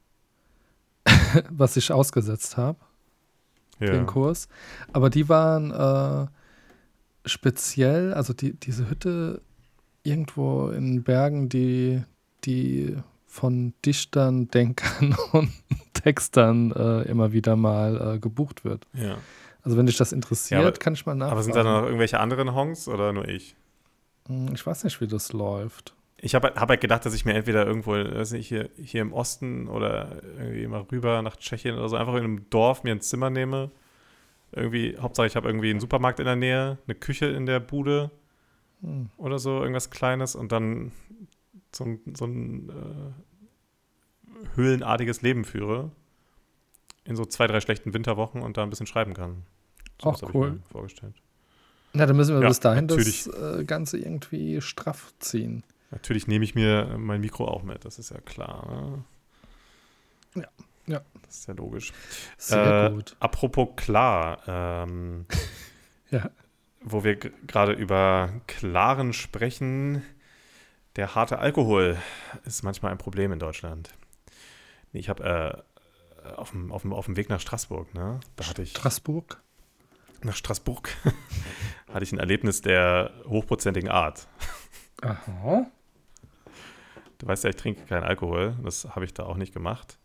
was 1.50 1.78
ich 1.78 1.92
ausgesetzt 1.92 2.58
habe, 2.58 2.80
Ja. 3.80 3.92
den 3.92 4.06
Kurs. 4.06 4.48
Aber 4.94 5.10
die 5.10 5.28
waren 5.30 5.72
äh, 5.72 6.28
speziell, 7.28 8.14
also 8.14 8.34
die, 8.34 8.54
diese 8.54 8.90
Hütte 8.90 9.42
irgendwo 10.04 10.70
in 10.70 11.04
Bergen, 11.04 11.50
die, 11.50 12.04
die 12.44 12.96
von 13.28 13.74
Dichtern, 13.86 14.48
Denkern 14.50 15.16
und 15.34 15.52
Textern 15.94 16.72
äh, 16.72 17.02
immer 17.04 17.32
wieder 17.34 17.56
mal 17.56 18.16
äh, 18.16 18.20
gebucht 18.20 18.64
wird. 18.66 18.88
ja. 18.94 19.18
Also 19.64 19.78
wenn 19.78 19.88
dich 19.88 19.98
das 19.98 20.12
interessiert, 20.12 20.62
Ja, 20.62 20.68
aber- 20.68 20.78
kann 20.78 20.94
ich 20.94 21.08
mal 21.08 21.16
nachfragen. 21.16 21.32
Aber 21.32 21.42
sind 21.42 21.56
da 21.56 21.64
noch 21.64 21.86
irgendwelche 21.86 22.20
anderen 22.20 22.54
Honks 22.54 22.88
oder 22.88 23.12
nur 23.14 23.28
ich? 23.28 23.56
Hm, 24.28 24.50
Ich 24.54 24.64
weiß 24.64 24.84
nicht, 24.84 25.02
wie 25.02 25.08
das 25.08 25.34
läuft. 25.34 25.95
Ich 26.26 26.34
habe 26.34 26.54
hab 26.56 26.70
halt 26.70 26.82
gedacht, 26.82 27.06
dass 27.06 27.14
ich 27.14 27.24
mir 27.24 27.36
entweder 27.36 27.68
irgendwo, 27.68 27.92
weiß 27.92 28.32
nicht, 28.32 28.48
hier, 28.48 28.70
hier 28.82 29.02
im 29.02 29.14
Osten 29.14 29.68
oder 29.68 30.24
irgendwie 30.40 30.66
mal 30.66 30.82
rüber 30.92 31.22
nach 31.22 31.36
Tschechien 31.36 31.76
oder 31.78 31.88
so, 31.88 31.98
einfach 31.98 32.16
in 32.16 32.24
einem 32.24 32.50
Dorf 32.50 32.84
mir 32.84 32.94
ein 32.94 33.02
Zimmer 33.02 33.30
nehme. 33.30 33.70
Irgendwie, 34.52 34.98
Hauptsache 34.98 35.28
ich 35.28 35.36
habe 35.36 35.48
irgendwie 35.48 35.70
einen 35.70 35.80
Supermarkt 35.80 36.20
in 36.20 36.26
der 36.26 36.36
Nähe, 36.36 36.80
eine 36.88 36.96
Küche 36.96 37.28
in 37.28 37.46
der 37.46 37.60
Bude 37.60 38.10
Hm. 38.82 39.10
oder 39.18 39.38
so, 39.40 39.62
irgendwas 39.62 39.90
Kleines 39.92 40.36
und 40.36 40.52
dann 40.52 40.92
so 41.74 41.84
ein, 41.86 42.00
so 42.16 42.26
ein 42.26 42.70
äh, 42.70 44.56
höhlenartiges 44.56 45.22
Leben 45.22 45.46
führe. 45.46 45.92
in 47.04 47.16
so 47.16 47.24
zwei, 47.26 47.46
drei 47.46 47.62
schlechten 47.62 47.94
Winterwochen 47.94 48.42
und 48.42 48.58
da 48.58 48.64
ein 48.64 48.72
bisschen 48.72 48.88
schreiben 48.88 49.14
kann. 49.14 49.44
So 50.02 50.10
Auch 50.10 50.34
cool. 50.34 50.52
mir 50.54 50.60
vorgestellt. 50.72 51.14
Na, 51.94 52.08
dann 52.08 52.16
müssen 52.18 52.36
wir 52.36 52.42
Ja, 52.42 52.48
bis 52.48 52.60
dahin 52.60 52.88
natürlich. 52.88 53.26
das 53.26 53.60
äh, 53.60 53.64
Ganze 53.64 54.00
irgendwie 54.00 54.60
straff 54.60 55.14
ziehen. 55.20 55.64
Natürlich 55.96 56.28
nehme 56.28 56.46
ich 56.46 56.54
mir 56.56 56.96
mein 56.98 57.22
Mikro 57.22 57.48
auch 57.48 57.64
mit, 57.64 57.84
das 57.86 57.98
ist 58.00 58.12
ja 58.12 58.20
klar. 58.20 59.04
Ne? 60.36 60.44
Ja, 60.44 60.48
ja. 60.94 61.02
Das 61.26 61.38
ist 61.38 61.48
ja 61.48 61.54
logisch. 61.56 61.94
Sehr 62.38 62.86
Äh, 62.88 62.92
gut. 62.92 63.16
Apropos 63.20 63.70
klar, 63.76 64.42
ähm, 64.48 65.26
Ja. 66.12 66.30
wo 66.82 67.04
wir 67.04 67.16
gerade 67.16 67.72
über 67.74 68.30
Klaren 68.46 69.14
sprechen, 69.14 70.04
der 70.98 71.16
harte 71.16 71.40
Alkohol 71.40 71.98
ist 72.46 72.62
manchmal 72.64 72.92
ein 72.92 72.98
Problem 73.00 73.32
in 73.32 73.40
Deutschland. 73.40 73.96
Ich 74.94 75.10
habe 75.10 75.64
äh, 76.24 76.30
auf 76.36 76.52
dem, 76.52 76.72
auf, 76.72 76.84
dem, 76.84 76.94
auf 76.94 77.06
dem 77.06 77.18
Weg 77.18 77.30
nach 77.30 77.40
Straßburg, 77.42 77.94
ne? 77.94 78.20
Da 78.36 78.48
hatte 78.48 78.62
ich 78.62 78.72
Straßburg. 78.72 79.42
nach 80.24 80.36
Straßburg 80.36 80.90
hatte 81.94 82.04
ich 82.04 82.12
ein 82.12 82.20
Erlebnis 82.20 82.62
der 82.62 83.12
hochprozentigen 83.28 83.90
Art. 83.90 84.28
Aha. 85.02 85.66
Du 87.26 87.30
weißt 87.30 87.44
ja, 87.44 87.50
ich 87.50 87.56
trinke 87.56 87.82
keinen 87.86 88.04
Alkohol. 88.04 88.56
Das 88.64 88.86
habe 88.96 89.04
ich 89.04 89.12
da 89.12 89.24
auch 89.24 89.36
nicht 89.36 89.52
gemacht. 89.52 89.98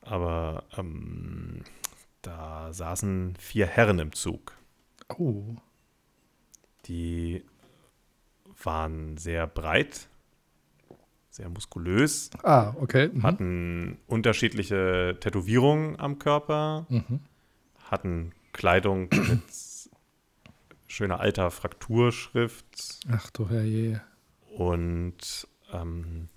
Aber 0.00 0.62
ähm, 0.78 1.64
da 2.22 2.72
saßen 2.72 3.34
vier 3.36 3.66
Herren 3.66 3.98
im 3.98 4.12
Zug. 4.12 4.52
Oh. 5.18 5.42
Die 6.86 7.42
waren 8.62 9.16
sehr 9.16 9.48
breit, 9.48 10.06
sehr 11.30 11.48
muskulös, 11.48 12.30
Ah, 12.44 12.74
okay. 12.78 13.08
Mhm. 13.12 13.22
hatten 13.24 13.98
unterschiedliche 14.06 15.16
Tätowierungen 15.18 15.98
am 15.98 16.20
Körper, 16.20 16.86
Mhm. 16.90 17.20
hatten 17.90 18.32
Kleidung 18.52 19.08
mit 19.10 19.42
schöner 20.86 21.18
alter 21.18 21.50
Frakturschrift 21.50 23.00
Ach 23.10 23.30
du 23.30 23.48
Herrje. 23.48 24.00
und 24.56 25.48
ähm, 25.72 26.28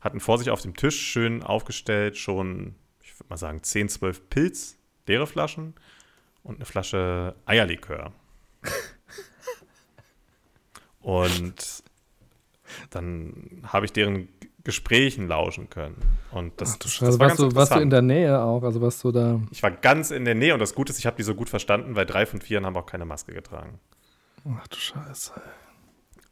hatten 0.00 0.20
vor 0.20 0.38
sich 0.38 0.50
auf 0.50 0.60
dem 0.60 0.76
Tisch 0.76 1.00
schön 1.00 1.42
aufgestellt 1.42 2.16
schon, 2.16 2.74
ich 3.02 3.18
würde 3.18 3.30
mal 3.30 3.36
sagen, 3.36 3.62
10, 3.62 3.88
12 3.88 4.28
Pilz, 4.28 4.76
leere 5.06 5.26
Flaschen 5.26 5.74
und 6.42 6.56
eine 6.56 6.64
Flasche 6.64 7.34
Eierlikör. 7.46 8.12
und 11.00 11.82
dann 12.90 13.62
habe 13.64 13.86
ich 13.86 13.92
deren 13.92 14.28
Gesprächen 14.64 15.26
lauschen 15.26 15.68
können. 15.70 15.96
Und 16.30 16.60
das, 16.60 16.74
Ach 16.74 16.78
du 16.78 16.88
das, 16.88 17.00
war 17.00 17.08
Warst 17.08 17.38
ganz 17.38 17.50
du, 17.50 17.56
warst 17.56 17.74
du 17.74 17.80
in 17.80 17.90
der 17.90 18.02
Nähe 18.02 18.40
auch? 18.40 18.62
Also 18.62 18.80
warst 18.80 19.02
du 19.02 19.10
da. 19.10 19.40
Ich 19.50 19.62
war 19.62 19.72
ganz 19.72 20.10
in 20.10 20.24
der 20.24 20.34
Nähe 20.34 20.54
und 20.54 20.60
das 20.60 20.74
Gute 20.74 20.92
ist, 20.92 20.98
ich 20.98 21.06
habe 21.06 21.16
die 21.16 21.24
so 21.24 21.34
gut 21.34 21.48
verstanden, 21.48 21.96
weil 21.96 22.06
drei 22.06 22.26
von 22.26 22.40
vier 22.40 22.62
haben 22.62 22.76
auch 22.76 22.86
keine 22.86 23.04
Maske 23.04 23.32
getragen. 23.32 23.80
Ach 24.48 24.66
du 24.68 24.76
Scheiße. 24.76 25.32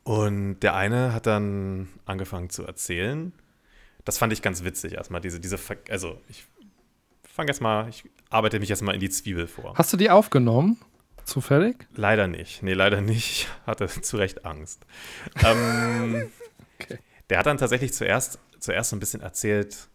Und 0.03 0.61
der 0.61 0.75
eine 0.75 1.13
hat 1.13 1.27
dann 1.27 1.89
angefangen 2.05 2.51
zu 2.51 2.65
erzählen. 2.65 3.33
Das 4.05 4.19
fand 4.19 4.33
ich 4.33 4.43
ganz 4.43 4.65
witzig 4.65 4.95
erstmal, 4.95 5.21
diese, 5.21 5.41
diese, 5.41 5.59
Ver 5.59 5.77
also 5.91 6.21
ich 6.29 6.47
fange 7.25 7.49
jetzt 7.49 7.61
mal, 7.61 7.89
ich 7.89 8.05
arbeite 8.31 8.59
mich 8.59 8.69
jetzt 8.69 8.83
mal 8.83 8.95
in 8.95 9.01
die 9.01 9.11
Zwiebel 9.11 9.47
vor. 9.47 9.75
Hast 9.77 9.93
du 9.93 9.97
die 9.97 10.11
aufgenommen? 10.11 10.79
Zufällig? 11.25 11.87
Leider 11.95 12.27
nicht. 12.27 12.63
Nee, 12.63 12.73
leider 12.73 13.01
nicht. 13.03 13.31
Ich 13.31 13.49
hatte 13.67 13.87
zu 13.89 14.17
Recht 14.17 14.45
Angst. 14.45 14.85
ähm, 15.45 16.31
Okay. 16.81 16.99
Der 17.29 17.39
hat 17.39 17.47
dann 17.47 17.59
tatsächlich 17.59 17.93
zuerst, 17.93 18.39
zuerst 18.59 18.91
so 18.91 18.97
ein 18.97 19.01
bisschen 19.01 19.21
erzählt, 19.21 19.89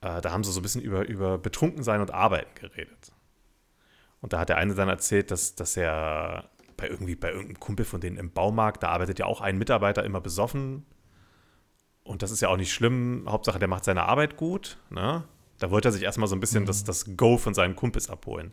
äh, 0.00 0.20
da 0.20 0.30
haben 0.30 0.44
sie 0.44 0.52
so 0.52 0.60
ein 0.60 0.62
bisschen 0.62 0.82
über, 0.82 1.06
über 1.08 1.38
Betrunkensein 1.38 2.00
und 2.00 2.12
Arbeiten 2.12 2.54
geredet. 2.54 3.12
Und 4.20 4.32
da 4.32 4.40
hat 4.40 4.50
der 4.50 4.58
eine 4.58 4.74
dann 4.74 4.88
erzählt, 4.88 5.30
dass, 5.30 5.54
dass 5.54 5.76
er 5.76 6.50
bei 6.80 6.88
irgendwie 6.88 7.14
bei 7.14 7.28
irgendeinem 7.30 7.60
Kumpel 7.60 7.84
von 7.84 8.00
denen 8.00 8.16
im 8.16 8.30
Baumarkt, 8.30 8.82
da 8.82 8.88
arbeitet 8.88 9.18
ja 9.18 9.26
auch 9.26 9.40
ein 9.40 9.58
Mitarbeiter 9.58 10.04
immer 10.04 10.20
besoffen. 10.20 10.84
Und 12.02 12.22
das 12.22 12.30
ist 12.30 12.40
ja 12.40 12.48
auch 12.48 12.56
nicht 12.56 12.72
schlimm. 12.72 13.26
Hauptsache, 13.28 13.58
der 13.58 13.68
macht 13.68 13.84
seine 13.84 14.04
Arbeit 14.04 14.36
gut. 14.36 14.78
Ne? 14.90 15.24
Da 15.58 15.70
wollte 15.70 15.88
er 15.88 15.92
sich 15.92 16.02
erstmal 16.02 16.28
so 16.28 16.34
ein 16.34 16.40
bisschen 16.40 16.66
das, 16.66 16.82
das 16.84 17.16
Go 17.16 17.36
von 17.36 17.54
seinen 17.54 17.76
Kumpels 17.76 18.08
abholen. 18.08 18.52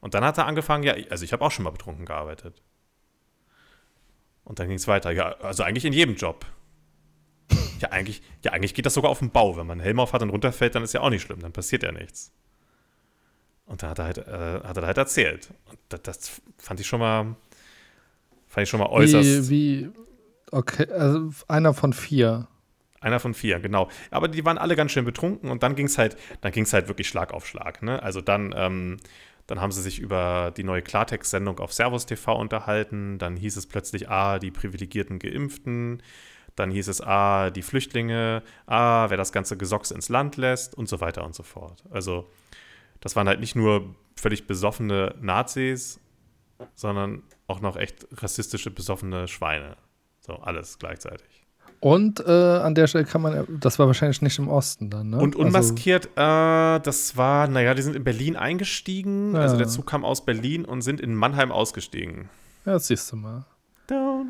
Und 0.00 0.14
dann 0.14 0.24
hat 0.24 0.38
er 0.38 0.46
angefangen, 0.46 0.84
ja, 0.84 0.94
also 1.10 1.24
ich 1.24 1.32
habe 1.32 1.44
auch 1.44 1.50
schon 1.50 1.64
mal 1.64 1.70
betrunken 1.70 2.06
gearbeitet. 2.06 2.62
Und 4.44 4.58
dann 4.58 4.68
ging 4.68 4.76
es 4.76 4.88
weiter. 4.88 5.10
Ja, 5.10 5.36
also 5.40 5.62
eigentlich 5.62 5.84
in 5.84 5.92
jedem 5.92 6.16
Job. 6.16 6.46
Ja 7.80 7.90
eigentlich, 7.90 8.22
ja, 8.42 8.52
eigentlich 8.52 8.74
geht 8.74 8.86
das 8.86 8.94
sogar 8.94 9.10
auf 9.10 9.18
dem 9.18 9.30
Bau. 9.30 9.56
Wenn 9.56 9.66
man 9.66 9.78
einen 9.78 9.84
Helm 9.84 10.00
auf 10.00 10.12
hat 10.12 10.22
und 10.22 10.30
runterfällt, 10.30 10.74
dann 10.74 10.82
ist 10.82 10.94
ja 10.94 11.00
auch 11.00 11.10
nicht 11.10 11.22
schlimm, 11.22 11.40
dann 11.40 11.52
passiert 11.52 11.82
ja 11.82 11.92
nichts. 11.92 12.32
Und 13.66 13.82
da 13.82 13.90
hat 13.90 13.98
er 13.98 14.04
halt, 14.06 14.18
äh, 14.18 14.60
hat 14.66 14.76
er 14.78 14.86
halt 14.86 14.96
erzählt. 14.96 15.50
Und 15.66 15.78
das, 15.90 16.02
das 16.02 16.42
fand 16.56 16.80
ich 16.80 16.86
schon 16.86 17.00
mal, 17.00 17.36
fand 18.48 18.64
ich 18.64 18.70
schon 18.70 18.80
mal 18.80 18.88
äußerst. 18.88 19.50
Wie, 19.50 19.86
wie. 19.86 19.90
Okay, 20.50 20.90
also 20.90 21.30
einer 21.46 21.74
von 21.74 21.92
vier. 21.92 22.48
Einer 23.00 23.20
von 23.20 23.34
vier, 23.34 23.60
genau. 23.60 23.88
Aber 24.10 24.28
die 24.28 24.44
waren 24.44 24.58
alle 24.58 24.74
ganz 24.74 24.92
schön 24.92 25.04
betrunken 25.04 25.50
und 25.50 25.62
dann 25.62 25.76
ging 25.76 25.86
es 25.86 25.98
halt, 25.98 26.16
dann 26.40 26.50
ging 26.52 26.64
es 26.64 26.72
halt 26.72 26.88
wirklich 26.88 27.08
Schlag 27.08 27.32
auf 27.32 27.46
Schlag. 27.46 27.82
Ne? 27.82 28.02
Also 28.02 28.20
dann, 28.20 28.52
ähm, 28.56 28.96
dann 29.46 29.60
haben 29.60 29.70
sie 29.70 29.82
sich 29.82 30.00
über 30.00 30.52
die 30.56 30.64
neue 30.64 30.82
Klartext-Sendung 30.82 31.60
auf 31.60 31.72
Servus 31.72 32.06
TV 32.06 32.36
unterhalten. 32.36 33.18
Dann 33.18 33.36
hieß 33.36 33.56
es 33.56 33.66
plötzlich, 33.66 34.08
ah, 34.08 34.38
die 34.38 34.50
privilegierten 34.50 35.18
Geimpften. 35.20 36.02
Dann 36.56 36.72
hieß 36.72 36.88
es, 36.88 37.00
ah, 37.00 37.50
die 37.50 37.62
Flüchtlinge, 37.62 38.42
ah, 38.66 39.08
wer 39.10 39.16
das 39.16 39.30
ganze 39.30 39.56
Gesocks 39.56 39.92
ins 39.92 40.08
Land 40.08 40.36
lässt 40.36 40.74
und 40.74 40.88
so 40.88 41.00
weiter 41.00 41.24
und 41.24 41.36
so 41.36 41.44
fort. 41.44 41.84
Also 41.90 42.28
das 43.00 43.14
waren 43.14 43.28
halt 43.28 43.38
nicht 43.38 43.54
nur 43.54 43.94
völlig 44.16 44.48
besoffene 44.48 45.14
Nazis, 45.20 46.00
sondern 46.74 47.22
auch 47.48 47.60
noch 47.60 47.76
echt 47.76 48.06
rassistische, 48.12 48.70
besoffene 48.70 49.26
Schweine. 49.26 49.76
So, 50.20 50.34
alles 50.34 50.78
gleichzeitig. 50.78 51.26
Und 51.80 52.20
äh, 52.26 52.30
an 52.30 52.74
der 52.74 52.86
Stelle 52.88 53.04
kann 53.04 53.22
man, 53.22 53.46
das 53.60 53.78
war 53.78 53.86
wahrscheinlich 53.86 54.20
nicht 54.20 54.38
im 54.38 54.48
Osten 54.48 54.90
dann, 54.90 55.10
ne? 55.10 55.18
Und 55.18 55.36
Also, 55.36 55.46
unmaskiert, 55.46 56.06
äh, 56.16 56.80
das 56.80 57.16
war, 57.16 57.46
naja, 57.46 57.72
die 57.74 57.82
sind 57.82 57.94
in 57.94 58.02
Berlin 58.04 58.36
eingestiegen. 58.36 59.34
Ja. 59.34 59.42
Also 59.42 59.56
der 59.56 59.68
Zug 59.68 59.86
kam 59.86 60.04
aus 60.04 60.24
Berlin 60.24 60.64
und 60.64 60.82
sind 60.82 61.00
in 61.00 61.14
Mannheim 61.14 61.52
ausgestiegen. 61.52 62.28
ja, 62.66 62.72
das 62.74 62.88
siehst 62.88 63.10
du 63.12 63.16
mal. 63.16 63.44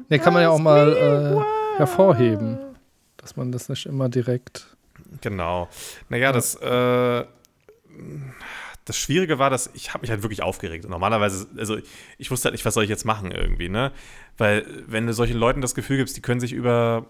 Ne, 0.09 0.19
kann 0.19 0.33
man 0.35 0.43
ja 0.43 0.51
auch 0.51 0.59
mal 0.59 0.93
äh, 0.93 1.79
hervorheben, 1.79 2.59
dass 3.17 3.35
man 3.37 3.51
das 3.51 3.69
nicht 3.69 3.87
immer 3.87 4.09
direkt. 4.09 4.77
Genau. 5.23 5.69
Naja, 6.09 6.31
das, 6.33 6.55
äh, 6.57 7.25
das 8.89 8.99
Schwierige 8.99 9.39
war, 9.39 9.51
dass 9.51 9.71
ich 9.75 9.93
habe 9.93 10.03
mich 10.03 10.11
halt 10.11 10.23
wirklich 10.23 10.43
aufgeregt. 10.43 10.89
Normalerweise, 10.89 11.47
also 11.57 11.77
ich, 12.17 12.31
wusste 12.31 12.47
halt 12.47 12.55
nicht, 12.55 12.65
was 12.65 12.75
soll 12.75 12.85
ich 12.85 12.91
jetzt 12.91 13.05
machen 13.05 13.31
irgendwie, 13.31 13.69
ne? 13.69 13.93
Weil 14.39 14.67
wenn 14.87 15.07
du 15.07 15.13
solchen 15.13 15.37
Leuten 15.37 15.61
das 15.61 15.75
Gefühl 15.75 15.99
gibst, 15.99 16.17
die 16.17 16.23
können 16.23 16.41
sich 16.41 16.53
über, 16.53 17.07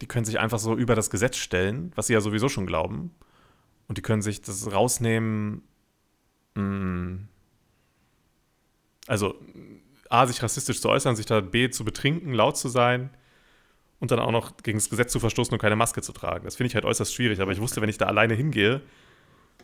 die 0.00 0.06
können 0.06 0.24
sich 0.24 0.38
einfach 0.38 0.58
so 0.58 0.76
über 0.76 0.94
das 0.94 1.10
Gesetz 1.10 1.36
stellen, 1.36 1.92
was 1.96 2.06
sie 2.06 2.12
ja 2.12 2.20
sowieso 2.20 2.48
schon 2.48 2.66
glauben. 2.66 3.14
Und 3.88 3.98
die 3.98 4.02
können 4.02 4.22
sich 4.22 4.40
das 4.42 4.70
rausnehmen, 4.72 5.62
mh, 6.54 7.18
also 9.06 9.34
A, 10.10 10.26
sich 10.26 10.42
rassistisch 10.42 10.80
zu 10.80 10.88
äußern, 10.88 11.16
sich 11.16 11.26
da 11.26 11.40
B, 11.40 11.70
zu 11.70 11.84
betrinken, 11.84 12.32
laut 12.32 12.56
zu 12.56 12.68
sein 12.68 13.10
und 13.98 14.10
dann 14.10 14.20
auch 14.20 14.30
noch 14.30 14.56
gegen 14.58 14.78
das 14.78 14.88
Gesetz 14.88 15.10
zu 15.10 15.18
verstoßen 15.18 15.52
und 15.52 15.58
keine 15.58 15.76
Maske 15.76 16.02
zu 16.02 16.12
tragen. 16.12 16.44
Das 16.44 16.56
finde 16.56 16.68
ich 16.68 16.74
halt 16.74 16.84
äußerst 16.84 17.12
schwierig, 17.12 17.40
aber 17.40 17.50
ich 17.52 17.60
wusste, 17.60 17.82
wenn 17.82 17.88
ich 17.88 17.98
da 17.98 18.06
alleine 18.06 18.34
hingehe 18.34 18.82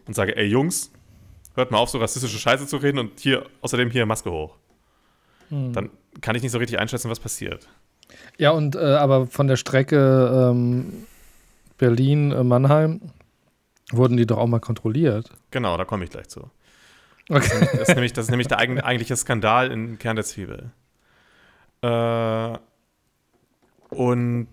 und 0.06 0.14
sage, 0.14 0.36
ey 0.36 0.46
Jungs, 0.46 0.90
hört 1.54 1.70
mal 1.70 1.78
auf, 1.78 1.88
so 1.90 1.98
rassistische 1.98 2.38
Scheiße 2.38 2.66
zu 2.66 2.76
reden 2.78 2.98
und 2.98 3.20
hier, 3.20 3.46
außerdem 3.60 3.90
hier 3.90 4.06
Maske 4.06 4.30
hoch, 4.30 4.56
Hm. 5.50 5.72
dann 5.72 5.90
kann 6.20 6.34
ich 6.36 6.42
nicht 6.42 6.52
so 6.52 6.58
richtig 6.58 6.78
einschätzen, 6.78 7.10
was 7.10 7.20
passiert. 7.20 7.68
Ja, 8.38 8.50
und 8.50 8.76
äh, 8.76 8.78
aber 8.78 9.26
von 9.26 9.46
der 9.46 9.56
Strecke 9.56 10.50
ähm, 10.52 11.06
Berlin-Mannheim 11.78 13.00
wurden 13.92 14.16
die 14.16 14.26
doch 14.26 14.38
auch 14.38 14.46
mal 14.46 14.60
kontrolliert. 14.60 15.30
Genau, 15.50 15.76
da 15.76 15.84
komme 15.84 16.04
ich 16.04 16.10
gleich 16.10 16.28
zu. 16.28 16.50
Okay. 17.28 17.68
Das 17.72 17.88
ist 17.88 17.94
nämlich, 17.94 18.12
das 18.12 18.26
ist 18.26 18.30
nämlich 18.30 18.48
der 18.48 18.58
eigen- 18.58 18.80
eigentliche 18.80 19.16
Skandal 19.16 19.70
im 19.70 19.98
Kern 19.98 20.16
der 20.16 20.24
Zwiebel. 20.24 20.70
Äh, 21.82 22.58
und 23.90 24.48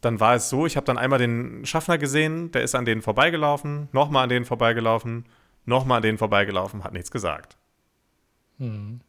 dann 0.00 0.20
war 0.20 0.34
es 0.34 0.48
so, 0.48 0.66
ich 0.66 0.76
habe 0.76 0.86
dann 0.86 0.98
einmal 0.98 1.18
den 1.18 1.64
Schaffner 1.66 1.98
gesehen, 1.98 2.50
der 2.52 2.62
ist 2.62 2.74
an 2.74 2.84
denen 2.84 3.02
vorbeigelaufen, 3.02 3.88
nochmal 3.92 4.24
an 4.24 4.28
denen 4.28 4.44
vorbeigelaufen, 4.44 5.24
nochmal 5.64 5.96
an 5.98 6.02
denen 6.02 6.18
vorbeigelaufen, 6.18 6.84
hat 6.84 6.92
nichts 6.92 7.10
gesagt. 7.10 7.56
Hm. 8.58 9.00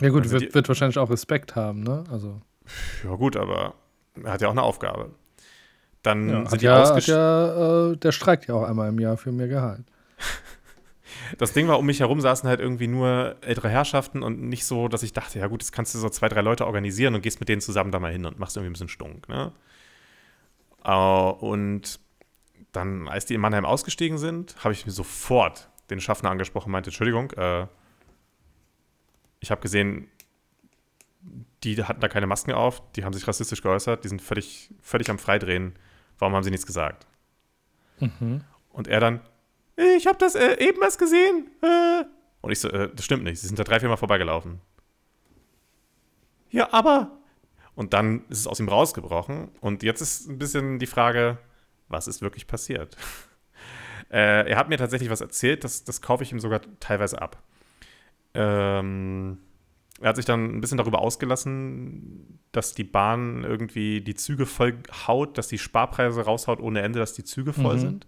Ja 0.00 0.08
gut, 0.08 0.22
Also 0.24 0.38
die- 0.38 0.44
wird, 0.44 0.54
wird 0.54 0.68
wahrscheinlich 0.68 0.98
auch 0.98 1.10
Respekt 1.10 1.56
haben, 1.56 1.82
ne? 1.82 2.04
Also 2.10 2.40
Ja 3.04 3.14
gut, 3.14 3.36
aber 3.36 3.74
er 4.22 4.32
hat 4.32 4.40
ja 4.40 4.48
auch 4.48 4.52
eine 4.52 4.62
Aufgabe. 4.62 5.10
Dann 6.02 6.28
ja, 6.28 6.36
sind 6.36 6.52
hat 6.52 6.60
die 6.60 6.64
ja, 6.66 6.98
ja 6.98 7.90
äh, 7.92 7.96
der 7.96 8.12
streikt 8.12 8.46
ja 8.46 8.54
auch 8.54 8.64
einmal 8.64 8.88
im 8.88 8.98
Jahr 8.98 9.16
für 9.16 9.32
mehr 9.32 9.48
Gehalt. 9.48 9.84
Das 11.38 11.52
Ding 11.52 11.68
war, 11.68 11.78
um 11.78 11.86
mich 11.86 12.00
herum 12.00 12.20
saßen 12.20 12.48
halt 12.48 12.60
irgendwie 12.60 12.86
nur 12.86 13.36
ältere 13.40 13.68
Herrschaften 13.68 14.22
und 14.22 14.40
nicht 14.42 14.64
so, 14.64 14.88
dass 14.88 15.02
ich 15.02 15.12
dachte, 15.12 15.38
ja 15.38 15.46
gut, 15.46 15.62
jetzt 15.62 15.72
kannst 15.72 15.94
du 15.94 15.98
so 15.98 16.08
zwei, 16.08 16.28
drei 16.28 16.40
Leute 16.40 16.66
organisieren 16.66 17.14
und 17.14 17.22
gehst 17.22 17.40
mit 17.40 17.48
denen 17.48 17.60
zusammen 17.60 17.90
da 17.90 18.00
mal 18.00 18.12
hin 18.12 18.26
und 18.26 18.38
machst 18.38 18.56
irgendwie 18.56 18.70
ein 18.70 18.74
bisschen 18.74 18.88
Stunk, 18.88 19.28
ne? 19.28 19.52
Äh, 20.84 20.90
und 20.90 22.00
dann, 22.72 23.08
als 23.08 23.26
die 23.26 23.34
in 23.34 23.40
Mannheim 23.40 23.64
ausgestiegen 23.64 24.18
sind, 24.18 24.56
habe 24.62 24.72
ich 24.72 24.86
mir 24.86 24.92
sofort 24.92 25.68
den 25.90 26.00
Schaffner 26.00 26.30
angesprochen 26.30 26.66
und 26.66 26.72
meinte, 26.72 26.90
Entschuldigung, 26.90 27.30
äh, 27.32 27.66
ich 29.40 29.50
habe 29.50 29.60
gesehen, 29.60 30.08
die 31.62 31.82
hatten 31.82 32.00
da 32.00 32.08
keine 32.08 32.26
Masken 32.26 32.52
auf, 32.52 32.82
die 32.92 33.04
haben 33.04 33.12
sich 33.12 33.26
rassistisch 33.26 33.62
geäußert, 33.62 34.04
die 34.04 34.08
sind 34.08 34.20
völlig, 34.20 34.70
völlig 34.80 35.10
am 35.10 35.18
Freidrehen. 35.18 35.74
Warum 36.18 36.34
haben 36.34 36.42
sie 36.42 36.50
nichts 36.50 36.66
gesagt? 36.66 37.06
Mhm. 38.00 38.42
Und 38.70 38.88
er 38.88 39.00
dann, 39.00 39.20
ich 39.76 40.06
habe 40.06 40.18
das 40.18 40.34
äh, 40.34 40.56
eben 40.64 40.82
erst 40.82 40.98
gesehen. 40.98 41.50
Äh. 41.62 42.04
Und 42.40 42.52
ich 42.52 42.60
so, 42.60 42.68
äh, 42.68 42.90
das 42.94 43.04
stimmt 43.04 43.24
nicht, 43.24 43.40
sie 43.40 43.46
sind 43.46 43.58
da 43.58 43.64
drei, 43.64 43.80
vier 43.80 43.88
Mal 43.88 43.96
vorbeigelaufen. 43.96 44.60
Ja, 46.50 46.72
aber. 46.72 47.18
Und 47.74 47.92
dann 47.92 48.24
ist 48.28 48.38
es 48.38 48.46
aus 48.46 48.60
ihm 48.60 48.68
rausgebrochen. 48.68 49.48
Und 49.60 49.82
jetzt 49.82 50.00
ist 50.00 50.28
ein 50.28 50.38
bisschen 50.38 50.78
die 50.78 50.86
Frage, 50.86 51.38
was 51.88 52.06
ist 52.06 52.22
wirklich 52.22 52.46
passiert? 52.46 52.96
äh, 54.10 54.48
er 54.48 54.56
hat 54.56 54.68
mir 54.68 54.76
tatsächlich 54.78 55.10
was 55.10 55.20
erzählt, 55.20 55.64
das, 55.64 55.84
das 55.84 56.00
kaufe 56.00 56.22
ich 56.22 56.30
ihm 56.30 56.38
sogar 56.38 56.60
teilweise 56.78 57.20
ab. 57.20 57.42
Ähm, 58.34 59.38
er 60.00 60.08
hat 60.10 60.16
sich 60.16 60.24
dann 60.24 60.56
ein 60.56 60.60
bisschen 60.60 60.78
darüber 60.78 61.00
ausgelassen, 61.00 62.40
dass 62.52 62.74
die 62.74 62.84
Bahn 62.84 63.44
irgendwie 63.44 64.00
die 64.00 64.14
Züge 64.14 64.44
voll 64.46 64.76
haut, 65.06 65.38
dass 65.38 65.48
die 65.48 65.58
Sparpreise 65.58 66.22
raushaut 66.22 66.60
ohne 66.60 66.82
Ende, 66.82 66.98
dass 66.98 67.12
die 67.14 67.24
Züge 67.24 67.52
voll 67.52 67.76
Mhm. 67.76 67.80
sind. 67.80 68.06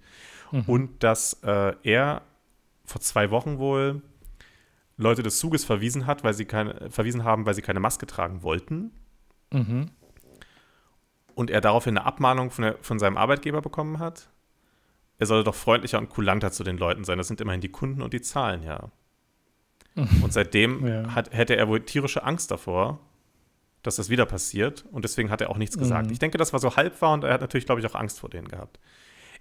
Mhm. 0.53 0.63
Und 0.67 1.03
dass 1.03 1.35
äh, 1.43 1.75
er 1.83 2.23
vor 2.85 3.01
zwei 3.01 3.31
Wochen 3.31 3.59
wohl 3.59 4.03
Leute 4.97 5.23
des 5.23 5.39
Zuges 5.39 5.65
verwiesen 5.65 6.07
hat, 6.07 6.25
weil 6.25 6.35
sie 6.35 6.45
keine, 6.45 6.91
verwiesen 6.91 7.25
haben, 7.25 7.45
weil 7.47 7.55
sie 7.55 7.63
keine 7.63 7.81
Maske 7.81 8.07
tragen 8.07 8.43
wollten. 8.43 8.93
Mhm. 9.53 9.91
Und 11.35 11.51
er 11.51 11.61
daraufhin 11.61 11.99
eine 11.99 12.07
Abmahnung 12.07 12.51
von, 12.51 12.63
der, 12.63 12.77
von 12.81 12.99
seinem 12.99 13.17
Arbeitgeber 13.17 13.61
bekommen 13.61 13.99
hat. 13.99 14.31
Er 15.19 15.27
solle 15.27 15.45
doch 15.45 15.55
freundlicher 15.55 15.99
und 15.99 16.09
kulanter 16.09 16.51
zu 16.51 16.65
den 16.65 16.79
Leuten 16.79 17.05
sein. 17.05 17.19
Das 17.19 17.29
sind 17.29 17.41
immerhin 17.41 17.61
die 17.61 17.71
Kunden 17.71 18.03
und 18.03 18.13
die 18.13 18.21
Zahlen, 18.23 18.63
ja. 18.63 18.91
Und 19.95 20.33
seitdem 20.33 20.87
Ja. 20.87 21.15
hat, 21.15 21.33
hätte 21.33 21.57
er 21.57 21.69
wohl 21.69 21.81
tierische 21.81 22.23
Angst 22.23 22.51
davor, 22.51 23.01
dass 23.83 23.97
das 23.97 24.11
wieder 24.11 24.27
passiert. 24.27 24.85
Und 24.93 25.05
deswegen 25.05 25.31
hat 25.31 25.41
er 25.41 25.49
auch 25.51 25.57
nichts 25.57 25.79
gesagt. 25.79 26.07
Mhm. 26.07 26.13
Ich 26.13 26.19
denke, 26.19 26.37
das 26.39 26.53
war 26.53 26.61
so 26.61 26.77
halb 26.77 27.01
war 27.01 27.13
und 27.15 27.25
er 27.25 27.33
hat 27.33 27.41
natürlich, 27.41 27.65
glaube 27.67 27.81
ich, 27.81 27.87
auch 27.87 27.95
Angst 27.95 28.21
vor 28.21 28.29
denen 28.29 28.49
gehabt. 28.49 28.79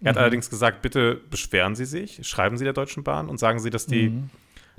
Er 0.02 0.10
hat 0.10 0.16
Mhm. 0.16 0.22
allerdings 0.22 0.50
gesagt, 0.50 0.82
bitte 0.82 1.16
beschweren 1.30 1.76
Sie 1.76 1.86
sich, 1.86 2.28
schreiben 2.28 2.58
Sie 2.58 2.64
der 2.64 2.74
Deutschen 2.74 3.04
Bahn 3.04 3.30
und 3.30 3.40
sagen 3.40 3.60
Sie, 3.60 3.70
dass 3.70 3.86
die, 3.86 4.10
Mhm. 4.10 4.30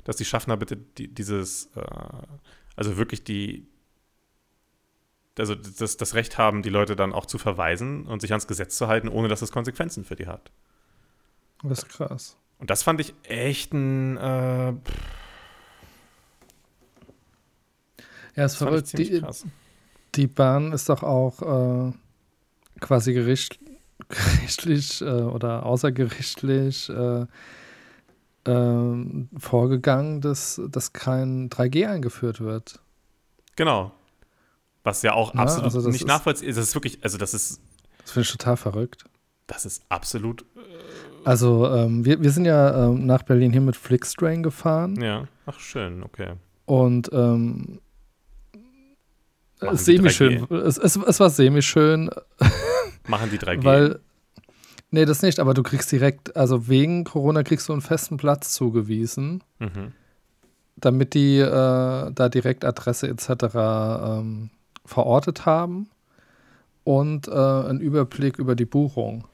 dass 0.03 0.15
die 0.15 0.25
Schaffner 0.25 0.57
bitte 0.57 0.77
die, 0.77 1.07
dieses, 1.07 1.69
äh, 1.75 1.81
also 2.75 2.97
wirklich 2.97 3.23
die, 3.23 3.67
also 5.37 5.53
das, 5.55 5.97
das 5.97 6.13
Recht 6.15 6.37
haben, 6.37 6.61
die 6.61 6.69
Leute 6.69 6.95
dann 6.95 7.13
auch 7.13 7.25
zu 7.25 7.37
verweisen 7.37 8.05
und 8.07 8.21
sich 8.21 8.31
ans 8.31 8.47
Gesetz 8.47 8.75
zu 8.77 8.87
halten, 8.87 9.07
ohne 9.07 9.27
dass 9.27 9.41
es 9.41 9.51
Konsequenzen 9.51 10.03
für 10.03 10.15
die 10.15 10.27
hat. 10.27 10.51
Das 11.63 11.79
ist 11.79 11.89
krass. 11.89 12.37
Und 12.59 12.69
das 12.69 12.83
fand 12.83 12.99
ich 13.01 13.13
echt 13.23 13.73
ein, 13.73 14.17
äh, 14.17 14.73
Ja, 18.35 18.45
ich 18.45 18.51
verrückt. 18.53 18.87
ziemlich 18.87 19.09
Die, 19.09 19.19
krass. 19.21 19.45
die 20.15 20.27
Bahn 20.27 20.71
ist 20.71 20.89
doch 20.89 21.03
auch 21.03 21.41
äh, 21.89 21.93
quasi 22.79 23.13
gericht, 23.13 23.59
gerichtlich 24.09 25.01
äh, 25.01 25.05
oder 25.05 25.65
außergerichtlich 25.65 26.89
äh, 26.89 27.25
ähm, 28.45 29.29
vorgegangen, 29.37 30.21
dass, 30.21 30.61
dass 30.69 30.93
kein 30.93 31.49
3G 31.49 31.87
eingeführt 31.87 32.39
wird. 32.41 32.79
Genau. 33.55 33.91
Was 34.83 35.01
ja 35.01 35.13
auch 35.13 35.33
Ja, 35.33 35.41
absolut 35.41 35.65
also 35.65 35.81
das 35.81 35.91
nicht 35.91 36.07
nachvollziehbar 36.07 36.49
ist. 36.49 36.57
Das 36.57 36.67
ist 36.69 36.75
wirklich, 36.75 37.03
also 37.03 37.17
das 37.17 37.33
ist, 37.33 37.59
Das 38.03 38.11
finde 38.11 38.25
ich 38.25 38.31
total 38.31 38.55
verrückt. 38.57 39.03
das 39.47 39.65
ist 39.65 39.81
absolut, 39.89 40.45
Also, 41.25 41.67
ähm, 41.73 42.05
wir, 42.05 42.21
wir 42.21 42.31
sind 42.31 42.45
ja 42.45 42.85
ähm, 42.87 43.05
nach 43.05 43.23
Berlin 43.23 43.51
hier 43.51 43.59
mit 43.61 43.75
Flixtrain 43.75 44.43
gefahren 44.43 44.95
ja, 45.01 45.27
ach 45.45 45.59
schön, 45.59 46.03
okay. 46.03 46.33
und 46.65 47.09
ähm, 47.11 47.79
semi-schön. 49.59 50.47
Es, 50.51 50.77
es, 50.77 50.95
es 50.95 51.19
war 51.19 51.29
semi-schön, 51.29 52.09
Machen 53.07 53.29
die 53.31 53.39
3G. 53.39 53.63
weil. 53.63 53.99
Nee, 54.89 55.03
das 55.03 55.21
nicht, 55.21 55.39
aber 55.39 55.53
du 55.53 55.63
kriegst 55.63 55.91
direkt, 55.91 56.37
also 56.37 56.69
wegen 56.69 57.03
Corona 57.03 57.43
kriegst 57.43 57.67
du 57.67 57.73
einen 57.73 57.81
festen 57.81 58.15
Platz 58.15 58.53
zugewiesen, 58.53 59.43
mhm. 59.59 59.91
damit 60.77 61.13
die 61.13 61.39
äh, 61.39 62.11
da 62.11 62.29
direkt 62.29 62.63
Adresse 62.63 63.09
etc. 63.09 63.29
Ähm, 63.53 64.49
verortet 64.85 65.45
haben 65.45 65.89
und 66.85 67.27
äh, 67.27 67.31
einen 67.31 67.81
Überblick 67.81 68.39
über 68.39 68.55
die 68.55 68.63
Buchung. 68.63 69.27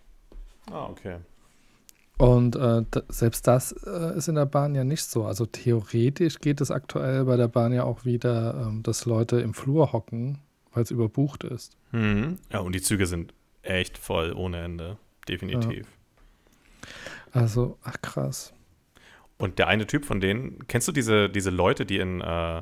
Ah, 0.71 0.87
okay. 0.89 1.17
Und 2.17 2.55
äh, 2.55 2.83
selbst 3.09 3.47
das 3.47 3.71
äh, 3.71 4.17
ist 4.17 4.27
in 4.27 4.35
der 4.35 4.45
Bahn 4.45 4.75
ja 4.75 4.83
nicht 4.83 5.03
so. 5.03 5.25
Also 5.25 5.45
theoretisch 5.45 6.39
geht 6.39 6.61
es 6.61 6.69
aktuell 6.69 7.25
bei 7.25 7.37
der 7.37 7.47
Bahn 7.47 7.73
ja 7.73 7.83
auch 7.83 8.05
wieder, 8.05 8.67
ähm, 8.67 8.83
dass 8.83 9.05
Leute 9.05 9.39
im 9.41 9.53
Flur 9.53 9.93
hocken, 9.93 10.39
weil 10.73 10.83
es 10.83 10.91
überbucht 10.91 11.43
ist. 11.43 11.75
Mhm. 11.91 12.37
Ja, 12.51 12.59
und 12.59 12.75
die 12.75 12.81
Züge 12.81 13.07
sind 13.07 13.33
echt 13.63 13.97
voll 13.97 14.33
ohne 14.33 14.61
Ende. 14.63 14.97
Definitiv. 15.27 15.87
Also, 17.31 17.77
ach 17.83 18.01
krass. 18.01 18.53
Und 19.37 19.57
der 19.57 19.67
eine 19.67 19.87
Typ 19.87 20.05
von 20.05 20.19
denen, 20.19 20.67
kennst 20.67 20.87
du 20.87 20.91
diese, 20.91 21.29
diese 21.29 21.49
Leute, 21.49 21.85
die 21.85 21.97
in, 21.97 22.21
äh, 22.21 22.61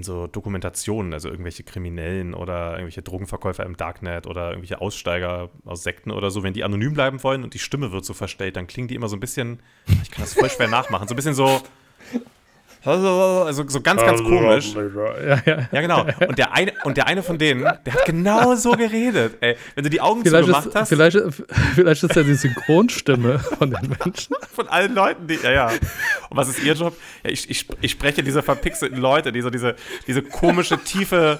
in 0.00 0.02
so 0.02 0.26
Dokumentationen, 0.26 1.12
also 1.12 1.28
irgendwelche 1.28 1.62
Kriminellen 1.62 2.32
oder 2.32 2.72
irgendwelche 2.72 3.02
Drogenverkäufer 3.02 3.64
im 3.64 3.76
Darknet 3.76 4.26
oder 4.26 4.48
irgendwelche 4.48 4.80
Aussteiger 4.80 5.50
aus 5.66 5.82
Sekten 5.82 6.10
oder 6.10 6.30
so, 6.30 6.42
wenn 6.42 6.54
die 6.54 6.64
anonym 6.64 6.94
bleiben 6.94 7.22
wollen 7.22 7.44
und 7.44 7.52
die 7.52 7.58
Stimme 7.58 7.92
wird 7.92 8.04
so 8.04 8.14
verstellt, 8.14 8.56
dann 8.56 8.66
klingen 8.66 8.88
die 8.88 8.94
immer 8.94 9.08
so 9.08 9.16
ein 9.16 9.20
bisschen, 9.20 9.60
ich 10.02 10.10
kann 10.10 10.22
das 10.22 10.34
voll 10.34 10.48
schwer 10.48 10.68
nachmachen, 10.70 11.06
so 11.06 11.14
ein 11.14 11.16
bisschen 11.16 11.34
so, 11.34 11.60
also 12.84 13.68
so 13.68 13.80
ganz, 13.80 14.00
ganz 14.00 14.22
komisch. 14.22 14.74
Ja, 14.74 15.40
ja. 15.44 15.68
Ja, 15.70 15.80
genau. 15.80 16.06
Und 16.26 16.38
der 16.38 16.52
eine, 16.52 16.72
und 16.84 16.96
der 16.96 17.06
eine 17.06 17.22
von 17.22 17.36
denen, 17.36 17.62
der 17.62 17.94
hat 17.94 18.04
genau 18.06 18.54
so 18.54 18.72
geredet. 18.72 19.36
Ey, 19.40 19.56
wenn 19.74 19.84
du 19.84 19.90
die 19.90 20.00
Augen 20.00 20.22
Vielleicht 20.22 20.44
zugemacht 20.44 20.66
ist, 20.66 20.74
hast, 20.74 20.88
vielleicht, 20.88 21.18
vielleicht 21.74 22.02
ist 22.02 22.16
ja 22.16 22.22
die 22.22 22.34
Synchronstimme 22.34 23.38
von 23.38 23.70
den 23.70 23.94
Menschen. 24.04 24.34
von 24.54 24.68
allen 24.68 24.94
Leuten, 24.94 25.26
die, 25.26 25.34
ja, 25.34 25.50
ja. 25.50 25.66
Und 25.66 26.36
was 26.36 26.48
ist 26.48 26.62
ihr 26.62 26.72
Job? 26.72 26.96
Ja, 27.22 27.30
ich, 27.30 27.50
ich, 27.50 27.66
ich 27.80 27.90
spreche 27.90 28.22
diese 28.22 28.42
verpixelten 28.42 28.98
Leute, 28.98 29.30
die 29.32 29.42
so 29.42 29.50
diese, 29.50 29.76
diese 30.06 30.22
komische, 30.22 30.78
tiefe, 30.78 31.38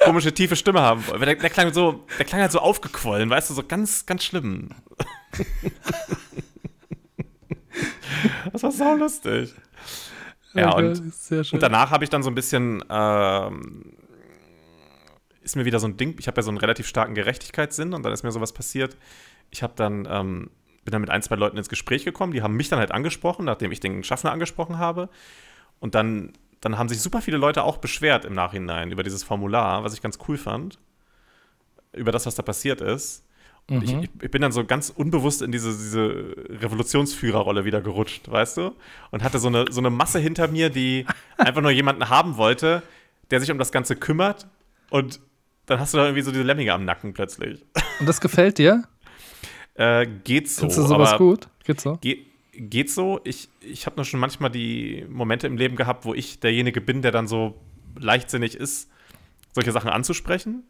komische, 0.00 0.32
tiefe 0.32 0.54
Stimme 0.54 0.82
haben. 0.82 1.02
Der, 1.18 1.34
der 1.34 1.50
klang 1.50 1.72
so, 1.72 2.04
der 2.18 2.26
klang 2.26 2.42
halt 2.42 2.52
so 2.52 2.58
aufgequollen, 2.58 3.30
weißt 3.30 3.50
du, 3.50 3.54
so 3.54 3.62
ganz, 3.66 4.04
ganz 4.04 4.24
schlimm. 4.24 4.68
Das 8.52 8.62
war 8.62 8.70
sau 8.70 8.94
lustig. 8.94 9.54
Ja, 10.54 10.72
Okay, 10.72 10.86
und, 10.86 11.14
sehr 11.14 11.44
schön. 11.44 11.56
und 11.56 11.62
danach 11.62 11.90
habe 11.90 12.04
ich 12.04 12.10
dann 12.10 12.22
so 12.22 12.30
ein 12.30 12.34
bisschen, 12.34 12.82
ähm, 12.88 13.92
ist 15.42 15.56
mir 15.56 15.64
wieder 15.64 15.80
so 15.80 15.86
ein 15.86 15.96
Ding, 15.96 16.16
ich 16.18 16.26
habe 16.26 16.38
ja 16.38 16.42
so 16.42 16.50
einen 16.50 16.58
relativ 16.58 16.86
starken 16.86 17.14
Gerechtigkeitssinn 17.14 17.92
und 17.92 18.02
dann 18.02 18.12
ist 18.12 18.22
mir 18.22 18.32
sowas 18.32 18.52
passiert. 18.52 18.96
Ich 19.50 19.62
habe 19.62 19.74
dann, 19.76 20.06
ähm, 20.10 20.50
bin 20.84 20.92
dann 20.92 21.00
mit 21.00 21.10
ein, 21.10 21.22
zwei 21.22 21.36
Leuten 21.36 21.56
ins 21.56 21.68
Gespräch 21.68 22.04
gekommen, 22.04 22.32
die 22.32 22.42
haben 22.42 22.54
mich 22.54 22.68
dann 22.68 22.78
halt 22.78 22.92
angesprochen, 22.92 23.44
nachdem 23.44 23.72
ich 23.72 23.80
den 23.80 24.04
Schaffner 24.04 24.32
angesprochen 24.32 24.78
habe. 24.78 25.08
Und 25.80 25.94
dann, 25.94 26.32
dann 26.60 26.78
haben 26.78 26.88
sich 26.88 27.00
super 27.00 27.20
viele 27.20 27.36
Leute 27.36 27.62
auch 27.64 27.78
beschwert 27.78 28.24
im 28.24 28.32
Nachhinein 28.32 28.90
über 28.90 29.02
dieses 29.02 29.22
Formular, 29.22 29.84
was 29.84 29.92
ich 29.92 30.02
ganz 30.02 30.18
cool 30.28 30.38
fand, 30.38 30.78
über 31.92 32.12
das, 32.12 32.26
was 32.26 32.34
da 32.34 32.42
passiert 32.42 32.80
ist. 32.80 33.24
Mhm. 33.68 33.82
ich, 33.82 34.10
ich 34.22 34.30
bin 34.30 34.42
dann 34.42 34.52
so 34.52 34.64
ganz 34.64 34.90
unbewusst 34.90 35.40
in 35.40 35.50
diese, 35.50 35.70
diese 35.70 36.34
Revolutionsführerrolle 36.62 37.64
wieder 37.64 37.80
gerutscht, 37.80 38.30
weißt 38.30 38.58
du? 38.58 38.74
Und 39.10 39.22
hatte 39.22 39.38
so 39.38 39.48
eine, 39.48 39.66
so 39.70 39.80
eine 39.80 39.90
Masse 39.90 40.18
hinter 40.18 40.48
mir, 40.48 40.68
die 40.70 41.06
einfach 41.38 41.62
nur 41.62 41.70
jemanden 41.70 42.08
haben 42.08 42.36
wollte, 42.36 42.82
der 43.30 43.40
sich 43.40 43.50
um 43.50 43.58
das 43.58 43.72
Ganze 43.72 43.96
kümmert. 43.96 44.46
Und 44.90 45.20
dann 45.66 45.80
hast 45.80 45.94
du 45.94 45.98
da 45.98 46.04
irgendwie 46.04 46.22
so 46.22 46.30
diese 46.30 46.42
Lemminge 46.44 46.72
am 46.72 46.84
Nacken 46.84 47.14
plötzlich. 47.14 47.64
Und 48.00 48.08
das 48.08 48.20
gefällt 48.20 48.58
dir? 48.58 48.84
Äh, 49.74 50.06
geht 50.24 50.50
so. 50.50 50.60
Findest 50.60 50.78
du 50.78 50.82
sowas 50.82 51.16
gut? 51.16 51.48
Geht 51.64 51.80
so? 51.80 51.96
Ge 52.00 52.26
geht 52.56 52.88
so. 52.88 53.20
Ich, 53.24 53.48
ich 53.60 53.86
habe 53.86 53.96
nur 53.96 54.04
schon 54.04 54.20
manchmal 54.20 54.50
die 54.50 55.04
Momente 55.08 55.48
im 55.48 55.56
Leben 55.56 55.74
gehabt, 55.74 56.04
wo 56.04 56.14
ich 56.14 56.38
derjenige 56.38 56.80
bin, 56.80 57.02
der 57.02 57.10
dann 57.10 57.26
so 57.26 57.60
leichtsinnig 57.98 58.54
ist, 58.56 58.88
solche 59.52 59.72
Sachen 59.72 59.90
anzusprechen. 59.90 60.62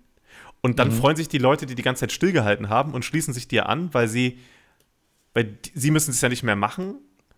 Und 0.65 0.79
dann 0.79 0.89
Mhm. 0.89 0.93
freuen 0.93 1.15
sich 1.17 1.29
die 1.29 1.37
Leute, 1.37 1.67
die 1.67 1.75
die 1.75 1.83
ganze 1.83 2.01
Zeit 2.01 2.13
stillgehalten 2.13 2.71
haben 2.71 2.95
und 2.95 3.05
schließen 3.05 3.35
sich 3.35 3.47
dir 3.47 3.69
an, 3.69 3.93
weil 3.93 4.09
sie, 4.09 4.39
weil 5.35 5.59
sie 5.75 5.91
müssen 5.91 6.11
es 6.13 6.23
ja 6.23 6.31
nicht 6.31 6.43
mehr 6.43 6.57
machen, 6.57 6.95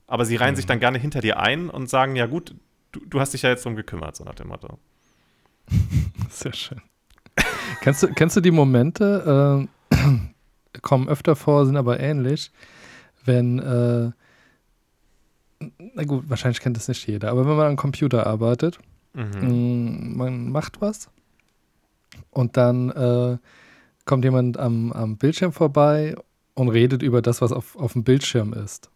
aber 0.07 0.25
sie 0.25 0.37
reihen 0.37 0.53
Mhm. 0.53 0.57
sich 0.57 0.67
dann 0.67 0.79
gerne 0.79 0.99
hinter 0.99 1.21
dir 1.21 1.37
ein 1.41 1.69
und 1.69 1.91
sagen, 1.91 2.15
ja 2.15 2.27
gut, 2.27 2.55
du, 2.93 3.01
du 3.05 3.19
hast 3.19 3.33
dich 3.35 3.43
ja 3.43 3.51
jetzt 3.51 3.65
drum 3.65 3.75
gekümmert, 3.75 4.15
so 4.15 4.23
nach 4.23 4.37
dem 4.37 4.47
Motto. 4.47 4.79
Sehr 6.31 6.53
schön. 6.53 6.81
kennst, 7.81 8.05
du, 8.05 8.12
kennst 8.15 8.37
du 8.37 8.41
die 8.41 8.53
Momente, 8.53 9.67
äh, 9.91 9.97
kommen 10.83 11.09
öfter 11.09 11.35
vor, 11.35 11.67
sind 11.67 11.77
aber 11.77 11.99
ähnlich, 11.99 12.53
wenn, 13.25 13.59
äh, 13.59 14.12
na 15.95 16.05
gut, 16.05 16.31
wahrscheinlich 16.31 16.61
kennt 16.61 16.77
das 16.77 16.87
nicht 16.87 17.05
jeder, 17.09 17.33
aber 17.33 17.45
wenn 17.45 17.57
man 17.57 17.67
am 17.67 17.77
Computer 17.77 18.25
arbeitet, 18.25 18.79
Mhm. 19.15 19.33
mh, 19.41 20.17
man 20.17 20.51
macht 20.53 20.81
was 20.81 21.11
und 22.31 22.57
dann 22.57 22.91
äh, 22.91 23.39
kommt 24.05 24.25
jemand 24.25 24.59
am, 24.59 24.93
am 24.93 25.17
Bildschirm 25.17 25.53
vorbei 25.53 26.15
und 26.55 26.69
redet 26.69 27.03
über 27.03 27.23
das, 27.23 27.41
was 27.43 27.53
auf, 27.53 27.77
auf 27.77 27.93
dem 27.95 28.05
Bildschirm 28.05 28.53
ist. 28.53 28.91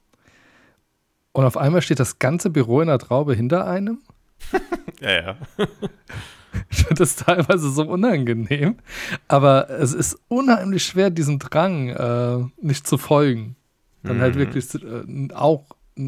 Und 1.33 1.45
auf 1.45 1.57
einmal 1.57 1.83
steht 1.83 2.01
das 2.01 2.19
ganze 2.19 2.51
Büro 2.51 2.81
in 2.81 2.89
der 2.89 2.99
Traube 2.99 3.35
hinter 3.35 3.67
einem. 3.67 3.99
Ja, 5.01 5.11
ja. 5.13 5.37
Ich 6.69 6.79
finde 6.79 6.97
das 6.97 7.17
teilweise 7.17 7.71
so 7.71 7.85
unangenehm. 7.89 8.77
Aber 9.29 9.71
es 9.71 9.95
ist 9.95 10.19
unheimlich 10.29 10.85
schwer, 10.85 11.09
diesem 11.09 11.39
Drang 11.39 11.89
äh, 11.89 12.45
nicht 12.61 12.87
zu 12.87 12.99
folgen. 12.99 13.57
Dann 14.03 14.21
halt 14.21 14.35
Mhm. 14.35 14.39
wirklich 14.41 14.75
äh, 14.75 15.33
auch, 15.33 15.65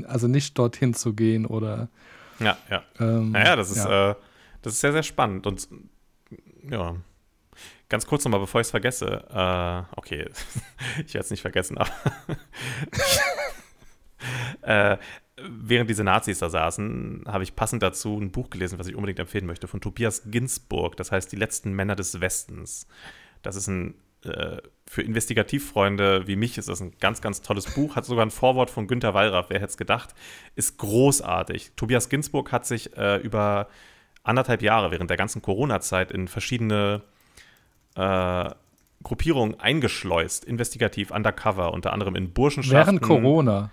also 0.07 0.29
nicht 0.29 0.59
dorthin 0.59 0.93
zu 0.93 1.15
gehen 1.15 1.47
oder. 1.47 1.89
Ja, 2.39 2.59
ja. 2.71 2.83
Ähm, 3.01 3.31
Naja, 3.31 3.57
das 3.57 3.71
ist, 3.71 3.79
ja. 3.85 4.11
Äh, 4.11 4.15
das 4.61 4.75
ist 4.75 4.81
sehr, 4.81 4.93
sehr 4.93 5.03
spannend. 5.05 5.47
Und 5.47 5.67
ja, 6.69 6.97
ganz 7.89 8.07
kurz 8.07 8.25
nochmal, 8.25 8.41
bevor 8.41 8.61
ich 8.61 8.67
es 8.67 8.71
vergesse. 8.71 9.25
Äh, 9.31 9.97
okay, 9.97 10.29
ich 11.07 11.15
werde 11.15 11.25
es 11.25 11.31
nicht 11.31 11.43
vergessen, 11.43 11.79
aber 11.79 11.91
äh, 14.97 14.99
während 15.37 15.91
diese 15.91 16.05
Nazis 16.05 16.39
da 16.39 16.51
saßen, 16.51 17.25
habe 17.27 17.45
ich 17.45 17.57
passend 17.57 17.83
dazu 17.83 18.19
ein 18.19 18.33
Buch 18.33 18.51
gelesen, 18.51 18.79
was 18.79 18.87
ich 18.87 18.95
unbedingt 18.95 19.19
empfehlen 19.19 19.47
möchte, 19.47 19.69
von 19.69 19.81
Tobias 19.81 20.23
Ginsburg. 20.27 20.97
Das 20.97 21.13
heißt 21.13 21.31
Die 21.33 21.37
letzten 21.37 21.73
Männer 21.73 21.97
des 21.97 22.21
Westens. 22.21 22.87
Das 23.43 23.57
ist 23.57 23.67
ein 23.67 23.95
äh, 24.25 24.59
für 24.87 25.03
Investigativfreunde 25.03 26.27
wie 26.27 26.37
mich 26.37 26.59
ist 26.59 26.69
das 26.69 26.81
ein 26.81 26.93
ganz, 27.01 27.21
ganz 27.21 27.41
tolles 27.41 27.67
Buch. 27.75 27.97
Hat 27.97 28.05
sogar 28.05 28.25
ein 28.25 28.31
Vorwort 28.31 28.71
von 28.71 28.87
Günter 28.87 29.15
Wallraff, 29.15 29.47
wer 29.49 29.59
hätte 29.59 29.71
es 29.71 29.77
gedacht. 29.77 30.15
Ist 30.55 30.79
großartig. 30.79 31.73
Tobias 31.77 32.09
Ginsburg 32.09 32.53
hat 32.53 32.67
sich 32.67 32.97
äh, 32.97 33.17
über 33.17 33.69
anderthalb 34.23 34.63
Jahre 34.63 34.91
während 34.91 35.11
der 35.11 35.17
ganzen 35.17 35.43
Corona-Zeit 35.43 36.11
in 36.11 36.29
verschiedene 36.29 37.03
äh, 37.97 38.51
Gruppierungen 39.03 39.59
eingeschleust, 39.59 40.45
investigativ, 40.45 41.11
undercover, 41.11 41.73
unter 41.73 41.93
anderem 41.93 42.15
in 42.17 42.33
Burschenschaften. 42.33 43.01
Während 43.01 43.03
Corona. 43.03 43.71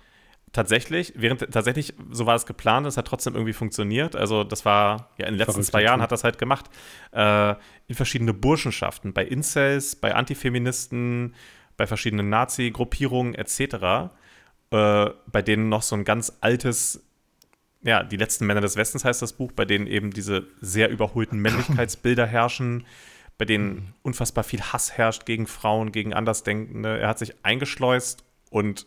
Tatsächlich, 0.52 1.12
während 1.14 1.48
tatsächlich, 1.52 1.94
so 2.10 2.26
war 2.26 2.34
es 2.34 2.44
geplant, 2.44 2.84
es 2.84 2.96
hat 2.96 3.06
trotzdem 3.06 3.34
irgendwie 3.34 3.52
funktioniert. 3.52 4.16
Also, 4.16 4.42
das 4.42 4.64
war, 4.64 5.10
ja, 5.16 5.26
in 5.26 5.34
den 5.34 5.38
letzten 5.38 5.62
zwei 5.62 5.82
Jahren 5.82 6.02
hat 6.02 6.10
das 6.10 6.24
halt 6.24 6.38
gemacht. 6.38 6.66
Äh, 7.12 7.54
in 7.86 7.94
verschiedene 7.94 8.34
Burschenschaften, 8.34 9.12
bei 9.12 9.24
Incels, 9.24 9.94
bei 9.94 10.12
Antifeministen, 10.12 11.34
bei 11.76 11.86
verschiedenen 11.86 12.30
Nazi-Gruppierungen 12.30 13.36
etc., 13.36 14.10
äh, 14.72 15.10
bei 15.26 15.42
denen 15.42 15.68
noch 15.68 15.82
so 15.82 15.94
ein 15.94 16.04
ganz 16.04 16.36
altes, 16.40 17.04
ja, 17.82 18.02
die 18.02 18.16
letzten 18.16 18.46
Männer 18.46 18.60
des 18.60 18.74
Westens 18.76 19.04
heißt 19.04 19.22
das 19.22 19.32
Buch, 19.32 19.52
bei 19.52 19.64
denen 19.64 19.86
eben 19.86 20.10
diese 20.10 20.48
sehr 20.60 20.90
überholten 20.90 21.38
Männlichkeitsbilder 21.42 22.26
herrschen, 22.26 22.84
bei 23.38 23.46
denen 23.46 23.94
unfassbar 24.02 24.44
viel 24.44 24.60
Hass 24.60 24.98
herrscht 24.98 25.24
gegen 25.24 25.46
Frauen, 25.46 25.92
gegen 25.92 26.12
Andersdenkende. 26.12 26.98
Er 26.98 27.08
hat 27.08 27.18
sich 27.18 27.42
eingeschleust 27.42 28.22
und 28.50 28.86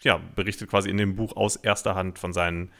ja, 0.00 0.20
berichtet 0.36 0.70
quasi 0.70 0.90
in 0.90 0.96
dem 0.96 1.16
Buch 1.16 1.34
aus 1.34 1.56
erster 1.56 1.96
Hand 1.96 2.20
von 2.20 2.32
seinen 2.32 2.70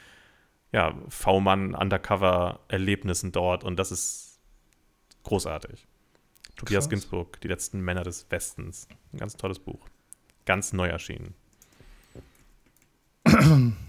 ja, 0.71 0.95
V-Mann-Undercover-Erlebnissen 1.09 3.33
dort 3.33 3.65
und 3.65 3.77
das 3.77 3.91
ist 3.91 4.39
großartig. 5.25 5.89
Tobias 6.55 6.85
Krass. 6.85 6.91
Ginsburg, 6.91 7.41
Die 7.41 7.49
letzten 7.49 7.81
Männer 7.81 8.05
des 8.05 8.31
Westens. 8.31 8.87
Ein 9.13 9.19
ganz 9.19 9.37
tolles 9.37 9.59
Buch. 9.59 9.89
Ganz 10.45 10.73
neu 10.73 10.87
erschienen. 10.89 11.35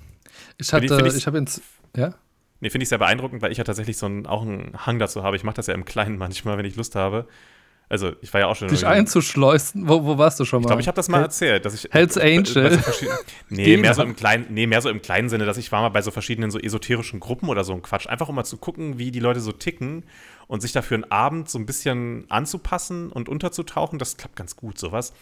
Ich 0.59 0.71
hatte, 0.73 0.87
finde 0.87 1.07
ich- 1.07 1.15
ich 1.15 1.25
habe 1.27 1.37
ins. 1.37 1.61
Ja? 1.95 2.13
Nee, 2.61 2.69
finde 2.69 2.83
ich 2.83 2.89
sehr 2.89 2.97
beeindruckend, 2.97 3.41
weil 3.41 3.51
ich 3.51 3.57
ja 3.57 3.63
tatsächlich 3.63 3.97
so 3.97 4.05
einen, 4.05 4.25
auch 4.27 4.41
einen 4.41 4.73
Hang 4.85 4.99
dazu 4.99 5.23
habe. 5.23 5.35
Ich 5.37 5.43
mache 5.43 5.55
das 5.55 5.67
ja 5.67 5.73
im 5.73 5.85
Kleinen 5.85 6.17
manchmal, 6.17 6.57
wenn 6.57 6.65
ich 6.65 6.75
Lust 6.75 6.95
habe. 6.95 7.25
Also, 7.91 8.11
ich 8.21 8.31
war 8.33 8.41
ja 8.41 8.47
auch 8.47 8.55
schon. 8.55 8.67
Dich 8.67 8.85
einzuschleusen. 8.85 9.87
Wo, 9.87 10.03
wo 10.05 10.17
warst 10.19 10.39
du 10.39 10.45
schon 10.45 10.59
mal? 10.59 10.65
Ich 10.65 10.67
glaube, 10.67 10.81
ich 10.81 10.87
habe 10.87 10.95
das 10.95 11.07
mal 11.09 11.21
erzählt, 11.23 11.65
dass 11.65 11.73
ich 11.73 11.87
Hells 11.91 12.15
bei- 12.15 12.21
bei 12.21 12.37
Angel. 12.37 12.71
so 12.99 13.07
nee, 13.49 13.77
mehr 13.77 13.95
so 13.95 14.03
im 14.03 14.15
kleinen, 14.15 14.45
nee, 14.49 14.67
mehr 14.67 14.81
so 14.81 14.89
im 14.89 15.01
kleinen 15.01 15.27
Sinne, 15.29 15.45
dass 15.45 15.57
ich 15.57 15.71
war 15.71 15.81
mal 15.81 15.89
bei 15.89 16.03
so 16.03 16.11
verschiedenen 16.11 16.51
so 16.51 16.59
esoterischen 16.59 17.19
Gruppen 17.19 17.49
oder 17.49 17.63
so 17.63 17.73
ein 17.73 17.81
Quatsch, 17.81 18.05
einfach 18.07 18.29
um 18.29 18.35
mal 18.35 18.43
zu 18.43 18.57
gucken, 18.57 18.99
wie 18.99 19.09
die 19.09 19.19
Leute 19.19 19.39
so 19.39 19.51
ticken 19.51 20.03
und 20.47 20.61
sich 20.61 20.71
dafür 20.71 20.95
einen 20.95 21.11
Abend 21.11 21.49
so 21.49 21.57
ein 21.57 21.65
bisschen 21.65 22.25
anzupassen 22.29 23.11
und 23.11 23.27
unterzutauchen, 23.27 23.97
das 23.97 24.17
klappt 24.17 24.35
ganz 24.35 24.55
gut, 24.55 24.77
sowas. 24.77 25.13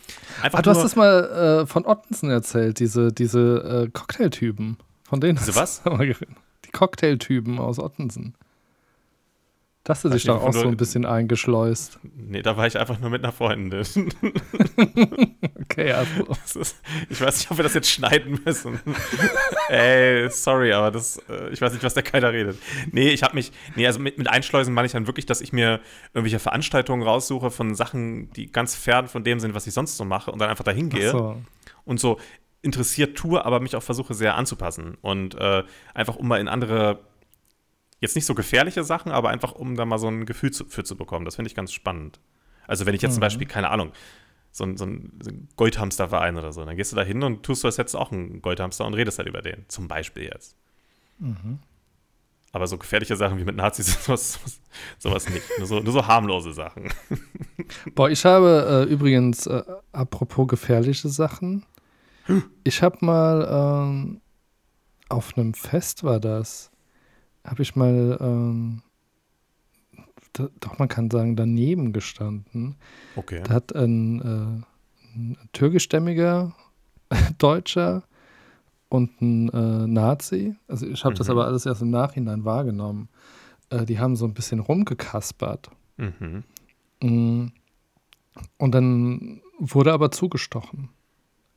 Einfach 0.41 0.59
Ah, 0.59 0.61
du 0.61 0.69
hast 0.71 0.83
das 0.83 0.95
mal 0.97 1.61
äh, 1.63 1.67
von 1.67 1.85
Ottensen 1.85 2.29
erzählt, 2.29 2.79
diese, 2.79 3.13
diese 3.13 3.85
äh, 3.87 3.89
Cocktailtypen. 3.91 4.75
Von 5.07 5.21
denen 5.21 5.37
Diese 5.37 5.55
was? 5.55 5.81
Die 6.65 6.71
Cocktailtypen 6.71 7.59
aus 7.59 7.79
Ottensen. 7.79 8.35
Da 9.85 9.91
hast 9.91 10.03
du 10.03 10.09
Weiß 10.09 10.15
dich 10.15 10.25
nicht, 10.25 10.35
doch 10.35 10.43
auch 10.43 10.51
so 10.51 10.67
ein 10.67 10.75
bisschen 10.75 11.05
eingeschleust. 11.05 11.99
nee, 12.03 12.41
da 12.41 12.57
war 12.57 12.67
ich 12.67 12.77
einfach 12.77 12.99
nur 12.99 13.09
mit 13.09 13.23
einer 13.23 13.31
Freundin. 13.31 13.85
Okay, 15.69 15.91
also. 15.91 16.23
Das 16.27 16.55
ist, 16.55 16.77
ich 17.09 17.21
weiß 17.21 17.37
nicht, 17.37 17.51
ob 17.51 17.57
wir 17.57 17.63
das 17.63 17.73
jetzt 17.73 17.89
schneiden 17.89 18.39
müssen. 18.43 18.79
Ey, 19.69 20.29
sorry, 20.29 20.73
aber 20.73 20.91
das, 20.91 21.17
äh, 21.29 21.49
ich 21.49 21.61
weiß 21.61 21.73
nicht, 21.73 21.83
was 21.83 21.93
der 21.93 22.03
keiner 22.03 22.31
redet. 22.33 22.57
Nee, 22.91 23.09
ich 23.09 23.21
habe 23.21 23.35
mich, 23.35 23.51
nee, 23.75 23.85
also 23.85 23.99
mit, 23.99 24.17
mit 24.17 24.27
Einschleusen 24.29 24.73
meine 24.73 24.87
ich 24.87 24.93
dann 24.93 25.07
wirklich, 25.07 25.25
dass 25.25 25.39
ich 25.39 25.53
mir 25.53 25.79
irgendwelche 26.13 26.39
Veranstaltungen 26.39 27.03
raussuche 27.03 27.51
von 27.51 27.75
Sachen, 27.75 28.31
die 28.31 28.51
ganz 28.51 28.75
fern 28.75 29.07
von 29.07 29.23
dem 29.23 29.39
sind, 29.39 29.53
was 29.53 29.67
ich 29.67 29.73
sonst 29.73 29.97
so 29.97 30.05
mache 30.05 30.31
und 30.31 30.39
dann 30.39 30.49
einfach 30.49 30.63
dahin 30.63 30.89
gehe 30.89 31.09
Ach 31.09 31.11
so. 31.11 31.41
und 31.85 31.99
so 31.99 32.17
interessiert 32.61 33.17
tue, 33.17 33.43
aber 33.45 33.59
mich 33.59 33.75
auch 33.75 33.83
versuche 33.83 34.13
sehr 34.13 34.35
anzupassen 34.35 34.95
und 35.01 35.35
äh, 35.35 35.63
einfach 35.93 36.15
um 36.15 36.27
mal 36.27 36.39
in 36.39 36.47
andere, 36.47 36.99
jetzt 37.99 38.15
nicht 38.15 38.25
so 38.25 38.35
gefährliche 38.35 38.83
Sachen, 38.83 39.11
aber 39.11 39.29
einfach 39.29 39.53
um 39.53 39.75
da 39.75 39.85
mal 39.85 39.99
so 39.99 40.07
ein 40.07 40.25
Gefühl 40.25 40.51
zu, 40.51 40.65
für 40.65 40.83
zu 40.83 40.95
bekommen. 40.95 41.25
Das 41.25 41.35
finde 41.35 41.47
ich 41.49 41.55
ganz 41.55 41.71
spannend. 41.71 42.19
Also 42.67 42.85
wenn 42.85 42.95
ich 42.95 43.01
jetzt 43.01 43.13
zum 43.13 43.19
Mhm. 43.19 43.25
Beispiel, 43.25 43.47
keine 43.47 43.69
Ahnung, 43.69 43.91
so 44.51 44.63
ein, 44.63 44.75
so 44.75 44.85
ein, 44.85 45.47
Goldhamsterverein 45.55 46.35
oder 46.35 46.51
so, 46.51 46.65
dann 46.65 46.75
gehst 46.75 46.91
du 46.91 46.95
da 46.95 47.03
hin 47.03 47.21
und 47.23 47.43
tust 47.43 47.63
du, 47.63 47.67
als 47.67 47.77
hättest 47.77 47.95
du 47.95 47.99
auch 47.99 48.11
einen 48.11 48.41
Goldhamster 48.41 48.85
und 48.85 48.95
redest 48.95 49.19
halt 49.19 49.27
über 49.27 49.41
den. 49.41 49.65
Zum 49.67 49.87
Beispiel 49.87 50.23
jetzt. 50.23 50.55
Mhm. 51.19 51.59
Aber 52.53 52.65
so 52.65 52.77
gefährliche 52.77 53.15
Sachen 53.15 53.37
wie 53.37 53.43
mit 53.43 53.55
Nazis, 53.55 54.03
sowas, 54.03 54.33
sowas, 54.33 54.59
sowas 54.97 55.29
nicht. 55.29 55.43
Nur 55.59 55.67
so, 55.67 55.79
nur 55.79 55.93
so 55.93 56.07
harmlose 56.07 56.53
Sachen. 56.53 56.91
Boah, 57.93 58.09
ich 58.09 58.25
habe 58.25 58.85
äh, 58.87 58.91
übrigens, 58.91 59.45
äh, 59.45 59.63
apropos 59.91 60.47
gefährliche 60.47 61.09
Sachen, 61.09 61.65
ich 62.63 62.81
habe 62.83 63.05
mal 63.05 63.47
ähm, 63.49 64.21
auf 65.09 65.37
einem 65.37 65.53
Fest 65.53 66.03
war 66.03 66.19
das, 66.19 66.71
habe 67.43 67.61
ich 67.61 67.75
mal, 67.75 68.17
ähm, 68.19 68.81
da, 70.33 70.49
doch 70.59 70.79
man 70.79 70.87
kann 70.87 71.09
sagen, 71.09 71.35
daneben 71.35 71.93
gestanden. 71.93 72.75
Okay. 73.15 73.41
Da 73.43 73.53
hat 73.53 73.75
ein, 73.75 74.21
äh, 74.21 75.15
ein 75.15 75.37
türkischstämmiger 75.53 76.53
Deutscher 77.37 78.03
und 78.89 79.21
ein 79.21 79.49
äh, 79.49 79.87
Nazi, 79.87 80.55
also 80.67 80.85
ich 80.85 81.03
habe 81.03 81.15
das 81.15 81.27
Mhm. 81.27 81.31
aber 81.31 81.45
alles 81.45 81.65
erst 81.65 81.81
im 81.81 81.89
Nachhinein 81.89 82.45
wahrgenommen, 82.45 83.09
äh, 83.69 83.85
die 83.85 83.99
haben 83.99 84.15
so 84.15 84.25
ein 84.25 84.33
bisschen 84.33 84.59
rumgekaspert. 84.59 85.69
Mhm. 85.97 86.43
Mm. 87.01 87.47
Und 88.57 88.71
dann 88.71 89.41
wurde 89.59 89.93
aber 89.93 90.11
zugestochen. 90.11 90.89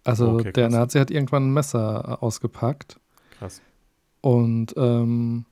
Also 0.04 0.34
Okay, 0.34 0.52
der. 0.52 0.68
Nazi 0.70 0.98
hat 0.98 1.10
irgendwann 1.10 1.48
ein 1.48 1.52
Messer 1.52 2.04
äh, 2.20 2.24
ausgepackt 2.24 2.98
Krass. 3.38 3.60
und 4.20 4.74
ähm, 4.76 5.44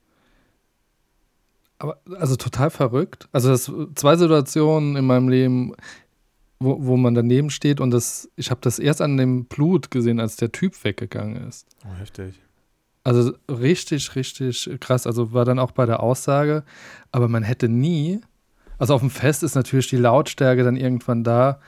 aber 1.78 1.98
also 2.18 2.36
total 2.36 2.70
verrückt. 2.70 3.28
Also 3.32 3.50
das 3.50 3.70
zwei 3.94 4.16
Situationen 4.16 4.96
in 4.96 5.04
meinem 5.04 5.28
Leben, 5.28 5.74
wo, 6.58 6.76
wo 6.80 6.96
man 6.96 7.14
daneben 7.14 7.50
steht 7.50 7.80
und 7.80 7.90
das, 7.90 8.28
ich 8.36 8.50
habe 8.50 8.60
das 8.62 8.78
erst 8.78 9.00
an 9.00 9.16
dem 9.16 9.44
Blut 9.44 9.90
gesehen, 9.90 10.18
als 10.18 10.36
der 10.36 10.50
Typ 10.50 10.82
weggegangen 10.82 11.48
ist. 11.48 11.66
Oh, 11.84 11.96
heftig. 11.98 12.34
Also 13.04 13.32
richtig, 13.48 14.16
richtig 14.16 14.68
krass. 14.80 15.06
Also 15.06 15.32
war 15.32 15.44
dann 15.44 15.58
auch 15.58 15.70
bei 15.70 15.86
der 15.86 16.02
Aussage, 16.02 16.64
aber 17.12 17.28
man 17.28 17.42
hätte 17.42 17.68
nie, 17.68 18.20
also 18.76 18.94
auf 18.94 19.00
dem 19.00 19.10
Fest 19.10 19.42
ist 19.42 19.54
natürlich 19.54 19.88
die 19.88 19.96
Lautstärke 19.96 20.64
dann 20.64 20.76
irgendwann 20.76 21.22
da, 21.24 21.60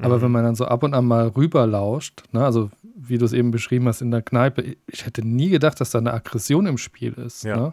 aber 0.00 0.18
Mhm. 0.18 0.22
wenn 0.22 0.30
man 0.32 0.44
dann 0.44 0.54
so 0.54 0.64
ab 0.66 0.82
und 0.82 0.94
an 0.94 1.04
mal 1.06 1.28
rüberlauscht, 1.28 2.22
ne, 2.32 2.44
also 2.44 2.70
wie 2.94 3.18
du 3.18 3.24
es 3.24 3.32
eben 3.32 3.50
beschrieben 3.50 3.86
hast 3.88 4.00
in 4.02 4.10
der 4.10 4.22
Kneipe, 4.22 4.76
ich 4.86 5.06
hätte 5.06 5.26
nie 5.26 5.48
gedacht, 5.50 5.80
dass 5.80 5.90
da 5.90 5.98
eine 5.98 6.12
Aggression 6.12 6.66
im 6.66 6.78
Spiel 6.78 7.12
ist. 7.14 7.44
Ja. 7.44 7.56
Ne? 7.56 7.72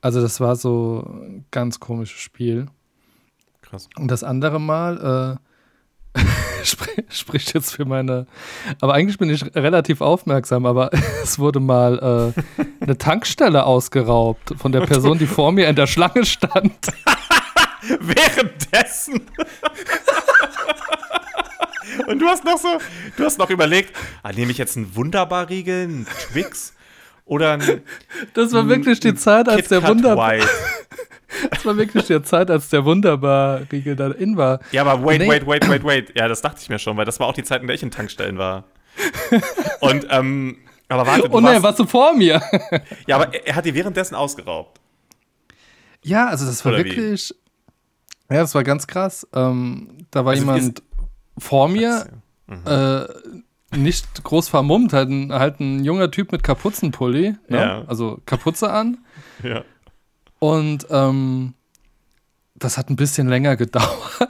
Also 0.00 0.20
das 0.20 0.40
war 0.40 0.54
so 0.56 1.02
ein 1.08 1.44
ganz 1.50 1.80
komisches 1.80 2.20
Spiel. 2.20 2.66
Krass. 3.62 3.88
Und 3.96 4.10
das 4.10 4.22
andere 4.22 4.60
Mal 4.60 5.38
äh, 6.14 6.20
sprich, 6.64 7.04
spricht 7.08 7.54
jetzt 7.54 7.74
für 7.74 7.84
meine. 7.86 8.26
Aber 8.80 8.94
eigentlich 8.94 9.18
bin 9.18 9.30
ich 9.30 9.42
relativ 9.56 10.00
aufmerksam, 10.02 10.66
aber 10.66 10.90
es 11.22 11.38
wurde 11.38 11.60
mal 11.60 12.32
äh, 12.38 12.64
eine 12.84 12.98
Tankstelle 12.98 13.64
ausgeraubt 13.64 14.54
von 14.58 14.72
der 14.72 14.82
Person, 14.82 15.18
die 15.18 15.26
vor 15.26 15.52
mir 15.52 15.68
in 15.68 15.76
der 15.76 15.86
Schlange 15.86 16.24
stand. 16.26 16.72
Währenddessen. 18.00 19.22
Und 22.06 22.18
du 22.20 22.26
hast 22.26 22.44
noch 22.44 22.58
so, 22.58 22.78
du 23.16 23.24
hast 23.24 23.38
noch 23.38 23.50
überlegt, 23.50 23.96
ah, 24.22 24.32
nehme 24.32 24.50
ich 24.52 24.58
jetzt 24.58 24.76
einen 24.76 24.94
Wunderbar-Riegel, 24.96 25.82
einen 25.84 26.06
Twix 26.32 26.74
oder 27.24 27.52
einen 27.52 27.82
Das 28.34 28.52
war 28.52 28.68
wirklich 28.68 29.00
die 29.00 29.14
Zeit, 29.14 29.48
als 29.48 29.68
der 29.68 29.78
KitKat 29.80 29.90
Wunder 29.96 30.16
White? 30.16 30.46
Das 31.50 31.64
war 31.66 31.76
wirklich 31.76 32.06
der 32.06 32.22
Zeit, 32.22 32.50
als 32.50 32.68
der 32.68 32.84
Wunderbar-Riegel 32.84 33.96
da 33.96 34.10
in 34.12 34.36
war. 34.36 34.60
Ja, 34.72 34.84
aber 34.84 35.04
wait, 35.04 35.20
Nee. 35.20 35.28
wait, 35.28 35.46
wait, 35.46 35.68
wait, 35.68 35.84
wait. 35.84 36.12
Ja, 36.18 36.28
das 36.28 36.42
dachte 36.42 36.60
ich 36.62 36.68
mir 36.68 36.78
schon, 36.78 36.96
weil 36.96 37.04
das 37.04 37.18
war 37.18 37.26
auch 37.26 37.32
die 37.34 37.42
Zeit, 37.42 37.60
in 37.60 37.66
der 37.66 37.74
ich 37.74 37.82
in 37.82 37.90
Tankstellen 37.90 38.38
war. 38.38 38.64
Und, 39.80 40.06
ähm, 40.10 40.58
aber 40.88 41.06
warte, 41.06 41.28
du 41.28 41.34
Oh 41.36 41.40
nein, 41.40 41.54
warst, 41.54 41.62
warst 41.64 41.78
du 41.80 41.86
vor 41.86 42.14
mir? 42.14 42.40
ja, 43.06 43.16
aber 43.16 43.34
er, 43.34 43.46
er 43.48 43.56
hat 43.56 43.64
dir 43.64 43.74
währenddessen 43.74 44.14
ausgeraubt. 44.14 44.80
Ja, 46.02 46.28
also 46.28 46.46
das 46.46 46.64
war 46.64 46.72
Oder 46.74 46.84
wie? 46.84 46.90
wirklich. 46.90 47.34
Ja, 48.30 48.40
das 48.40 48.54
war 48.54 48.62
ganz 48.62 48.86
krass. 48.86 49.26
Ähm, 49.34 50.06
da 50.10 50.24
war 50.24 50.32
Also 50.32 50.42
jemand 50.44 50.82
vor 51.38 51.68
mir, 51.68 52.06
Mhm. 52.46 52.60
äh, 52.66 53.06
nicht 53.76 54.22
groß 54.22 54.48
vermummt, 54.50 54.92
halt 54.92 55.08
ein, 55.08 55.32
halt 55.32 55.60
ein 55.60 55.82
junger 55.82 56.10
Typ 56.10 56.30
mit 56.30 56.42
Kapuzenpulli, 56.42 57.34
ne? 57.48 57.56
Ja. 57.58 57.84
also 57.86 58.20
Kapuze 58.26 58.70
an. 58.70 58.98
Ja. 59.42 59.62
Und 60.38 60.86
ähm, 60.90 61.54
das 62.54 62.76
hat 62.78 62.88
ein 62.90 62.96
bisschen 62.96 63.28
länger 63.28 63.56
gedauert. 63.64 64.28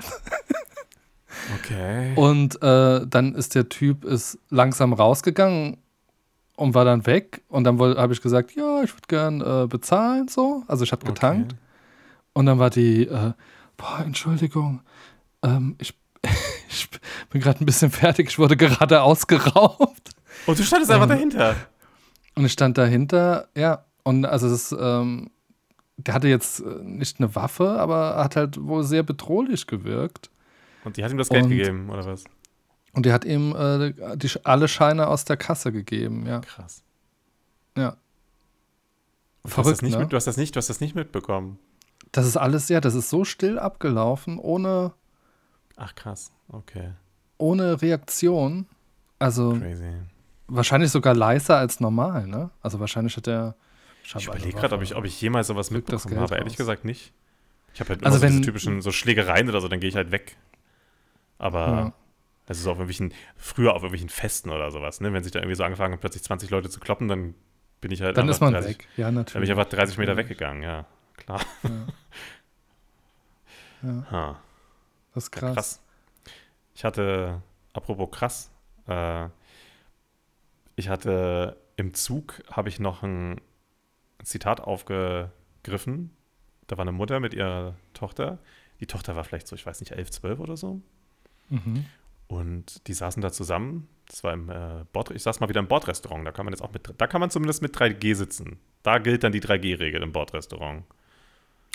Okay. 1.58 2.14
Und 2.16 2.62
äh, 2.62 3.06
dann 3.06 3.34
ist 3.34 3.54
der 3.54 3.68
Typ 3.68 4.04
ist 4.04 4.38
langsam 4.50 4.92
rausgegangen 4.92 5.76
und 6.56 6.74
war 6.74 6.84
dann 6.84 7.04
weg. 7.06 7.42
Und 7.48 7.64
dann 7.64 7.78
habe 7.80 8.12
ich 8.12 8.22
gesagt, 8.22 8.54
ja, 8.54 8.82
ich 8.82 8.92
würde 8.94 9.08
gern 9.08 9.40
äh, 9.40 9.66
bezahlen, 9.66 10.28
so. 10.28 10.62
Also 10.68 10.84
ich 10.84 10.92
habe 10.92 11.04
getankt. 11.04 11.54
Und 12.32 12.46
dann 12.46 12.58
war 12.58 12.70
die, 12.70 13.06
äh, 13.06 13.32
boah, 13.76 14.00
Entschuldigung, 14.04 14.80
ähm, 15.42 15.76
ich, 15.78 15.94
ich 16.74 16.90
bin 17.30 17.40
gerade 17.40 17.62
ein 17.62 17.66
bisschen 17.66 17.90
fertig, 17.90 18.28
ich 18.28 18.38
wurde 18.38 18.56
gerade 18.56 19.02
ausgeraubt. 19.02 20.10
Und 20.46 20.58
du 20.58 20.62
standest 20.62 20.90
einfach 20.90 21.04
Ähm, 21.04 21.10
dahinter. 21.10 21.56
Und 22.34 22.44
ich 22.44 22.52
stand 22.52 22.76
dahinter, 22.78 23.48
ja. 23.56 23.84
Und 24.02 24.24
also 24.26 24.48
das, 24.50 24.74
ähm, 24.78 25.30
der 25.96 26.14
hatte 26.14 26.28
jetzt 26.28 26.60
äh, 26.60 26.64
nicht 26.82 27.20
eine 27.20 27.34
Waffe, 27.34 27.70
aber 27.70 28.16
hat 28.16 28.36
halt 28.36 28.62
wohl 28.62 28.82
sehr 28.84 29.02
bedrohlich 29.02 29.66
gewirkt. 29.66 30.30
Und 30.84 30.96
die 30.96 31.04
hat 31.04 31.12
ihm 31.12 31.18
das 31.18 31.28
Geld 31.28 31.44
und- 31.44 31.50
gegeben, 31.50 31.88
oder 31.90 32.04
was? 32.04 32.24
Und 32.92 33.06
der 33.06 33.12
hat 33.12 33.24
ihm 33.24 33.54
äh, 33.56 33.92
die, 34.16 34.30
alle 34.44 34.68
Scheine 34.68 35.08
aus 35.08 35.24
der 35.24 35.36
Kasse 35.36 35.72
gegeben, 35.72 36.26
ja. 36.26 36.40
Krass. 36.40 36.84
Ja. 37.76 37.88
Und 37.90 37.96
du, 39.42 39.48
hast 39.48 39.54
Verrückt, 39.54 39.72
das 39.78 39.82
nicht 39.82 39.94
ne? 39.94 39.98
mit, 40.00 40.12
du 40.12 40.16
hast 40.16 40.26
das 40.26 40.36
nicht, 40.36 40.54
du 40.54 40.58
hast 40.58 40.68
das 40.70 40.80
nicht 40.80 40.94
mitbekommen. 40.94 41.58
Das 42.12 42.26
ist 42.26 42.36
alles, 42.36 42.68
ja, 42.68 42.80
das 42.80 42.94
ist 42.94 43.10
so 43.10 43.24
still 43.24 43.58
abgelaufen, 43.58 44.38
ohne, 44.38 44.92
Ach 45.76 45.94
krass. 45.94 46.32
Okay. 46.48 46.90
ohne 47.38 47.80
Reaktion. 47.82 48.66
Also 49.18 49.52
Crazy. 49.58 49.90
wahrscheinlich 50.48 50.90
sogar 50.90 51.14
leiser 51.14 51.56
als 51.58 51.80
normal, 51.80 52.26
ne? 52.26 52.50
Also 52.62 52.80
wahrscheinlich 52.80 53.16
hat 53.16 53.26
er. 53.28 53.54
Ich 54.04 54.26
überlege 54.26 54.52
gerade, 54.58 54.74
ob 54.74 54.82
ich, 54.82 54.94
ob 54.96 55.04
ich 55.04 55.18
jemals 55.20 55.46
sowas 55.46 55.68
das 55.68 55.74
mitbekommen 55.74 56.18
habe. 56.20 56.34
Ehrlich 56.36 56.52
raus. 56.54 56.58
gesagt 56.58 56.84
nicht. 56.84 57.12
Ich 57.72 57.80
habe 57.80 57.90
halt 57.90 58.02
immer 58.02 58.06
Also 58.12 58.18
so 58.20 58.26
diese 58.26 58.40
typischen 58.42 58.82
so 58.82 58.92
Schlägereien 58.92 59.48
oder 59.48 59.60
so, 59.60 59.68
dann 59.68 59.80
gehe 59.80 59.88
ich 59.88 59.96
halt 59.96 60.10
weg. 60.10 60.36
Aber 61.38 61.66
Ja. 61.66 61.92
also 62.46 62.62
so 62.62 62.70
auf 62.70 62.76
irgendwelchen, 62.78 63.12
früher 63.36 63.70
auf 63.72 63.82
irgendwelchen 63.82 64.10
Festen 64.10 64.50
oder 64.50 64.70
sowas, 64.70 65.00
ne? 65.00 65.12
Wenn 65.12 65.22
sich 65.24 65.32
da 65.32 65.40
irgendwie 65.40 65.56
so 65.56 65.64
angefangen 65.64 65.92
haben, 65.94 66.00
plötzlich 66.00 66.22
20 66.22 66.50
Leute 66.50 66.68
zu 66.70 66.78
kloppen, 66.80 67.08
dann 67.08 67.34
bin 67.80 67.90
ich 67.90 68.02
halt 68.02 68.16
Dann 68.16 68.28
ist 68.28 68.40
man 68.40 68.52
30, 68.52 68.70
weg. 68.78 68.88
Ja, 68.96 69.06
Dann 69.06 69.14
bin 69.14 69.20
natürlich. 69.22 69.48
ich 69.50 69.56
einfach 69.56 69.70
30 69.70 69.98
Meter 69.98 70.12
Natürlich. 70.14 70.30
weggegangen, 70.30 70.62
ja. 70.62 70.86
Klar. 71.16 71.40
Ja, 73.82 74.06
Ha. 74.10 74.40
Das 75.14 75.24
ist 75.24 75.30
krass. 75.30 75.54
Krass. 75.54 75.80
Ich 76.74 76.84
hatte, 76.84 77.40
apropos 77.72 78.10
krass, 78.10 78.50
äh, 78.88 79.28
ich 80.76 80.88
hatte 80.88 81.56
im 81.76 81.94
Zug, 81.94 82.42
habe 82.50 82.68
ich 82.68 82.80
noch 82.80 83.02
ein 83.02 83.40
Zitat 84.22 84.60
aufgegriffen. 84.60 86.10
Da 86.66 86.76
war 86.76 86.82
eine 86.82 86.92
Mutter 86.92 87.20
mit 87.20 87.34
ihrer 87.34 87.74
Tochter. 87.92 88.38
Die 88.80 88.86
Tochter 88.86 89.16
war 89.16 89.24
vielleicht 89.24 89.46
so, 89.46 89.54
ich 89.54 89.66
weiß 89.66 89.80
nicht, 89.80 89.92
11, 89.92 90.10
12 90.10 90.40
oder 90.40 90.56
so. 90.56 90.80
Mhm. 91.48 91.84
Und 92.26 92.86
die 92.88 92.94
saßen 92.94 93.22
da 93.22 93.30
zusammen. 93.30 93.88
Das 94.06 94.24
war 94.24 94.32
im 94.32 94.50
äh, 94.50 94.84
Bord, 94.92 95.10
ich 95.10 95.22
saß 95.22 95.40
mal 95.40 95.48
wieder 95.48 95.60
im 95.60 95.68
Bordrestaurant. 95.68 96.26
Da 96.26 96.32
kann 96.32 96.44
man 96.44 96.52
jetzt 96.52 96.62
auch 96.62 96.72
mit, 96.72 96.92
da 96.96 97.06
kann 97.06 97.20
man 97.20 97.30
zumindest 97.30 97.62
mit 97.62 97.76
3G 97.76 98.14
sitzen. 98.14 98.58
Da 98.82 98.98
gilt 98.98 99.24
dann 99.24 99.32
die 99.32 99.40
3G-Regel 99.40 100.02
im 100.02 100.12
Bordrestaurant. 100.12 100.84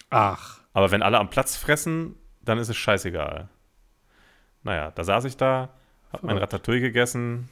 Ach. 0.09 0.59
Aber 0.73 0.91
wenn 0.91 1.01
alle 1.01 1.19
am 1.19 1.29
Platz 1.29 1.55
fressen, 1.55 2.15
dann 2.41 2.57
ist 2.57 2.69
es 2.69 2.77
scheißegal. 2.77 3.49
Naja, 4.63 4.91
da 4.91 5.03
saß 5.03 5.25
ich 5.25 5.37
da, 5.37 5.69
hab 6.11 6.23
mein. 6.23 6.37
Ratatouille 6.37 6.81
gegessen, 6.81 7.47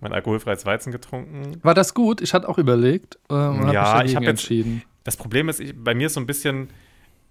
mein 0.00 0.12
alkoholfreies 0.12 0.64
Weizen 0.66 0.92
getrunken. 0.92 1.58
War 1.62 1.74
das 1.74 1.94
gut? 1.94 2.20
Ich 2.20 2.32
hatte 2.34 2.48
auch 2.48 2.58
überlegt 2.58 3.18
äh, 3.30 3.34
hab 3.34 3.72
Ja, 3.72 3.98
mich 4.02 4.10
ich 4.12 4.16
hab 4.16 4.22
jetzt- 4.22 4.30
entschieden. 4.30 4.82
Das 5.04 5.16
Problem 5.16 5.48
ist, 5.48 5.60
ich, 5.60 5.74
bei 5.76 5.94
mir 5.94 6.06
ist 6.08 6.14
so 6.14 6.20
ein 6.20 6.26
bisschen, 6.26 6.68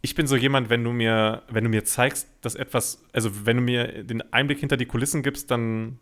ich 0.02 0.16
bin 0.16 0.26
so 0.28 0.36
jemand, 0.36 0.70
wenn 0.70 0.84
du 0.84 0.92
mir, 0.92 1.44
wenn 1.50 1.64
du 1.64 1.70
mir 1.70 1.84
zeigst, 1.86 2.28
dass 2.42 2.56
etwas, 2.56 3.04
also 3.14 3.46
wenn 3.46 3.58
du 3.58 3.64
mir 3.64 4.04
den 4.04 4.22
Einblick 4.34 4.60
hinter 4.60 4.78
die 4.78 4.86
Kulissen 4.88 5.22
gibst, 5.22 5.52
dann, 5.52 6.00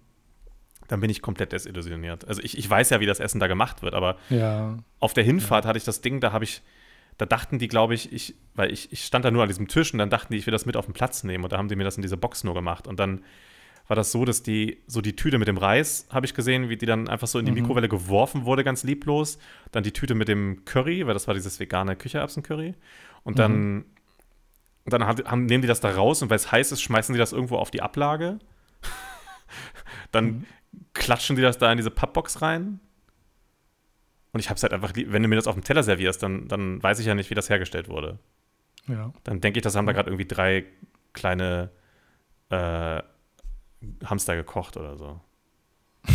dann 0.88 1.02
bin 1.02 1.10
ich 1.10 1.22
komplett 1.22 1.52
desillusioniert. 1.52 2.26
Also 2.28 2.42
ich, 2.42 2.58
ich 2.58 2.70
weiß 2.70 2.92
ja, 2.92 3.00
wie 3.02 3.06
das 3.06 3.20
Essen 3.20 3.40
da 3.40 3.48
gemacht 3.48 3.82
wird, 3.82 3.94
aber 3.94 4.18
Ja. 4.30 4.78
auf 5.00 5.14
der 5.14 5.24
Hinfahrt 5.26 5.66
hatte 5.66 5.78
ich 5.78 5.84
das 5.84 6.00
Ding, 6.02 6.22
da 6.22 6.32
habe 6.32 6.46
ich, 6.46 6.62
da 7.18 7.26
dachten 7.26 7.60
die, 7.60 7.68
glaube 7.68 7.94
ich, 7.94 8.12
ich, 8.12 8.36
weil 8.56 8.72
ich, 8.72 8.92
ich 8.92 9.06
stand 9.06 9.26
da 9.26 9.32
nur 9.32 9.44
an 9.44 9.48
diesem 9.48 9.68
Tisch 9.68 9.94
und 9.94 10.00
dann 10.00 10.10
dachten 10.10 10.34
die, 10.34 10.40
ich 10.40 10.46
will 10.46 10.52
das 10.52 10.66
mit 10.66 10.76
auf 10.76 10.86
den 10.86 10.94
Platz 10.94 11.24
nehmen 11.24 11.44
und 11.44 11.54
da 11.54 11.58
haben 11.58 11.70
die 11.70 11.76
mir 11.76 11.84
das 11.84 11.96
in 11.96 12.02
diese 12.02 12.18
Box 12.18 12.44
nur 12.44 12.54
gemacht 12.54 12.88
und 12.88 13.00
dann 13.00 13.22
war 13.88 13.96
das 13.96 14.12
so, 14.12 14.26
dass 14.26 14.42
die, 14.42 14.82
so 14.88 15.02
die 15.02 15.16
Tüte 15.16 15.38
mit 15.38 15.48
dem 15.48 15.58
Reis, 15.58 16.08
habe 16.10 16.26
ich 16.26 16.34
gesehen, 16.34 16.70
wie 16.70 16.78
die 16.78 16.86
dann 16.86 17.08
einfach 17.08 17.28
so 17.28 17.38
in 17.38 17.46
die 17.46 17.52
Mhm. 17.52 17.60
Mikrowelle 17.60 17.88
geworfen 17.88 18.46
wurde, 18.46 18.64
ganz 18.64 18.84
lieblos. 18.84 19.38
Dann 19.72 19.84
die 19.84 19.92
Tüte 19.92 20.16
mit 20.16 20.28
dem 20.28 20.66
Curry, 20.66 21.06
weil 21.06 21.14
das 21.14 21.28
war 21.28 21.36
dieses 21.36 21.60
vegane 21.60 21.96
Küchererbsen-Curry. 21.96 22.74
Und 23.24 23.38
dann, 23.38 23.86
und 24.86 24.94
dann 24.94 25.06
haben, 25.06 25.46
nehmen 25.46 25.62
die 25.62 25.68
das 25.68 25.82
da 25.82 25.92
raus 25.92 26.22
und 26.22 26.30
weil 26.30 26.38
es 26.38 26.52
heiß 26.52 26.72
ist, 26.72 26.82
schmeißen 26.82 27.14
die 27.14 27.20
das 27.20 27.32
irgendwo 27.32 27.58
auf 27.58 27.70
die 27.70 27.82
Ablage. 27.82 28.40
dann 30.12 30.46
klatschen 30.94 31.36
die 31.36 31.42
das 31.42 31.58
da 31.60 31.72
in 31.72 31.78
diese 31.78 31.92
Pappbox 31.92 32.42
rein. 32.42 32.80
Und 34.36 34.42
ich 34.42 34.50
habe 34.50 34.58
es 34.58 34.64
halt 34.64 34.74
einfach, 34.74 34.92
wenn 34.94 35.24
du 35.24 35.30
mir 35.30 35.38
das 35.38 35.48
auf 35.48 35.56
dem 35.56 35.64
Teller 35.64 35.82
servierst, 35.82 36.22
dann, 36.22 36.50
dann 36.50 36.84
weiß 36.84 37.00
ich 37.00 37.06
ja 37.06 37.16
nicht, 37.16 37.30
wie 37.30 37.36
das 37.36 37.50
hergestellt 37.50 37.88
wurde. 37.88 38.20
Ja. 38.86 39.14
Dann 39.24 39.40
denke 39.40 39.60
ich, 39.60 39.64
das 39.64 39.78
haben 39.78 39.86
da 39.86 39.94
gerade 39.94 40.10
irgendwie 40.10 40.28
drei 40.28 40.66
kleine 41.14 41.72
äh, 42.50 43.02
Hamster 44.04 44.36
gekocht 44.36 44.76
oder 44.76 44.98
so. 44.98 45.22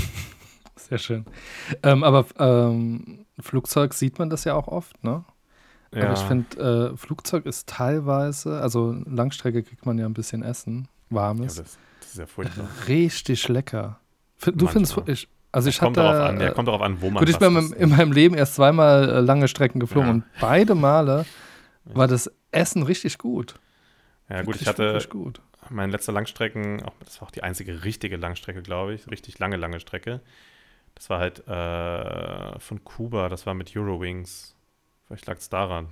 Sehr 0.76 0.98
schön. 0.98 1.24
Ähm, 1.82 2.04
aber 2.04 2.26
ähm, 2.38 3.24
Flugzeug 3.38 3.94
sieht 3.94 4.18
man 4.18 4.28
das 4.28 4.44
ja 4.44 4.52
auch 4.52 4.68
oft, 4.68 5.02
ne? 5.02 5.24
Aber 5.90 6.12
ich 6.12 6.20
finde, 6.20 6.92
äh, 6.92 6.96
Flugzeug 6.98 7.46
ist 7.46 7.70
teilweise, 7.70 8.60
also 8.60 8.92
Langstrecke 9.06 9.62
kriegt 9.62 9.86
man 9.86 9.96
ja 9.96 10.04
ein 10.04 10.12
bisschen 10.12 10.42
Essen, 10.42 10.88
ja, 11.08 11.16
warmes, 11.16 11.54
das, 11.54 11.78
das 12.00 12.10
ist 12.10 12.18
ja 12.18 12.26
furchtbar. 12.26 12.68
richtig 12.86 13.48
lecker. 13.48 13.98
Du 14.40 14.66
findest, 14.66 14.94
Manchmal. 14.94 15.14
ich, 15.14 15.28
also 15.52 15.68
ich 15.68 15.78
kommt 15.78 15.96
hatte, 15.96 16.08
darauf 16.08 16.28
an, 16.30 16.40
ja, 16.40 16.48
äh, 16.48 16.52
kommt 16.52 16.68
darauf 16.68 16.82
an, 16.82 17.00
wo 17.00 17.10
man 17.10 17.20
gut, 17.24 17.28
ich 17.28 17.38
bin 17.38 17.56
isst. 17.56 17.72
in 17.74 17.90
meinem 17.90 18.12
Leben 18.12 18.34
erst 18.34 18.54
zweimal 18.54 19.08
äh, 19.08 19.20
lange 19.20 19.48
Strecken 19.48 19.80
geflogen 19.80 20.08
Ja. 20.08 20.14
und 20.14 20.24
beide 20.40 20.74
Male 20.74 21.26
war 21.84 22.06
das 22.08 22.30
Essen 22.52 22.82
richtig 22.82 23.18
gut. 23.18 23.54
Ja, 24.28 24.42
gut, 24.42 24.60
ich 24.60 24.66
hatte 24.68 24.98
gut. 25.08 25.40
meine 25.70 25.90
letzte 25.92 26.12
Langstrecken, 26.12 26.82
auch, 26.84 26.92
das 27.04 27.20
war 27.20 27.28
auch 27.28 27.32
die 27.32 27.42
einzige 27.42 27.82
richtige 27.84 28.16
Langstrecke, 28.16 28.62
glaube 28.62 28.94
ich, 28.94 29.10
richtig 29.10 29.38
lange, 29.38 29.56
lange 29.56 29.80
Strecke. 29.80 30.20
Das 30.94 31.10
war 31.10 31.18
halt 31.18 31.46
äh, 31.48 32.58
von 32.60 32.84
Kuba, 32.84 33.28
das 33.28 33.46
war 33.46 33.54
mit 33.54 33.74
Eurowings. 33.76 34.54
Vielleicht 35.06 35.26
lag 35.26 35.38
es 35.38 35.48
daran. 35.48 35.88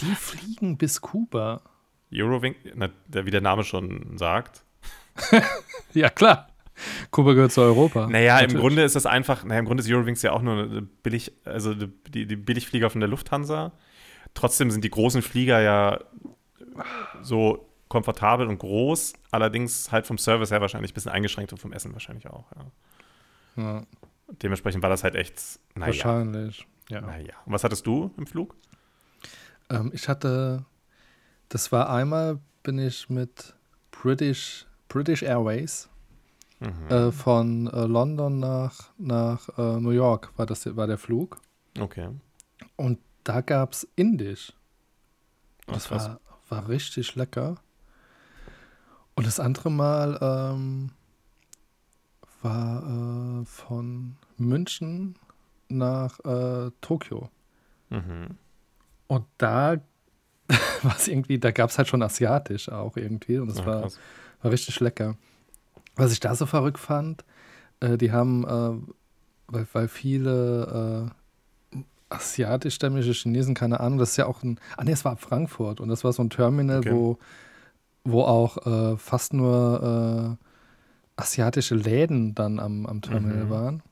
Die 0.00 0.14
fliegen 0.14 0.78
bis 0.78 1.00
Kuba. 1.00 1.60
Eurowings, 2.12 2.56
na, 2.74 2.88
wie 3.08 3.30
der 3.30 3.40
Name 3.42 3.64
schon 3.64 4.16
sagt. 4.16 4.62
Ja, 5.94 6.10
klar. 6.10 6.48
Kuba 7.10 7.32
gehört 7.32 7.52
zu 7.52 7.60
Europa. 7.60 8.06
Naja, 8.08 8.38
im 8.38 8.42
Natürlich. 8.42 8.60
Grunde 8.60 8.82
ist 8.82 8.96
das 8.96 9.06
einfach, 9.06 9.44
naja, 9.44 9.60
im 9.60 9.66
Grunde 9.66 9.82
ist 9.82 9.90
Eurowings 9.90 10.22
ja 10.22 10.32
auch 10.32 10.42
nur 10.42 10.54
eine 10.54 10.82
billig, 10.82 11.32
also 11.44 11.74
die, 11.74 12.26
die 12.26 12.36
Billigflieger 12.36 12.90
von 12.90 13.00
der 13.00 13.08
Lufthansa. 13.08 13.72
Trotzdem 14.34 14.70
sind 14.70 14.84
die 14.84 14.90
großen 14.90 15.22
Flieger 15.22 15.60
ja 15.60 16.00
so 17.22 17.68
komfortabel 17.88 18.46
und 18.46 18.58
groß, 18.58 19.14
allerdings 19.30 19.90
halt 19.90 20.06
vom 20.06 20.18
Service 20.18 20.50
her 20.50 20.60
wahrscheinlich 20.60 20.92
ein 20.92 20.94
bisschen 20.94 21.10
eingeschränkt 21.12 21.52
und 21.52 21.58
vom 21.58 21.72
Essen 21.72 21.92
wahrscheinlich 21.92 22.28
auch. 22.28 22.44
Ja. 22.54 22.64
Ja, 23.62 23.82
Dementsprechend 24.42 24.82
war 24.82 24.90
das 24.90 25.04
halt 25.04 25.14
echt, 25.14 25.58
naja. 25.74 25.86
wahrscheinlich. 25.86 26.66
Ja. 26.90 27.00
naja. 27.00 27.34
Und 27.44 27.52
was 27.52 27.64
hattest 27.64 27.86
du 27.86 28.12
im 28.16 28.26
Flug? 28.26 28.54
Ähm, 29.70 29.90
ich 29.94 30.08
hatte, 30.08 30.64
das 31.48 31.72
war 31.72 31.90
einmal, 31.90 32.38
bin 32.62 32.78
ich 32.78 33.08
mit 33.08 33.54
British, 33.90 34.66
British 34.88 35.22
Airways 35.22 35.88
Mhm. 36.60 36.88
äh, 36.88 37.12
von 37.12 37.66
äh, 37.68 37.84
London 37.84 38.40
nach, 38.40 38.90
nach 38.98 39.48
äh, 39.58 39.80
New 39.80 39.90
York, 39.90 40.32
war, 40.36 40.44
das, 40.46 40.74
war 40.76 40.86
der 40.88 40.98
Flug. 40.98 41.40
Okay. 41.78 42.08
Und 42.76 42.98
da 43.24 43.40
gab 43.42 43.72
es 43.72 43.86
Indisch. 43.94 44.52
Ach, 45.68 45.74
Das 45.74 45.86
krass. 45.88 46.08
war, 46.08 46.20
war 46.48 46.68
richtig 46.68 47.14
lecker. 47.14 47.56
Und 49.14 49.26
das 49.26 49.38
andere 49.38 49.70
Mal 49.70 50.18
ähm, 50.20 50.90
war 52.42 53.40
äh, 53.42 53.44
von 53.44 54.16
München 54.36 55.16
nach 55.68 56.18
äh, 56.24 56.70
Tokio. 56.80 57.30
Mhm. 57.90 58.36
Und 59.06 59.26
da 59.38 59.76
war 60.82 60.96
es 60.96 61.08
irgendwie, 61.08 61.38
da 61.38 61.50
gab 61.50 61.70
es 61.70 61.78
halt 61.78 61.88
schon 61.88 62.02
asiatisch 62.02 62.68
auch 62.68 62.96
irgendwie 62.96 63.38
und 63.38 63.48
das 63.48 63.58
Ja, 63.58 63.66
war, 63.66 63.80
krass. 63.82 63.98
war 64.42 64.50
richtig 64.52 64.80
lecker. 64.80 65.16
Was 65.98 66.12
ich 66.12 66.20
da 66.20 66.34
so 66.34 66.46
verrückt 66.46 66.78
fand, 66.78 67.24
äh, 67.80 67.98
die 67.98 68.12
haben, 68.12 68.44
äh, 68.44 68.94
weil, 69.48 69.66
weil 69.72 69.88
viele 69.88 71.10
äh, 71.72 71.78
asiatischstämmige 72.08 73.12
Chinesen, 73.12 73.54
keine 73.54 73.80
Ahnung, 73.80 73.98
das 73.98 74.12
ist 74.12 74.16
ja 74.16 74.26
auch 74.26 74.42
ein, 74.42 74.58
ah 74.76 74.84
nee, 74.84 74.92
es 74.92 75.04
war 75.04 75.16
Frankfurt 75.16 75.80
und 75.80 75.88
das 75.88 76.04
war 76.04 76.12
so 76.12 76.22
ein 76.22 76.30
Terminal, 76.30 76.78
Okay. 76.78 76.92
wo, 76.92 77.18
wo 78.04 78.22
auch 78.22 78.66
äh, 78.66 78.96
fast 78.96 79.34
nur 79.34 80.38
äh, 80.38 80.44
asiatische 81.20 81.74
Läden 81.74 82.34
dann 82.34 82.58
am, 82.60 82.86
am 82.86 83.02
Terminal 83.02 83.44
Mhm. 83.46 83.50
waren. 83.50 83.82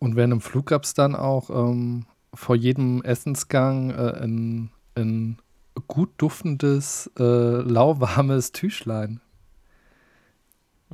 Und 0.00 0.16
während 0.16 0.32
im 0.34 0.40
Flug 0.40 0.66
gab 0.66 0.82
es 0.84 0.92
dann 0.94 1.14
auch 1.14 1.48
ähm, 1.48 2.06
vor 2.34 2.56
jedem 2.56 3.02
Essensgang 3.02 3.90
äh, 3.90 4.20
ein, 4.22 4.70
ein 4.96 5.38
gut 5.86 6.10
duftendes, 6.18 7.10
äh, 7.18 7.22
lauwarmes 7.22 8.52
Tüchlein, 8.52 9.20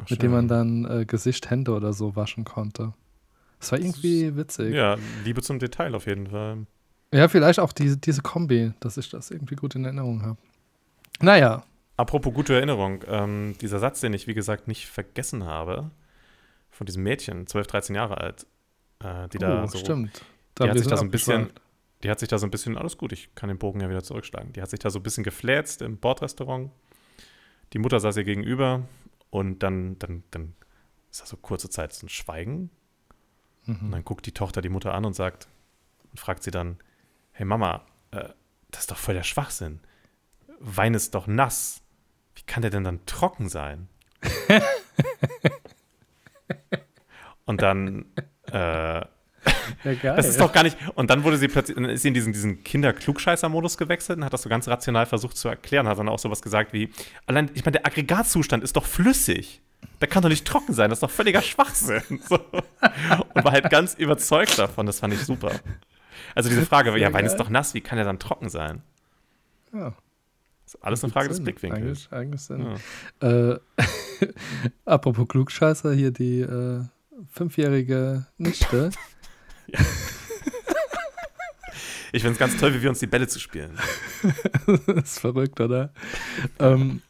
Ach, 0.02 0.10
mit 0.10 0.22
dem 0.22 0.32
man 0.32 0.48
dann 0.48 0.84
äh, 0.84 1.04
Gesicht, 1.04 1.50
Hände 1.50 1.72
oder 1.72 1.92
so 1.92 2.16
waschen 2.16 2.44
konnte. 2.44 2.92
Das 3.58 3.72
war 3.72 3.78
irgendwie 3.78 4.36
witzig. 4.36 4.74
Ja, 4.74 4.94
Ja, 4.94 5.02
Liebe 5.24 5.42
zum 5.42 5.58
Detail 5.58 5.94
auf 5.94 6.06
jeden 6.06 6.28
Fall. 6.28 6.66
vielleicht 7.28 7.60
auch 7.60 7.72
diese, 7.72 7.96
diese 7.96 8.22
Kombi, 8.22 8.72
dass 8.80 8.96
ich 8.96 9.10
das 9.10 9.30
irgendwie 9.30 9.56
gut 9.56 9.74
in 9.74 9.84
Erinnerung 9.84 10.22
habe. 10.22 10.38
Naja, 11.20 11.64
Apropos 12.00 12.32
gute 12.32 12.54
Erinnerung, 12.54 13.04
ähm, 13.08 13.56
dieser 13.60 13.78
Satz, 13.78 14.00
den 14.00 14.14
ich 14.14 14.26
wie 14.26 14.32
gesagt 14.32 14.68
nicht 14.68 14.86
vergessen 14.86 15.44
habe, 15.44 15.90
von 16.70 16.86
diesem 16.86 17.02
Mädchen, 17.02 17.46
12, 17.46 17.66
13 17.66 17.94
Jahre 17.94 18.16
alt, 18.16 18.46
äh, 19.00 19.28
die 19.28 19.36
da 19.36 19.62
oh, 19.62 19.66
so, 19.66 19.76
stimmt. 19.76 20.24
die 20.58 20.62
hat 20.62 20.78
sich 20.78 20.86
da 20.86 20.96
so 20.96 21.04
ein 21.04 21.10
bisschen, 21.10 21.50
die 22.02 22.08
hat 22.08 22.18
sich 22.18 22.30
da 22.30 22.38
so 22.38 22.46
ein 22.46 22.50
bisschen, 22.50 22.78
alles 22.78 22.96
gut, 22.96 23.12
ich 23.12 23.34
kann 23.34 23.48
den 23.48 23.58
Bogen 23.58 23.80
ja 23.82 23.90
wieder 23.90 24.02
zurückschlagen, 24.02 24.54
die 24.54 24.62
hat 24.62 24.70
sich 24.70 24.78
da 24.78 24.88
so 24.88 24.98
ein 24.98 25.02
bisschen 25.02 25.24
gefläzt 25.24 25.82
im 25.82 25.98
Bordrestaurant. 25.98 26.70
Die 27.74 27.78
Mutter 27.78 28.00
saß 28.00 28.16
ihr 28.16 28.24
gegenüber 28.24 28.80
und 29.30 29.60
dann, 29.62 29.98
dann, 29.98 30.24
dann 30.30 30.54
ist 31.10 31.22
da 31.22 31.26
so 31.26 31.36
kurze 31.36 31.70
Zeit 31.70 31.92
so 31.92 32.06
ein 32.06 32.08
Schweigen 32.10 32.70
und 33.66 33.82
Mhm. 33.82 33.90
dann 33.90 34.04
guckt 34.04 34.26
die 34.26 34.32
Tochter 34.32 34.62
die 34.62 34.68
Mutter 34.70 34.94
an 34.94 35.04
und 35.04 35.12
sagt 35.14 35.46
und 36.10 36.18
fragt 36.18 36.42
sie 36.42 36.50
dann, 36.50 36.78
hey 37.32 37.44
Mama, 37.44 37.84
äh, 38.10 38.30
das 38.70 38.82
ist 38.82 38.90
doch 38.90 38.96
voll 38.96 39.14
der 39.14 39.22
Schwachsinn. 39.22 39.80
Wein 40.58 40.94
ist 40.94 41.14
doch 41.14 41.26
nass. 41.26 41.82
Wie 42.34 42.42
kann 42.42 42.62
der 42.62 42.70
denn 42.70 42.84
dann 42.84 43.04
trocken 43.06 43.48
sein? 43.48 43.88
und 47.44 47.62
dann, 47.62 48.06
äh, 48.46 49.04
Ja, 49.84 49.94
geil. 49.94 50.16
das 50.16 50.28
ist 50.28 50.40
doch 50.40 50.52
gar 50.52 50.62
nicht. 50.62 50.76
Und 50.94 51.10
dann 51.10 51.24
wurde 51.24 51.36
sie 51.36 51.48
plötzlich, 51.48 51.74
dann 51.74 51.84
ist 51.86 52.02
sie 52.02 52.08
in 52.08 52.14
diesen, 52.14 52.32
diesen 52.32 52.62
Kinder-Klugscheißer-Modus 52.64 53.78
gewechselt 53.78 54.18
und 54.18 54.24
hat 54.24 54.32
das 54.32 54.42
so 54.42 54.48
ganz 54.48 54.68
rational 54.68 55.06
versucht 55.06 55.36
zu 55.36 55.48
erklären. 55.48 55.88
Hat 55.88 55.98
dann 55.98 56.08
auch 56.08 56.18
sowas 56.18 56.42
gesagt 56.42 56.72
wie: 56.72 56.90
Allein, 57.26 57.50
ich 57.54 57.64
meine, 57.64 57.78
der 57.78 57.86
Aggregatzustand 57.86 58.62
ist 58.62 58.76
doch 58.76 58.84
flüssig. 58.86 59.60
Der 60.00 60.08
kann 60.08 60.22
doch 60.22 60.28
nicht 60.28 60.46
trocken 60.46 60.74
sein, 60.74 60.90
das 60.90 60.98
ist 60.98 61.02
doch 61.02 61.10
völliger 61.10 61.42
Schwachsinn. 61.42 62.02
So. 62.28 62.38
Und 62.38 63.44
war 63.44 63.52
halt 63.52 63.70
ganz 63.70 63.94
überzeugt 63.94 64.58
davon, 64.58 64.86
das 64.86 65.00
fand 65.00 65.14
ich 65.14 65.20
super. 65.20 65.52
Also 66.34 66.48
diese 66.48 66.64
Frage, 66.64 66.96
ja, 66.98 67.12
Wein 67.12 67.24
ist 67.24 67.36
doch 67.36 67.48
nass, 67.48 67.74
wie 67.74 67.80
kann 67.80 67.98
er 67.98 68.04
dann 68.04 68.18
trocken 68.18 68.48
sein? 68.48 68.82
ja. 69.72 69.94
Das 70.70 70.76
ist 70.76 70.84
alles 70.84 71.02
eine 71.02 71.12
Frage 71.12 71.26
des 71.26 71.38
Sinn. 71.38 71.44
Blickwinkels. 71.44 72.08
Eigentlich, 72.12 72.12
eigentlich 72.12 72.40
Sinn. 72.42 72.76
Ja. 73.20 73.50
Äh, 73.50 73.60
apropos 74.84 75.26
Klugscheißer, 75.26 75.92
hier 75.94 76.12
die 76.12 76.42
äh, 76.42 76.84
fünfjährige 77.28 78.26
Nichte. 78.38 78.90
Ich 82.12 82.22
finde 82.22 82.32
es 82.32 82.38
ganz 82.40 82.56
toll, 82.56 82.74
wie 82.74 82.82
wir 82.82 82.90
uns 82.90 82.98
die 82.98 83.06
Bälle 83.06 83.28
zu 83.28 83.38
spielen. 83.38 83.78
das 84.86 85.04
ist 85.04 85.18
verrückt, 85.20 85.60
oder? 85.60 85.92
ähm, 86.58 87.02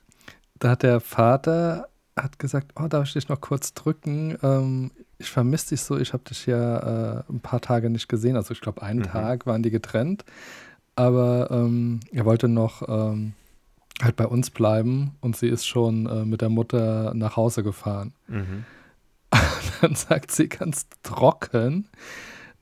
da 0.59 0.71
hat 0.71 0.83
der 0.83 1.01
Vater 1.01 1.89
hat 2.19 2.39
gesagt, 2.39 2.73
oh, 2.79 2.87
darf 2.87 3.07
ich 3.07 3.15
dich 3.15 3.29
noch 3.31 3.41
kurz 3.41 3.73
drücken? 3.73 4.37
Ähm, 4.43 4.91
ich 5.17 5.31
vermisse 5.31 5.71
dich 5.71 5.81
so, 5.81 5.97
ich 5.99 6.13
habe 6.13 6.25
dich 6.25 6.45
ja 6.45 7.21
äh, 7.21 7.23
ein 7.31 7.41
paar 7.41 7.63
Tage 7.63 7.89
nicht 7.89 8.09
gesehen. 8.11 8.37
Also 8.37 8.53
ich 8.53 8.61
glaube, 8.61 8.83
einen 8.83 8.99
Mhm. 9.01 9.05
Tag 9.05 9.47
waren 9.47 9.63
die 9.63 9.71
getrennt. 9.71 10.27
Aber 10.97 11.49
ähm, 11.51 12.01
er 12.13 12.27
wollte 12.27 12.49
noch 12.49 12.87
ähm, 12.87 13.33
halt 14.03 14.17
bei 14.17 14.27
uns 14.27 14.51
bleiben 14.51 15.13
und 15.23 15.35
sie 15.35 15.49
ist 15.49 15.67
schon 15.67 16.05
äh, 16.07 16.27
mit 16.27 16.43
der 16.43 16.51
Mutter 16.51 17.15
nach 17.15 17.37
Hause 17.37 17.63
gefahren. 17.63 18.13
Mhm. 18.29 18.65
Dann 19.81 19.95
sagt 19.95 20.31
sie 20.31 20.49
ganz 20.51 20.89
trocken, 21.03 21.89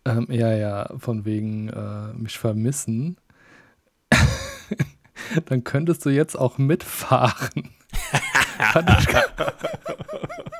ähm, 0.09 0.27
ja, 0.31 0.53
ja, 0.55 0.91
von 0.99 1.25
wegen 1.25 1.69
äh, 1.69 2.13
mich 2.15 2.39
vermissen. 2.39 3.17
Dann 5.47 5.65
könntest 5.65 6.05
du 6.07 6.11
jetzt 6.11 6.37
auch 6.37 6.59
mitfahren. 6.59 7.71
fand, 8.73 8.91
ich, 8.99 9.07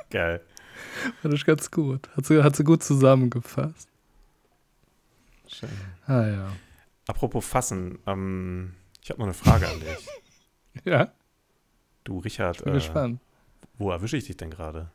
Geil. 0.09 0.41
fand 1.21 1.33
ich 1.33 1.45
ganz 1.45 1.71
gut. 1.71 2.09
Hat 2.15 2.25
sie, 2.25 2.43
hat 2.43 2.55
sie 2.55 2.63
gut 2.63 2.83
zusammengefasst. 2.83 3.87
Schön. 5.47 5.69
Ah 6.05 6.25
ja. 6.27 6.51
Apropos 7.07 7.45
Fassen, 7.45 7.97
ähm, 8.05 8.75
ich 9.01 9.09
habe 9.09 9.19
noch 9.19 9.25
eine 9.27 9.33
Frage 9.33 9.67
an 9.67 9.79
dich. 9.79 10.07
Ja, 10.85 11.11
Du, 12.03 12.19
Richard, 12.19 12.57
ich 12.57 12.63
bin 12.63 12.73
äh, 12.73 12.77
gespannt. 12.77 13.19
wo 13.77 13.91
erwische 13.91 14.15
ich 14.17 14.25
dich 14.27 14.37
denn 14.37 14.51
gerade? 14.51 14.91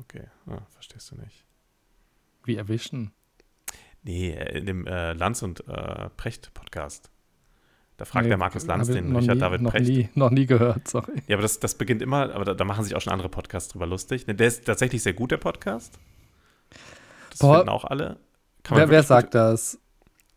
Okay, 0.00 0.24
ah, 0.46 0.58
verstehst 0.70 1.10
du 1.10 1.16
nicht. 1.16 1.44
Wie 2.44 2.56
erwischen? 2.56 3.12
Nee, 4.02 4.30
äh, 4.32 4.58
in 4.58 4.66
dem 4.66 4.86
äh, 4.86 5.12
Lanz 5.12 5.42
und 5.42 5.66
äh, 5.68 6.08
Precht 6.16 6.52
Podcast. 6.54 7.10
Da 7.98 8.06
fragt 8.06 8.24
Nee, 8.24 8.30
der 8.30 8.38
Markus 8.38 8.64
Lanz 8.66 8.88
den 8.88 9.12
noch 9.12 9.20
Richard 9.20 9.34
nie, 9.36 9.40
David 9.40 9.60
noch 9.60 9.72
Precht. 9.72 9.88
Nie, 9.90 10.08
noch 10.14 10.30
nie 10.30 10.46
gehört, 10.46 10.88
sorry. 10.88 11.22
Ja, 11.26 11.36
aber 11.36 11.42
das, 11.42 11.60
das 11.60 11.74
beginnt 11.74 12.00
immer, 12.00 12.34
aber 12.34 12.44
da, 12.46 12.54
da 12.54 12.64
machen 12.64 12.82
sich 12.82 12.94
auch 12.96 13.00
schon 13.02 13.12
andere 13.12 13.28
Podcasts 13.28 13.68
drüber 13.72 13.86
lustig. 13.86 14.24
Der 14.26 14.46
ist 14.46 14.64
tatsächlich 14.64 15.02
sehr 15.02 15.12
gut, 15.12 15.32
der 15.32 15.36
Podcast. 15.36 15.98
Das 17.30 17.40
Boah. 17.40 17.56
finden 17.56 17.68
auch 17.68 17.84
alle. 17.84 18.16
Wer, 18.70 18.88
wer 18.88 19.02
sagt 19.02 19.28
gut, 19.28 19.34
das? 19.34 19.78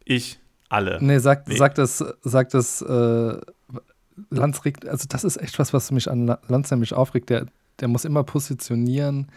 Ich, 0.04 0.40
alle. 0.68 0.98
Nee, 1.02 1.20
sagt, 1.20 1.48
Nee. 1.48 1.56
sagt 1.56 1.78
das, 1.78 2.04
sagt 2.22 2.54
das, 2.54 2.82
äh, 2.82 3.40
Lanz 4.30 4.66
regt, 4.66 4.86
also 4.86 5.06
das 5.08 5.24
ist 5.24 5.38
echt 5.38 5.58
was, 5.58 5.72
was 5.74 5.90
mich 5.92 6.12
an 6.12 6.28
La- 6.28 6.42
Lanz 6.48 6.70
nämlich 6.70 6.94
aufregt. 6.94 7.30
Der, 7.30 7.46
der 7.80 7.88
muss 7.88 8.06
immer 8.06 8.24
positionieren, 8.24 9.28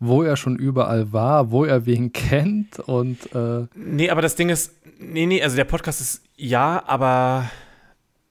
wo 0.00 0.22
er 0.22 0.36
schon 0.36 0.56
überall 0.56 1.12
war, 1.12 1.50
wo 1.50 1.64
er 1.64 1.86
wen 1.86 2.12
kennt 2.12 2.78
und 2.80 3.34
äh, 3.34 3.66
Nee, 3.74 4.10
aber 4.10 4.22
das 4.22 4.36
Ding 4.36 4.48
ist, 4.48 4.74
nee, 4.98 5.26
nee, 5.26 5.42
also 5.42 5.56
der 5.56 5.64
Podcast 5.64 6.00
ist 6.00 6.24
ja, 6.36 6.82
aber 6.86 7.50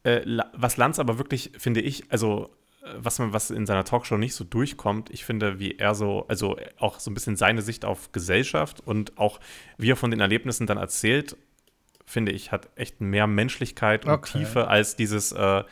äh, 0.03 0.21
was 0.53 0.77
Lanz 0.77 0.99
aber 0.99 1.17
wirklich, 1.17 1.51
finde 1.57 1.81
ich, 1.81 2.05
also 2.09 2.49
äh, 2.83 2.87
was 2.97 3.19
man, 3.19 3.33
was 3.33 3.51
in 3.51 3.65
seiner 3.65 3.83
Talkshow 3.83 4.17
nicht 4.17 4.33
so 4.33 4.43
durchkommt, 4.43 5.09
ich 5.09 5.25
finde, 5.25 5.59
wie 5.59 5.77
er 5.77 5.95
so, 5.95 6.25
also 6.27 6.57
auch 6.79 6.99
so 6.99 7.11
ein 7.11 7.13
bisschen 7.13 7.35
seine 7.35 7.61
Sicht 7.61 7.83
auf 7.83 8.11
Gesellschaft 8.11 8.81
und 8.85 9.17
auch 9.17 9.39
wie 9.77 9.91
er 9.91 9.95
von 9.97 10.11
den 10.11 10.21
Erlebnissen 10.21 10.67
dann 10.67 10.77
erzählt, 10.77 11.35
finde 12.05 12.31
ich, 12.31 12.53
hat 12.53 12.69
echt 12.77 13.01
mehr 13.01 13.27
Menschlichkeit 13.27 14.05
und 14.05 14.11
Okay. 14.11 14.39
Tiefe 14.39 14.69
als 14.69 14.95
dieses, 14.95 15.33
äh, 15.33 15.63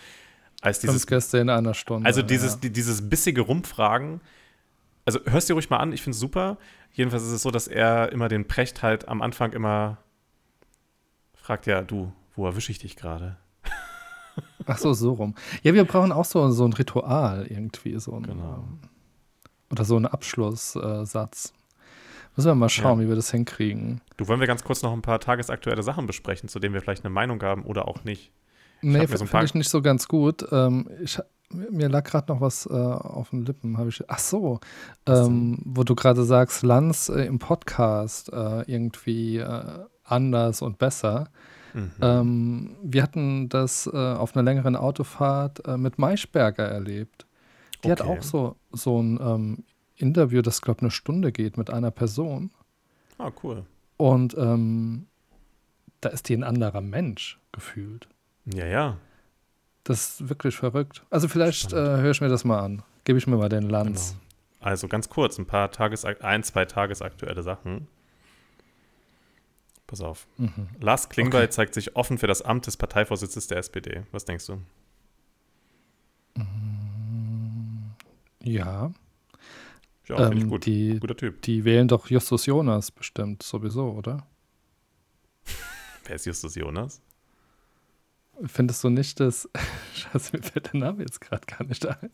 als 0.62 0.80
dieses 0.80 1.06
Gäste 1.08 1.38
in 1.38 1.50
einer 1.50 1.74
Stunde. 1.74 2.06
also 2.08 2.22
dieses, 2.22 2.54
ja. 2.54 2.60
die, 2.62 2.70
dieses 2.72 3.10
bissige 3.10 3.42
Rumfragen. 3.42 4.22
Also 5.06 5.20
hörst 5.26 5.50
dir 5.50 5.54
ruhig 5.54 5.70
mal 5.70 5.78
an, 5.78 5.94
ich 5.94 6.02
finde 6.02 6.16
es 6.16 6.20
super. 6.20 6.58
Jedenfalls 6.92 7.24
ist 7.24 7.32
es 7.32 7.42
so, 7.44 7.52
dass 7.52 7.68
er 7.68 8.12
immer 8.12 8.28
den 8.30 8.48
Precht 8.48 8.82
halt 8.82 9.08
am 9.08 9.22
Anfang 9.22 9.54
immer 9.54 9.98
fragt, 11.36 11.68
ja, 11.68 11.82
du, 11.84 12.12
wo 12.36 12.46
erwische 12.48 12.72
ich 12.72 12.80
dich 12.80 12.96
gerade? 12.96 13.38
Ach 14.66 14.78
so, 14.80 14.94
so 14.94 15.14
rum. 15.14 15.36
Ja, 15.62 15.74
wir 15.76 15.86
brauchen 15.86 16.12
auch 16.12 16.26
so, 16.26 16.50
so 16.50 16.66
ein 16.66 16.74
Ritual 16.74 17.46
irgendwie, 17.48 18.00
so 18.00 18.16
ein, 18.16 18.24
Genau. 18.24 18.66
ähm, 18.68 18.80
oder 19.72 19.86
so 19.86 19.96
einen 19.96 20.08
Abschlusssatz. 20.08 21.54
Müssen 22.36 22.48
wir 22.50 22.56
mal 22.56 22.70
schauen, 22.70 23.00
Ja. 23.00 23.06
wie 23.06 23.10
wir 23.10 23.16
das 23.16 23.30
hinkriegen. 23.32 24.02
Du, 24.18 24.28
wollen 24.28 24.40
wir 24.40 24.48
ganz 24.48 24.64
kurz 24.64 24.82
noch 24.82 24.92
ein 24.92 25.02
paar 25.02 25.20
tagesaktuelle 25.20 25.84
Sachen 25.84 26.08
besprechen, 26.08 26.50
zu 26.50 26.60
denen 26.60 26.74
wir 26.74 26.82
vielleicht 26.82 27.06
eine 27.06 27.14
Meinung 27.14 27.42
haben 27.44 27.64
oder 27.64 27.88
auch 27.88 28.04
nicht? 28.04 28.32
Nee, 28.82 29.00
mir 29.00 29.08
so 29.08 29.18
finde 29.18 29.32
paar- 29.32 29.44
ich 29.44 29.54
nicht 29.56 29.70
so 29.70 29.82
ganz 29.82 30.08
gut. 30.08 30.46
Ähm, 30.52 30.88
ich, 31.02 31.20
mir 31.50 31.90
lag 31.90 32.04
gerade 32.04 32.32
noch 32.34 32.42
was 32.42 32.66
äh, 32.66 32.70
auf 32.74 33.30
den 33.30 33.46
Lippen. 33.46 33.78
Hab 33.78 33.88
ich, 33.88 34.04
ach 34.10 34.20
so, 34.20 34.60
ähm, 35.06 35.60
wo 35.64 35.84
du 35.84 35.96
gerade 35.96 36.24
sagst, 36.24 36.64
Lanz 36.64 37.10
äh, 37.10 37.26
im 37.26 37.40
Podcast 37.40 38.32
äh, 38.34 38.62
irgendwie 38.72 39.38
äh, 39.38 39.80
anders 40.04 40.62
und 40.62 40.78
besser. 40.78 41.30
Mhm. 41.74 41.92
Ähm, 42.02 42.76
wir 42.84 43.04
hatten 43.04 43.50
das 43.50 43.88
äh, 43.92 43.96
auf 43.98 44.36
einer 44.36 44.44
längeren 44.44 44.76
Autofahrt 44.76 45.66
äh, 45.68 45.78
mit 45.78 45.98
Maischberger 46.00 46.64
erlebt. 46.68 47.26
Die 47.84 47.92
hat 47.92 48.02
Okay. 48.02 48.18
auch 48.18 48.24
so, 48.24 48.56
so 48.72 49.02
ein 49.02 49.20
ähm, 49.22 49.64
Interview, 49.98 50.42
das, 50.42 50.62
glaube 50.62 50.78
ich, 50.80 50.82
eine 50.84 50.92
Stunde 50.92 51.32
geht 51.32 51.58
mit 51.58 51.70
einer 51.70 51.92
Person. 51.92 52.52
ah, 53.18 53.32
cool. 53.44 53.66
Und 53.98 54.36
ähm, 54.38 55.08
da 56.02 56.10
ist 56.10 56.28
die 56.30 56.34
ein 56.36 56.44
anderer 56.44 56.82
Mensch 56.82 57.40
gefühlt. 57.52 58.08
Ja, 58.46 58.66
ja. 58.66 58.98
Das 59.84 60.20
ist 60.20 60.30
wirklich 60.30 60.56
verrückt. 60.56 61.04
Also 61.10 61.28
vielleicht 61.28 61.72
äh, 61.74 61.76
höre 61.76 62.12
ich 62.12 62.22
mir 62.22 62.30
das 62.30 62.44
mal 62.44 62.60
an. 62.60 62.84
Gebe 63.04 63.18
ich 63.20 63.28
mir 63.28 63.38
mal 63.38 63.50
den 63.50 63.70
Lanz. 63.70 64.12
Genau. 64.12 64.22
Also 64.72 64.88
ganz 64.88 65.10
kurz, 65.10 65.38
ein 65.38 65.46
paar 65.46 65.70
Tages 65.72 66.06
ein, 66.06 66.44
zwei 66.44 66.66
tagesaktuelle 66.66 67.44
Sachen. 67.44 67.88
Pass 69.86 70.02
auf. 70.02 70.26
Mhm. 70.38 70.68
Lars 70.80 71.10
Klingbeil 71.10 71.44
Okay. 71.44 71.52
zeigt 71.52 71.74
sich 71.76 71.96
offen 71.96 72.18
für 72.18 72.26
das 72.26 72.42
Amt 72.42 72.66
des 72.66 72.76
Parteivorsitzes 72.78 73.46
der 73.46 73.60
SPD. 73.60 74.04
Was 74.12 74.26
denkst 74.26 74.48
du? 74.48 74.60
Ja, 78.44 78.92
Ja, 80.08 80.18
finde 80.18 80.38
ich 80.38 80.44
ähm, 80.44 80.50
gut. 80.50 80.66
die, 80.66 81.00
Guter 81.00 81.16
Typ. 81.18 81.42
die 81.44 81.64
wählen 81.66 81.88
doch 81.88 82.10
Justus 82.10 82.46
Jonas 82.46 82.92
bestimmt 82.92 83.44
sowieso, 83.44 83.92
oder? 83.92 84.26
Wer 86.06 86.16
ist 86.16 86.26
Justus 86.26 86.56
Jonas? 86.56 87.02
Findest 88.44 88.84
du 88.84 88.90
nicht, 88.90 89.20
dass. 89.20 89.50
Scheiße, 89.96 90.36
mir 90.36 90.44
fällt 90.44 90.74
der 90.74 90.80
Name 90.80 91.02
jetzt 91.02 91.22
gerade 91.22 91.46
gar 91.46 91.66
nicht 91.66 91.86
ein. 91.88 92.10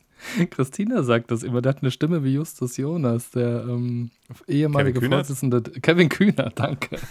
Christina 0.51 1.01
sagt 1.01 1.31
das 1.31 1.41
immer, 1.41 1.61
der 1.61 1.71
hat 1.71 1.81
eine 1.81 1.89
Stimme 1.89 2.23
wie 2.23 2.33
Justus 2.33 2.77
Jonas, 2.77 3.31
der 3.31 3.65
ähm, 3.67 4.11
ehemalige 4.47 4.99
Kevin? 4.99 5.11
Vorsitzende. 5.11 5.61
Kevin 5.61 6.09
Kühner, 6.09 6.51
danke. 6.53 6.97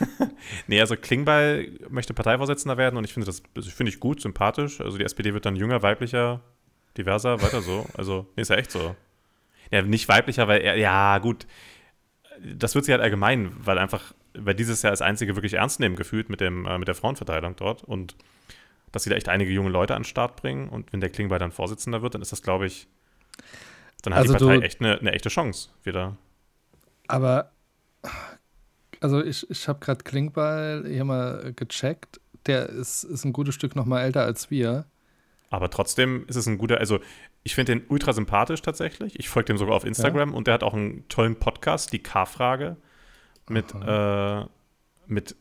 Nee, 0.66 0.80
also 0.80 0.96
Klingbeil 0.96 1.78
möchte 1.90 2.14
Parteivorsitzender 2.14 2.78
werden 2.78 2.96
und 2.96 3.04
ich 3.04 3.12
finde 3.12 3.26
das 3.26 3.42
das 3.52 3.66
finde 3.66 3.90
ich 3.90 4.00
gut, 4.00 4.22
sympathisch. 4.22 4.80
Also 4.80 4.96
die 4.96 5.04
SPD 5.04 5.34
wird 5.34 5.44
dann 5.44 5.54
jünger, 5.54 5.82
weiblicher, 5.82 6.40
diverser, 6.96 7.42
weiter 7.42 7.60
so. 7.60 7.86
Also, 7.94 8.26
nee, 8.36 8.42
ist 8.42 8.48
ja 8.48 8.56
echt 8.56 8.70
so. 8.70 8.96
Ja, 9.70 9.82
nicht 9.82 10.08
weiblicher, 10.08 10.48
weil 10.48 10.62
er, 10.62 10.76
ja, 10.76 11.18
gut. 11.18 11.46
Das 12.42 12.74
wird 12.74 12.86
sie 12.86 12.92
halt 12.92 13.02
allgemein, 13.02 13.52
weil 13.58 13.76
einfach, 13.76 14.14
weil 14.32 14.54
dieses 14.54 14.80
Jahr 14.80 14.92
das 14.92 15.02
einzige 15.02 15.36
wirklich 15.36 15.54
ernst 15.54 15.78
nehmen 15.78 15.96
gefühlt 15.96 16.30
mit, 16.30 16.40
dem, 16.40 16.64
äh, 16.64 16.78
mit 16.78 16.88
der 16.88 16.94
Frauenverteilung 16.94 17.54
dort 17.56 17.84
und 17.84 18.16
dass 18.92 19.04
sie 19.04 19.10
da 19.10 19.16
echt 19.16 19.28
einige 19.28 19.50
junge 19.50 19.70
Leute 19.70 19.94
an 19.94 20.02
den 20.02 20.06
Start 20.08 20.36
bringen 20.36 20.68
und 20.68 20.92
wenn 20.92 21.00
der 21.00 21.10
Klingbeil 21.10 21.38
dann 21.38 21.52
Vorsitzender 21.52 22.02
wird, 22.02 22.14
dann 22.14 22.22
ist 22.22 22.32
das, 22.32 22.42
glaube 22.42 22.66
ich, 22.66 22.88
dann 24.02 24.14
hat 24.14 24.22
Also 24.22 24.34
die 24.34 24.38
Partei 24.44 24.56
du- 24.58 24.62
echt 24.62 24.80
eine, 24.80 24.98
eine 24.98 25.12
echte 25.12 25.28
Chance 25.28 25.68
wieder. 25.84 26.16
Aber, 27.06 27.50
also 29.00 29.22
ich, 29.22 29.48
ich 29.50 29.68
habe 29.68 29.78
gerade 29.80 30.02
Klingbeil 30.04 30.86
hier 30.88 31.04
mal 31.04 31.52
gecheckt. 31.54 32.20
Der 32.46 32.68
ist, 32.68 33.04
ist 33.04 33.24
ein 33.24 33.32
gutes 33.32 33.54
Stück 33.54 33.76
noch 33.76 33.84
mal 33.84 34.00
älter 34.02 34.22
als 34.22 34.50
wir. 34.50 34.86
Aber 35.50 35.68
trotzdem 35.70 36.24
ist 36.28 36.36
es 36.36 36.46
ein 36.46 36.58
guter, 36.58 36.78
also 36.78 37.00
ich 37.42 37.54
finde 37.54 37.74
den 37.74 37.84
ultra 37.88 38.12
sympathisch 38.12 38.62
tatsächlich. 38.62 39.18
Ich 39.18 39.28
folge 39.28 39.46
dem 39.48 39.58
sogar 39.58 39.74
auf 39.74 39.84
Instagram 39.84 40.32
und 40.34 40.46
der 40.46 40.54
hat 40.54 40.62
auch 40.62 40.74
einen 40.74 41.06
tollen 41.08 41.36
Podcast, 41.36 41.92
die 41.92 41.98
K-Frage, 42.02 42.76
mit, 43.48 43.74
äh, 43.74 44.44
mit, 45.06 45.34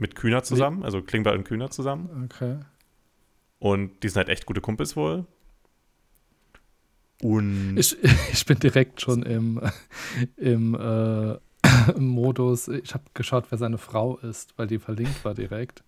mit 0.00 0.14
Kühner 0.16 0.42
zusammen, 0.42 0.82
also 0.82 1.02
Klingbeil 1.02 1.36
und 1.36 1.44
Kühner 1.44 1.70
zusammen. 1.70 2.28
Okay. 2.32 2.58
Und 3.58 4.02
die 4.02 4.08
sind 4.08 4.16
halt 4.16 4.28
echt 4.30 4.46
gute 4.46 4.60
Kumpels 4.60 4.96
wohl. 4.96 5.26
Und 7.22 7.76
Ich, 7.76 7.96
ich 8.32 8.46
bin 8.46 8.58
direkt 8.58 9.00
schon 9.00 9.22
im, 9.22 9.60
im, 10.36 10.74
äh, 10.74 11.32
im 11.94 12.06
Modus. 12.08 12.68
Ich 12.68 12.94
habe 12.94 13.04
geschaut, 13.14 13.46
wer 13.50 13.58
seine 13.58 13.78
Frau 13.78 14.16
ist, 14.18 14.54
weil 14.58 14.66
die 14.66 14.78
verlinkt 14.78 15.24
war 15.24 15.34
direkt. 15.34 15.84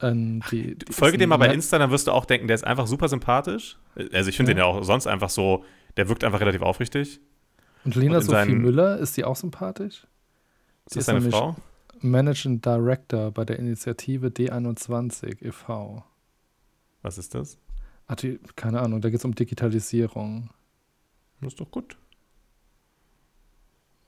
Ähm, 0.00 0.42
die, 0.52 0.76
die 0.76 0.92
folge 0.92 1.18
dem 1.18 1.30
mal 1.30 1.38
bei 1.38 1.52
Insta, 1.52 1.76
dann 1.78 1.90
wirst 1.90 2.06
du 2.06 2.12
auch 2.12 2.24
denken, 2.24 2.46
der 2.46 2.54
ist 2.54 2.64
einfach 2.64 2.86
super 2.86 3.08
sympathisch. 3.08 3.78
Also 4.12 4.30
ich 4.30 4.36
finde 4.36 4.52
Ja. 4.52 4.54
den 4.54 4.58
ja 4.58 4.64
auch 4.66 4.84
sonst 4.84 5.08
einfach 5.08 5.28
so, 5.30 5.64
der 5.96 6.08
wirkt 6.08 6.22
einfach 6.22 6.40
relativ 6.40 6.62
aufrichtig. 6.62 7.20
Und 7.84 7.96
Lena 7.96 8.18
und 8.18 8.22
Sophie 8.22 8.32
seinen- 8.36 8.58
Müller, 8.62 8.98
ist 8.98 9.16
die 9.16 9.24
auch 9.24 9.34
sympathisch? 9.34 10.06
Ist 10.86 10.94
Die 10.94 10.98
das 11.00 11.06
nämlich 11.08 11.34
Frau? 11.34 11.56
Managing 12.02 12.60
Director 12.60 13.30
bei 13.30 13.44
der 13.44 13.58
Initiative 13.58 14.28
D21 14.28 15.42
e.V. 15.44 16.04
Was 17.02 17.18
ist 17.18 17.34
das? 17.34 17.58
Ach, 18.06 18.16
die, 18.16 18.38
keine 18.56 18.80
Ahnung, 18.80 19.00
da 19.00 19.10
geht 19.10 19.18
es 19.18 19.24
um 19.24 19.34
Digitalisierung. 19.34 20.50
Das 21.40 21.52
ist 21.52 21.60
doch 21.60 21.70
gut. 21.70 21.96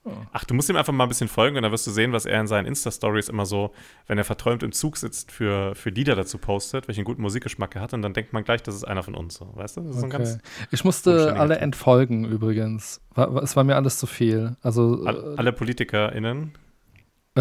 Oh. 0.02 0.12
Ach, 0.32 0.44
du 0.44 0.54
musst 0.54 0.70
ihm 0.70 0.76
einfach 0.76 0.94
mal 0.94 1.04
ein 1.04 1.08
bisschen 1.10 1.28
folgen 1.28 1.56
und 1.58 1.62
dann 1.62 1.72
wirst 1.72 1.86
du 1.86 1.90
sehen, 1.90 2.12
was 2.14 2.24
er 2.24 2.40
in 2.40 2.46
seinen 2.46 2.64
Insta-Stories 2.66 3.28
immer 3.28 3.44
so, 3.44 3.72
wenn 4.06 4.16
er 4.16 4.24
verträumt 4.24 4.62
im 4.62 4.72
Zug 4.72 4.96
sitzt, 4.96 5.30
für, 5.30 5.74
für 5.74 5.90
Lieder 5.90 6.16
dazu 6.16 6.38
postet, 6.38 6.88
welchen 6.88 7.04
guten 7.04 7.20
Musikgeschmack 7.20 7.76
er 7.76 7.82
hat 7.82 7.92
und 7.92 8.00
dann 8.00 8.14
denkt 8.14 8.32
man 8.32 8.42
gleich, 8.42 8.62
das 8.62 8.74
ist 8.74 8.84
einer 8.84 9.02
von 9.02 9.14
uns. 9.14 9.34
So. 9.34 9.50
Weißt 9.54 9.76
du? 9.76 9.82
Okay. 9.82 10.08
ganz, 10.08 10.38
Ich 10.70 10.84
musste 10.84 11.38
alle 11.38 11.58
entfolgen 11.58 12.24
übrigens. 12.24 13.02
War, 13.14 13.34
war- 13.34 13.42
es 13.42 13.54
war 13.56 13.64
mir 13.64 13.76
alles 13.76 13.98
zu 13.98 14.06
viel. 14.06 14.56
Also 14.62 15.04
all, 15.04 15.36
alle 15.36 15.52
PolitikerInnen. 15.52 16.52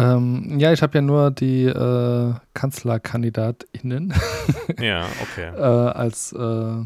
Ähm, 0.00 0.58
ja, 0.58 0.72
ich 0.72 0.82
habe 0.82 0.98
ja 0.98 1.02
nur 1.02 1.30
die 1.30 1.64
äh, 1.64 2.34
KanzlerkandidatInnen 2.54 4.14
Ja, 4.80 5.06
okay. 5.22 5.50
äh, 5.56 5.60
als 5.60 6.32
äh, 6.32 6.84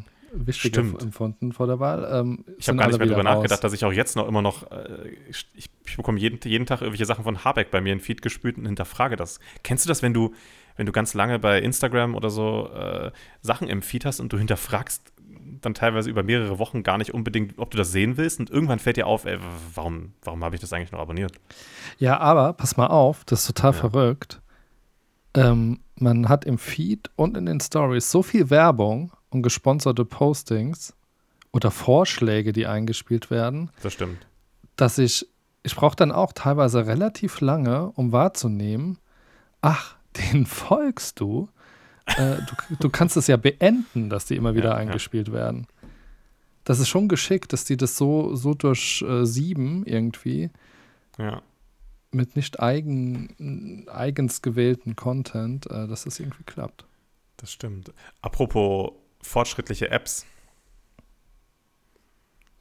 Stimmt. 0.51 1.03
empfunden 1.03 1.53
vor 1.53 1.67
der 1.67 1.79
Wahl. 1.79 2.09
Ähm, 2.11 2.45
Ich 2.59 2.69
habe 2.69 2.79
gar 2.79 2.89
nicht 2.89 2.99
mehr 2.99 3.17
raus. 3.17 3.25
nachgedacht, 3.25 3.63
dass 3.63 3.73
ich 3.73 3.85
auch 3.85 3.93
jetzt 3.93 4.17
noch 4.17 4.27
immer 4.27 4.43
noch, 4.43 4.71
äh, 4.71 5.11
ich, 5.29 5.47
ich, 5.55 5.97
bekomme 5.97 6.19
jeden, 6.19 6.41
jeden 6.45 6.67
Tag 6.67 6.81
irgendwelche 6.81 7.07
Sachen 7.07 7.25
von 7.25 7.45
Habeck 7.45 7.71
bei 7.71 7.81
mir 7.81 7.93
in 7.93 8.01
Feed 8.01 8.21
gespült 8.23 8.59
und 8.59 8.67
hinterfrage 8.67 9.17
das. 9.17 9.39
Kennst 9.63 9.85
du 9.85 9.89
das, 9.89 10.03
wenn 10.03 10.13
du, 10.13 10.35
wenn 10.77 10.87
du 10.87 10.93
ganz 10.93 11.15
lange 11.15 11.39
bei 11.39 11.61
Instagram 11.61 12.15
oder 12.17 12.31
so 12.31 12.69
äh, 12.75 13.13
Sachen 13.43 13.69
im 13.69 13.83
Feed 13.83 14.05
hast 14.05 14.19
und 14.19 14.33
du 14.33 14.39
hinterfragst 14.39 15.13
dann 15.61 15.75
teilweise 15.75 16.11
über 16.11 16.23
mehrere 16.23 16.59
Wochen 16.59 16.83
gar 16.83 16.99
nicht 16.99 17.15
unbedingt, 17.15 17.59
ob 17.59 17.71
du 17.71 17.77
das 17.77 17.93
sehen 17.93 18.17
willst 18.17 18.41
und 18.41 18.51
irgendwann 18.51 18.79
fällt 18.79 18.97
dir 18.97 19.07
auf, 19.07 19.25
ey, 19.25 19.39
warum, 19.75 20.13
warum 20.23 20.45
habe 20.45 20.55
ich 20.55 20.61
das 20.61 20.73
eigentlich 20.73 20.93
noch 20.93 21.01
abonniert? 21.01 21.33
Ja, 21.99 22.19
aber 22.19 22.53
pass 22.53 22.77
mal 22.77 22.87
auf, 22.89 23.25
das 23.25 23.41
ist 23.41 23.47
total 23.49 23.73
Ja. 23.73 23.79
verrückt. 23.79 24.41
Ähm, 25.35 25.81
man 25.97 26.29
hat 26.29 26.45
im 26.45 26.59
Feed 26.59 27.11
und 27.17 27.37
in 27.37 27.47
den 27.47 27.61
Stories 27.61 28.11
so 28.11 28.23
viel 28.23 28.51
Werbung 28.51 29.13
und 29.31 29.43
gesponserte 29.43 30.05
Postings 30.05 30.95
oder 31.53 31.71
Vorschläge, 31.71 32.53
die 32.53 32.67
eingespielt 32.67 33.31
werden, 33.31 33.71
Das 33.83 33.93
stimmt. 33.93 34.27
dass 34.77 34.99
ich, 34.99 35.27
ich 35.63 35.75
brauche 35.75 35.97
dann 35.97 36.13
auch 36.13 36.33
teilweise 36.33 36.87
relativ 36.87 37.41
lange, 37.41 37.91
um 37.93 38.13
wahrzunehmen, 38.13 38.99
ach, 39.61 39.97
den 40.33 40.47
folgst 40.47 41.19
du. 41.21 41.49
Äh, 42.07 42.37
du, 42.37 42.77
du 42.81 42.91
kannst 42.91 43.17
es 43.17 43.27
ja 43.27 43.37
beenden, 43.37 44.11
dass 44.11 44.27
die 44.27 44.37
immer 44.37 44.55
wieder 44.55 44.71
Ja, 44.71 44.73
ja. 44.73 44.77
eingespielt 44.77 45.33
werden. 45.33 45.67
Das 46.65 46.79
ist 46.79 46.89
schon 46.89 47.09
geschickt, 47.09 47.53
dass 47.53 47.65
die 47.65 47.77
das 47.77 47.97
so, 47.97 48.35
so 48.37 48.55
durch 48.55 49.03
äh, 49.07 49.25
sieben 49.27 49.85
irgendwie 49.87 50.51
Ja. 51.19 51.43
mit 52.11 52.37
nicht 52.37 52.61
eigen, 52.61 53.87
eigens 53.89 54.41
gewählten 54.43 54.97
Content, 54.97 55.67
äh, 55.71 55.87
dass 55.89 56.05
das 56.05 56.21
irgendwie 56.21 56.45
klappt. 56.45 56.85
Das 57.37 57.53
stimmt. 57.53 57.93
Apropos 58.23 58.93
fortschrittliche 59.21 59.91
Apps. 59.91 60.25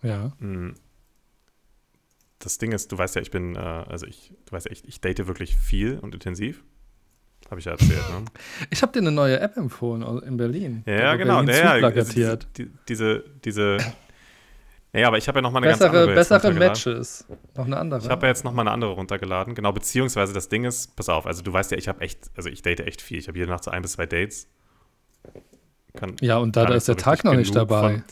Ja. 0.01 0.33
Mm. 0.39 0.75
Das 2.39 2.57
Ding 2.57 2.73
ist, 2.73 2.91
du 2.91 2.97
weißt 2.97 3.15
ja, 3.15 3.21
ich 3.21 3.31
bin, 3.31 3.55
äh, 3.55 3.59
also 3.59 4.05
ich, 4.05 4.33
du 4.45 4.51
weißt 4.51 4.65
ja, 4.65 4.71
ich, 4.73 4.85
ich 4.85 4.99
date 4.99 5.27
wirklich 5.27 5.55
viel 5.55 5.97
und 5.99 6.13
intensiv. 6.13 6.63
Habe 7.49 7.59
ich 7.59 7.65
ja 7.65 7.73
erzählt, 7.73 8.09
ne? 8.09 8.25
Ich 8.69 8.81
habe 8.81 8.91
dir 8.91 8.99
eine 8.99 9.11
neue 9.11 9.39
App 9.39 9.57
empfohlen 9.57 10.23
in 10.23 10.37
Berlin. 10.37 10.83
Ja, 10.85 10.93
ja 10.93 11.15
genau. 11.15 11.41
Ja, 11.43 11.77
ja, 11.77 11.87
also 11.87 12.11
diese, 12.13 12.39
diese, 12.87 13.23
diese, 13.43 13.77
naja, 14.93 15.07
aber 15.07 15.17
ich 15.17 15.27
habe 15.27 15.39
ja 15.39 15.41
noch 15.41 15.51
mal 15.51 15.57
eine 15.57 15.67
ganz 15.67 15.79
bessere 15.79 15.99
andere 16.01 16.15
jetzt 16.15 16.29
bessere. 16.29 16.53
Matches. 16.53 17.25
Noch 17.55 17.65
eine 17.65 17.77
andere. 17.77 18.01
Ich 18.01 18.09
habe 18.09 18.25
ja 18.25 18.29
jetzt 18.29 18.43
noch 18.43 18.53
mal 18.53 18.61
eine 18.61 18.71
andere 18.71 18.91
runtergeladen. 18.91 19.55
Genau, 19.55 19.71
beziehungsweise 19.71 20.33
das 20.33 20.49
Ding 20.49 20.65
ist, 20.65 20.95
pass 20.95 21.09
auf, 21.09 21.25
also 21.25 21.41
du 21.41 21.51
weißt 21.51 21.71
ja, 21.71 21.77
ich 21.77 21.87
habe 21.87 22.01
echt, 22.01 22.29
also 22.35 22.49
ich 22.49 22.61
date 22.61 22.81
echt 22.81 23.01
viel. 23.01 23.17
Ich 23.17 23.27
habe 23.27 23.37
jede 23.37 23.49
Nacht 23.49 23.63
so 23.63 23.71
ein 23.71 23.81
bis 23.81 23.93
zwei 23.93 24.05
Dates. 24.05 24.47
Kann 25.95 26.15
ja, 26.21 26.37
und 26.37 26.55
da, 26.55 26.65
da 26.65 26.75
ist 26.75 26.85
so 26.85 26.93
der 26.93 27.03
Tag 27.03 27.23
noch 27.23 27.33
nicht 27.33 27.55
dabei. 27.55 27.93
Von, 27.93 28.03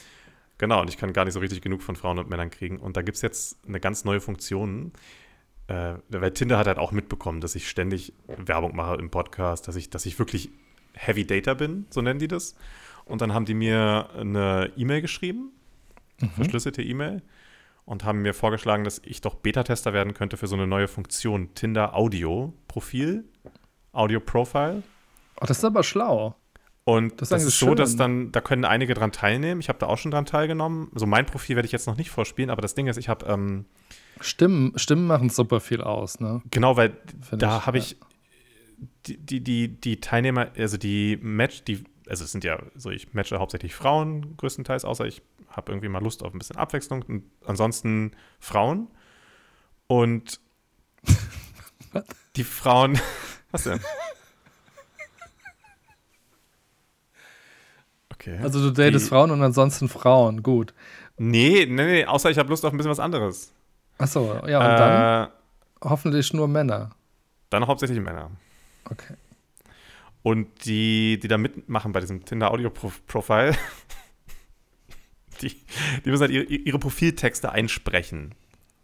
genau, 0.58 0.82
und 0.82 0.90
ich 0.90 0.98
kann 0.98 1.14
gar 1.14 1.26
nicht 1.26 1.36
so 1.36 1.40
richtig 1.40 1.62
genug 1.62 1.84
von 1.84 1.96
Frauen 1.96 2.18
und 2.18 2.30
Männern 2.30 2.50
kriegen. 2.50 2.80
Und 2.80 2.98
da 2.98 3.04
gibt 3.04 3.16
es 3.16 3.22
jetzt 3.22 3.60
eine 3.68 3.80
ganz 3.80 4.04
neue 4.04 4.20
Funktion. 4.20 4.92
Äh, 5.68 5.94
weil 6.10 6.32
Tinder 6.32 6.58
hat 6.58 6.68
halt 6.68 6.78
auch 6.78 6.92
mitbekommen, 6.92 7.42
dass 7.42 7.56
ich 7.56 7.70
ständig 7.70 8.14
Werbung 8.28 8.76
mache 8.76 8.96
im 8.96 9.10
Podcast, 9.10 9.68
dass 9.68 9.76
ich, 9.76 9.90
dass 9.90 10.06
ich 10.06 10.18
wirklich 10.20 10.50
Heavy 10.94 11.26
Data 11.26 11.54
bin, 11.54 11.86
so 11.90 12.02
nennen 12.02 12.20
die 12.20 12.28
das. 12.28 12.56
Und 13.06 13.22
dann 13.22 13.34
haben 13.34 13.46
die 13.46 13.54
mir 13.54 14.10
eine 14.18 14.72
E-Mail 14.76 15.02
geschrieben, 15.02 15.52
Mhm. 16.22 16.30
verschlüsselte 16.32 16.84
E-Mail, 16.84 17.22
und 17.86 18.04
haben 18.04 18.22
mir 18.22 18.34
vorgeschlagen, 18.36 18.84
dass 18.84 19.02
ich 19.04 19.22
doch 19.22 19.36
Beta-Tester 19.36 19.92
werden 19.92 20.14
könnte 20.14 20.38
für 20.38 20.46
so 20.48 20.56
eine 20.56 20.68
neue 20.68 20.88
Funktion, 20.88 21.54
Tinder 21.56 21.96
Audio 21.96 22.54
Profil, 22.68 23.26
Audio 23.92 24.20
Profile. 24.20 24.84
Oh, 25.42 25.46
das 25.48 25.58
ist 25.58 25.66
aber 25.66 25.84
schlau. 25.84 26.36
Und 26.84 27.22
Das 27.22 27.30
das, 27.30 27.44
ist 27.44 27.58
so, 27.60 27.74
dass 27.76 27.92
schön. 27.92 27.98
dann, 27.98 28.32
da 28.32 28.42
können 28.42 28.66
einige 28.66 28.94
dran 28.94 29.12
teilnehmen. 29.12 29.62
Ich 29.62 29.70
habe 29.70 29.80
da 29.80 29.88
auch 29.88 29.98
schon 29.98 30.12
dran 30.12 30.26
teilgenommen. 30.26 30.90
So 30.94 31.06
mein 31.08 31.26
Profil 31.26 31.56
werde 31.56 31.66
ich 31.66 31.72
jetzt 31.72 31.88
noch 31.88 31.98
nicht 31.98 32.10
vorspielen, 32.12 32.50
aber 32.52 32.62
das 32.62 32.76
Ding 32.76 32.88
ist, 32.88 32.98
ich 32.98 33.10
habe, 33.10 33.26
ähm, 33.26 33.66
Stimmen, 34.22 34.74
Stimmen 34.78 35.08
machen 35.08 35.30
super 35.30 35.60
viel 35.60 35.82
aus, 35.82 36.20
ne? 36.20 36.42
genau, 36.52 36.78
weil 36.78 36.98
Find 37.22 37.42
da 37.42 37.58
ich, 37.60 37.66
habe 37.66 37.78
ja. 37.78 37.84
ich 37.84 37.98
die, 39.06 39.18
die, 39.18 39.42
die, 39.44 39.68
die 39.70 40.00
Teilnehmer, 40.00 40.50
also 40.58 40.78
die 40.78 41.18
Match, 41.22 41.64
die, 41.64 41.84
also 42.08 42.24
es 42.24 42.32
sind 42.32 42.44
ja 42.44 42.62
so, 42.76 42.90
ich 42.90 43.14
matche 43.14 43.40
hauptsächlich 43.40 43.76
Frauen 43.76 44.36
größtenteils, 44.38 44.86
außer 44.86 45.06
ich 45.06 45.22
habe 45.50 45.72
irgendwie 45.72 45.90
mal 45.90 46.02
Lust 46.04 46.24
auf 46.24 46.34
ein 46.34 46.40
bisschen 46.40 46.56
Abwechslung 46.58 47.04
und 47.04 47.24
ansonsten 47.46 48.12
Frauen. 48.40 48.88
Und 49.88 50.40
die 52.38 52.44
Frauen, 52.44 53.00
was 53.52 53.64
denn? 53.64 53.80
Okay. 58.14 58.38
Also 58.42 58.62
du 58.62 58.72
datest 58.72 59.06
Die- 59.06 59.10
Frauen 59.10 59.32
und 59.32 59.42
ansonsten 59.42 59.90
Frauen, 59.90 60.44
gut. 60.44 60.74
Nee, 61.18 61.66
nee, 61.68 61.86
nee, 61.86 62.06
außer 62.06 62.30
ich 62.32 62.38
habe 62.38 62.50
Lust 62.50 62.66
auf 62.66 62.72
ein 62.74 62.78
bisschen 62.78 62.92
was 62.92 63.00
anderes. 63.00 63.54
Achso, 63.98 64.46
ja, 64.48 64.60
und 64.60 64.78
dann 64.80 65.28
äh, 65.28 65.30
hoffentlich 65.84 66.34
nur 66.34 66.48
Männer. 66.48 66.90
Dann 67.50 67.68
hauptsächlich 67.68 68.00
Männer. 68.00 68.32
Okay. 68.90 69.14
Und 70.24 70.66
die, 70.66 71.20
die 71.20 71.28
da 71.28 71.38
mitmachen 71.38 71.92
bei 71.92 72.00
diesem 72.00 72.24
Tinder-Audio-Profile, 72.26 73.56
die, 75.42 75.56
die 76.06 76.10
müssen 76.10 76.22
halt 76.22 76.32
ihre, 76.32 76.44
ihre 76.44 76.80
Profiltexte 76.80 77.52
einsprechen. 77.52 78.36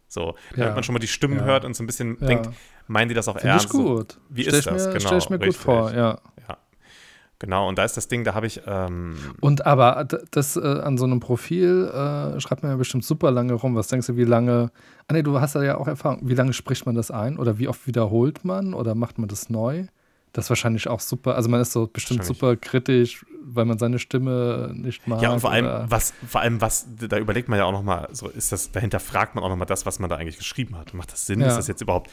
So, 0.08 0.34
damit 0.52 0.68
Ja. 0.68 0.74
man 0.74 0.82
schon 0.82 0.94
mal 0.94 0.98
die 0.98 1.06
Stimmen 1.08 1.38
Ja. 1.38 1.44
hört 1.44 1.64
und 1.64 1.74
so 1.74 1.82
ein 1.82 1.86
bisschen 1.86 2.16
Ja. 2.20 2.26
denkt, 2.26 2.48
meinen 2.86 3.08
die 3.08 3.14
das 3.14 3.28
auch 3.28 3.38
Finde 3.38 3.56
ich 3.56 3.62
ernst? 3.62 3.72
So, 3.72 3.94
gut. 3.96 4.18
Wie 4.30 4.42
Stell 4.42 4.54
ist 4.54 4.58
ich 4.60 4.64
das? 4.72 4.86
Mir, 4.86 4.92
Genau, 4.94 5.06
stell 5.06 5.18
ich 5.18 5.30
mir 5.30 5.38
gut 5.38 5.46
richtig. 5.48 5.64
vor, 5.64 5.92
ja. 5.92 6.18
Genau, 7.40 7.68
und 7.68 7.78
da 7.78 7.84
ist 7.84 7.96
das 7.96 8.08
Ding, 8.08 8.24
da 8.24 8.34
habe 8.34 8.48
ich, 8.48 8.62
ähm, 8.66 9.16
Und 9.40 9.64
aber 9.64 10.06
das 10.32 10.56
äh, 10.56 10.60
an 10.60 10.98
so 10.98 11.04
einem 11.04 11.20
Profil 11.20 11.88
äh, 11.88 12.40
schreibt 12.40 12.64
man 12.64 12.72
ja 12.72 12.76
bestimmt 12.76 13.04
super 13.04 13.30
lange 13.30 13.52
rum. 13.52 13.76
Was 13.76 13.86
denkst 13.86 14.08
du, 14.08 14.16
wie 14.16 14.24
lange? 14.24 14.72
Ah 15.06 15.12
nee, 15.12 15.22
du 15.22 15.40
hast 15.40 15.54
ja 15.54 15.78
auch 15.78 15.86
Erfahrung. 15.86 16.20
Wie 16.22 16.34
lange 16.34 16.52
spricht 16.52 16.84
man 16.84 16.96
das 16.96 17.12
ein? 17.12 17.38
Oder 17.38 17.58
wie 17.58 17.68
oft 17.68 17.86
wiederholt 17.86 18.44
man? 18.44 18.74
Oder 18.74 18.96
macht 18.96 19.18
man 19.18 19.28
das 19.28 19.50
neu? 19.50 19.84
Das 20.32 20.46
ist 20.46 20.50
wahrscheinlich 20.50 20.88
auch 20.88 21.00
super. 21.00 21.36
Also 21.36 21.48
man 21.48 21.60
ist 21.60 21.72
so 21.72 21.86
bestimmt 21.86 22.24
super 22.24 22.56
kritisch, 22.56 23.24
weil 23.42 23.64
man 23.64 23.78
seine 23.78 23.98
Stimme 23.98 24.72
nicht 24.74 25.06
mag. 25.06 25.22
ja, 25.22 25.32
und 25.32 25.40
vor 25.40 25.50
allem, 25.50 25.90
was, 25.90 26.12
vor 26.26 26.42
allem, 26.42 26.60
was, 26.60 26.86
da 26.96 27.18
überlegt 27.18 27.48
man 27.48 27.58
ja 27.58 27.64
auch 27.64 27.72
nochmal, 27.72 28.08
so 28.12 28.28
ist 28.28 28.52
das, 28.52 28.70
dahinter 28.70 29.00
fragt 29.00 29.34
man 29.34 29.44
auch 29.44 29.48
nochmal 29.48 29.66
das, 29.66 29.86
was 29.86 29.98
man 29.98 30.10
da 30.10 30.16
eigentlich 30.16 30.36
geschrieben 30.36 30.76
hat. 30.76 30.92
Macht 30.92 31.12
das 31.12 31.26
Sinn? 31.26 31.40
Ja. 31.40 31.46
Ist 31.46 31.56
das 31.56 31.66
jetzt 31.66 31.80
überhaupt, 31.80 32.10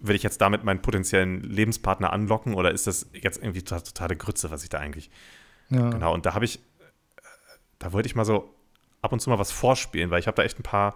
will 0.00 0.14
ich 0.16 0.22
jetzt 0.22 0.40
damit 0.40 0.64
meinen 0.64 0.80
potenziellen 0.82 1.42
Lebenspartner 1.42 2.12
anlocken 2.12 2.54
oder 2.54 2.70
ist 2.72 2.86
das 2.86 3.06
jetzt 3.12 3.42
irgendwie 3.42 3.62
total- 3.62 3.82
totale 3.82 4.16
Grütze, 4.16 4.50
was 4.50 4.62
ich 4.62 4.68
da 4.68 4.78
eigentlich 4.78 5.10
ja. 5.70 5.90
Genau, 5.90 6.14
und 6.14 6.24
da 6.24 6.32
habe 6.34 6.44
ich, 6.46 6.60
da 7.78 7.92
wollte 7.92 8.06
ich 8.06 8.14
mal 8.14 8.24
so 8.24 8.54
ab 9.02 9.12
und 9.12 9.20
zu 9.20 9.28
mal 9.30 9.38
was 9.38 9.52
vorspielen, 9.52 10.10
weil 10.10 10.18
ich 10.20 10.26
habe 10.26 10.34
da 10.36 10.42
echt 10.42 10.58
ein 10.58 10.62
paar 10.62 10.94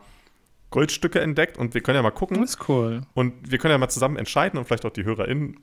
Goldstücke 0.71 1.21
entdeckt 1.21 1.59
und 1.59 1.75
wir 1.75 1.83
können 1.83 1.97
ja 1.97 2.03
mal 2.03 2.11
gucken 2.11 2.41
Das 2.41 2.55
ist 2.55 2.69
cool. 2.69 3.03
und 3.15 3.51
wir 3.51 3.59
können 3.59 3.73
ja 3.73 3.79
mal 3.79 3.91
zusammen 3.91 4.17
entscheiden 4.17 4.59
und 4.59 4.65
vielleicht 4.65 4.87
auch 4.87 4.91
die 4.93 5.05
HörerInnen, 5.05 5.61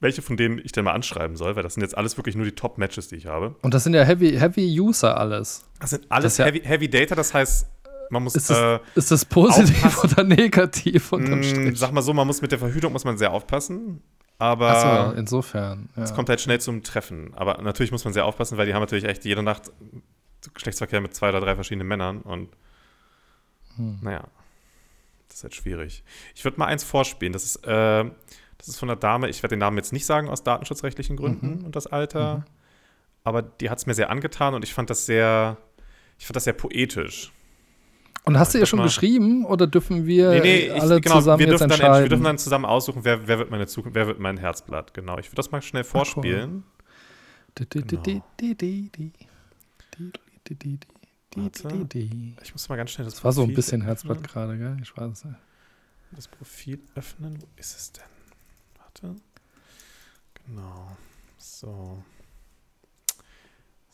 welche 0.00 0.22
von 0.22 0.38
denen 0.38 0.58
ich 0.58 0.72
denn 0.72 0.84
mal 0.84 0.92
anschreiben 0.94 1.36
soll, 1.36 1.56
weil 1.56 1.62
das 1.62 1.74
sind 1.74 1.82
jetzt 1.82 1.96
alles 1.98 2.16
wirklich 2.16 2.34
nur 2.34 2.46
die 2.46 2.52
Top-Matches, 2.54 3.08
die 3.08 3.16
ich 3.16 3.26
habe. 3.26 3.54
Und 3.60 3.74
das 3.74 3.84
sind 3.84 3.92
ja 3.92 4.02
Heavy, 4.04 4.30
Heavy 4.38 4.80
User 4.80 5.18
alles. 5.18 5.66
Das 5.78 5.90
sind 5.90 6.06
alles 6.10 6.36
Das 6.36 6.38
ja- 6.38 6.46
heavy, 6.46 6.60
heavy 6.64 6.88
Data, 6.88 7.14
das 7.14 7.34
heißt, 7.34 7.66
man 8.10 8.22
muss, 8.24 8.34
Ist 8.34 8.50
äh, 8.50 8.54
das, 8.54 8.80
ist 8.96 9.10
das 9.10 9.24
positiv 9.24 9.84
aufpassen. 9.84 10.12
oder 10.14 10.24
negativ 10.24 11.12
unterm 11.12 11.40
mh, 11.40 11.44
Strich? 11.44 11.78
sag 11.78 11.92
mal 11.92 12.02
so, 12.02 12.12
man 12.12 12.26
muss 12.26 12.42
mit 12.42 12.52
der 12.52 12.58
Verhütung 12.58 12.92
muss 12.92 13.04
man 13.04 13.16
sehr 13.18 13.32
aufpassen, 13.32 14.02
aber 14.38 14.70
Achso, 14.70 15.18
insofern. 15.18 15.88
Ja. 15.96 16.02
es 16.02 16.14
kommt 16.14 16.28
halt 16.28 16.40
schnell 16.40 16.60
zum 16.60 16.82
Treffen. 16.82 17.32
Aber 17.34 17.60
natürlich 17.62 17.92
muss 17.92 18.04
man 18.04 18.12
sehr 18.14 18.24
aufpassen, 18.24 18.56
weil 18.58 18.66
die 18.66 18.74
haben 18.74 18.80
natürlich 18.82 19.04
echt 19.04 19.24
jede 19.24 19.42
Nacht 19.42 19.70
Geschlechtsverkehr 20.54 21.00
mit 21.00 21.14
zwei 21.14 21.28
oder 21.28 21.40
drei 21.40 21.54
verschiedenen 21.54 21.86
Männern 21.88 22.22
und 22.22 22.48
Hm. 23.76 23.98
naja, 24.02 24.24
das 25.28 25.36
ist 25.38 25.42
halt 25.44 25.54
schwierig. 25.54 26.02
Ich 26.34 26.44
würde 26.44 26.58
mal 26.58 26.66
eins 26.66 26.82
vorspielen. 26.82 27.32
Das 27.32 27.44
ist, 27.44 27.56
äh, 27.66 28.04
das 28.58 28.68
ist 28.68 28.78
von 28.78 28.90
einer 28.90 28.98
Dame, 28.98 29.28
ich 29.28 29.42
werde 29.42 29.54
den 29.54 29.60
Namen 29.60 29.76
jetzt 29.76 29.92
nicht 29.92 30.04
sagen 30.06 30.28
aus 30.28 30.42
datenschutzrechtlichen 30.42 31.16
Gründen 31.16 31.58
Mhm. 31.60 31.64
und 31.66 31.76
das 31.76 31.86
Alter, 31.86 32.44
aber 33.24 33.42
die 33.42 33.70
hat 33.70 33.78
es 33.78 33.86
mir 33.86 33.94
sehr 33.94 34.10
angetan 34.10 34.54
und 34.54 34.64
ich 34.64 34.74
fand 34.74 34.90
das 34.90 35.06
sehr, 35.06 35.56
ich 36.18 36.26
fand 36.26 36.36
das 36.36 36.44
sehr 36.44 36.52
poetisch. 36.52 37.32
Und 38.24 38.38
hast 38.38 38.54
du 38.54 38.58
ihr 38.58 38.66
schon 38.66 38.82
geschrieben 38.82 39.44
oder 39.44 39.66
dürfen 39.66 40.06
wir 40.06 40.30
nee, 40.30 40.40
nee, 40.40 40.70
alle 40.70 41.00
genau, 41.00 41.16
zusammen 41.16 41.40
wir 41.40 41.48
jetzt 41.48 41.60
dann, 41.60 41.70
wir 41.70 42.08
dürfen 42.08 42.24
dann 42.24 42.38
zusammen 42.38 42.64
aussuchen, 42.64 43.04
wer, 43.04 43.26
wer, 43.26 43.38
wird 43.38 43.50
meine 43.50 43.66
Zukunft, 43.66 43.94
wer 43.94 44.06
wird 44.06 44.18
mein 44.20 44.36
Herzblatt. 44.36 44.94
Genau, 44.94 45.18
ich 45.18 45.26
würde 45.26 45.36
das 45.36 45.50
mal 45.50 45.62
schnell 45.62 45.84
vorspielen. 45.84 46.64
Ich 52.42 52.52
muss 52.52 52.68
mal 52.68 52.76
ganz 52.76 52.90
schnell 52.90 53.04
das, 53.04 53.14
das 53.14 53.24
war 53.24 53.32
so 53.32 53.42
ein 53.42 53.54
bisschen 53.54 53.82
Herzblatt 53.82 54.22
gerade, 54.22 54.58
gell? 54.58 54.76
Ich 54.82 54.96
weiß 54.96 55.10
es 55.12 55.24
nicht. 55.24 55.38
Das 56.12 56.28
Profil 56.28 56.80
öffnen, 56.94 57.40
wo 57.40 57.46
ist 57.56 57.76
es 57.76 57.92
denn? 57.92 58.04
Warte. 58.78 59.16
Genau. 60.46 60.96
So. 61.38 62.02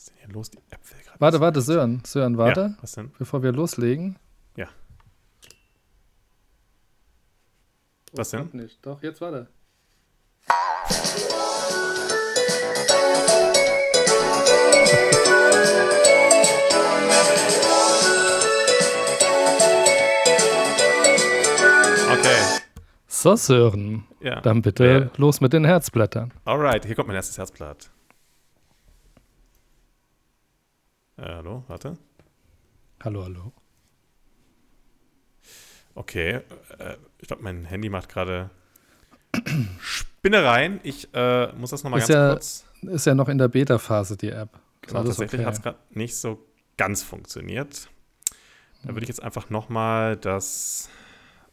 Was 0.07 0.13
ist 0.13 0.21
denn 0.21 0.27
hier 0.27 0.35
los? 0.35 0.51
Die 0.51 0.57
will 0.59 1.03
gerade. 1.05 1.21
Warte, 1.21 1.41
warte, 1.41 1.61
Sören. 1.61 2.03
Sören, 2.05 2.39
warte, 2.39 2.61
Ja, 2.61 2.77
was 2.81 2.93
denn? 2.93 3.11
bevor 3.19 3.43
wir 3.43 3.53
loslegen. 3.53 4.19
Ja. 4.57 4.69
Was 8.13 8.31
denn? 8.31 8.49
Nicht. 8.53 8.85
Doch, 8.87 9.03
jetzt 9.03 9.21
warte. 9.21 9.49
Okay. 22.13 22.61
So, 23.09 23.37
Sören. 23.37 24.05
Ja. 24.21 24.41
Dann 24.41 24.63
bitte 24.63 24.85
Wer- 24.85 25.11
los 25.17 25.41
mit 25.41 25.53
den 25.53 25.65
Herzblättern. 25.65 26.33
Alright, 26.45 26.85
hier 26.85 26.95
kommt 26.95 27.09
mein 27.09 27.17
erstes 27.17 27.39
Herzblatt. 27.39 27.91
Äh, 31.17 31.23
hallo, 31.23 31.65
warte. 31.67 31.97
Hallo, 33.03 33.25
hallo. 33.25 33.53
Okay. 35.95 36.43
Äh, 36.79 36.97
ich 37.19 37.29
glaube, 37.29 37.43
mein 37.43 37.65
Handy 37.65 37.89
macht 37.89 38.11
gerade 38.11 38.51
Spinnereien. 39.81 40.81
Ich 40.83 41.09
äh, 41.15 41.53
muss 41.53 41.71
das 41.71 41.85
nochmal 41.85 42.01
ganz 42.01 42.11
ja 42.11 42.33
kurz. 42.33 42.67
Ist 42.83 43.07
ja 43.07 43.15
noch 43.15 43.29
in 43.29 43.39
der 43.39 43.49
Beta-Phase, 43.49 44.19
die 44.19 44.31
App. 44.31 44.61
Genau, 44.83 45.05
tatsächlich 45.05 45.41
okay. 45.41 45.47
hat 45.47 45.55
es 45.55 45.63
gerade 45.63 45.79
nicht 45.91 46.17
so 46.17 46.47
ganz 46.77 47.03
funktioniert. 47.03 47.89
Da 48.83 48.91
würde 48.91 49.03
ich 49.03 49.09
jetzt 49.09 49.23
einfach 49.23 49.49
nochmal 49.49 50.17
das, 50.17 50.91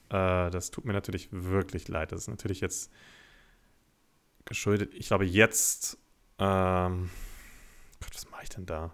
äh, 0.10 0.52
das 0.52 0.72
tut 0.72 0.84
mir 0.84 0.94
natürlich 0.94 1.30
wirklich 1.32 1.88
leid. 1.88 2.12
Das 2.12 2.22
ist 2.22 2.28
natürlich 2.28 2.60
jetzt 2.60 2.92
geschuldet. 4.44 4.94
Ich 4.94 5.08
glaube 5.08 5.26
jetzt, 5.26 5.98
ähm, 6.38 7.10
Gott, 8.02 8.14
was 8.14 8.30
mache 8.30 8.44
ich 8.44 8.50
denn 8.50 8.66
da? 8.66 8.94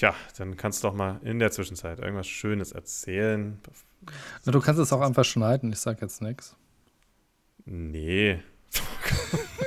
Tja, 0.00 0.14
dann 0.38 0.56
kannst 0.56 0.82
du 0.82 0.88
doch 0.88 0.94
mal 0.94 1.20
in 1.24 1.38
der 1.40 1.50
Zwischenzeit 1.50 1.98
irgendwas 1.98 2.26
Schönes 2.26 2.72
erzählen. 2.72 3.60
Na, 4.46 4.52
du 4.52 4.58
kannst 4.58 4.80
es 4.80 4.94
auch 4.94 5.02
einfach 5.02 5.26
schneiden, 5.26 5.74
ich 5.74 5.78
sag 5.78 6.00
jetzt 6.00 6.22
nichts. 6.22 6.56
Nee. 7.66 8.42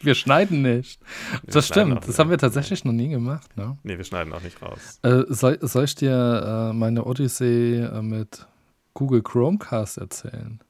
Wir 0.00 0.14
schneiden 0.14 0.60
nicht. 0.60 1.00
Wir 1.42 1.54
das 1.54 1.68
schneiden 1.68 1.92
stimmt. 1.92 2.02
Das 2.02 2.08
nicht. 2.08 2.18
haben 2.18 2.28
wir 2.28 2.36
tatsächlich 2.36 2.84
noch 2.84 2.92
nie 2.92 3.08
gemacht, 3.08 3.56
ne? 3.56 3.78
Nee, 3.82 3.96
wir 3.96 4.04
schneiden 4.04 4.30
auch 4.34 4.42
nicht 4.42 4.60
raus. 4.60 4.98
Äh, 5.02 5.22
soll, 5.28 5.58
soll 5.62 5.84
ich 5.84 5.94
dir 5.94 6.68
äh, 6.70 6.74
meine 6.74 7.06
Odyssee 7.06 7.78
äh, 7.78 8.02
mit 8.02 8.46
Google 8.92 9.22
Chromecast 9.22 9.96
erzählen? 9.96 10.60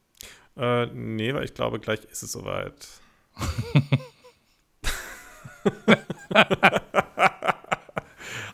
Äh, 0.57 0.87
nee, 0.87 1.35
weil 1.35 1.43
ich 1.43 1.55
glaube, 1.55 1.81
gleich 1.81 2.05
ist 2.05 2.23
es 2.23 2.31
soweit. 2.31 2.87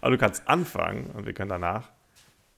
Aber 0.02 0.10
du 0.10 0.18
kannst 0.18 0.46
anfangen 0.46 1.06
und 1.14 1.24
wir 1.24 1.32
können 1.32 1.48
danach 1.48 1.88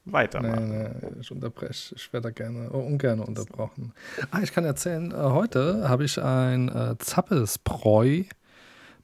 weitermachen. 0.06 0.68
nee, 0.70 1.20
ich 1.20 1.30
unterbreche. 1.30 1.94
Ich 1.94 2.12
werde 2.12 2.28
da 2.28 2.30
gerne, 2.32 2.70
oh, 2.72 2.78
ungern 2.80 3.20
unterbrochen. 3.20 3.92
Ah, 4.32 4.40
ich 4.42 4.52
kann 4.52 4.64
erzählen, 4.64 5.12
äh, 5.12 5.14
heute 5.14 5.88
habe 5.88 6.04
ich 6.04 6.20
ein 6.20 6.68
äh, 6.68 6.96
Zappelsbräu 6.98 8.24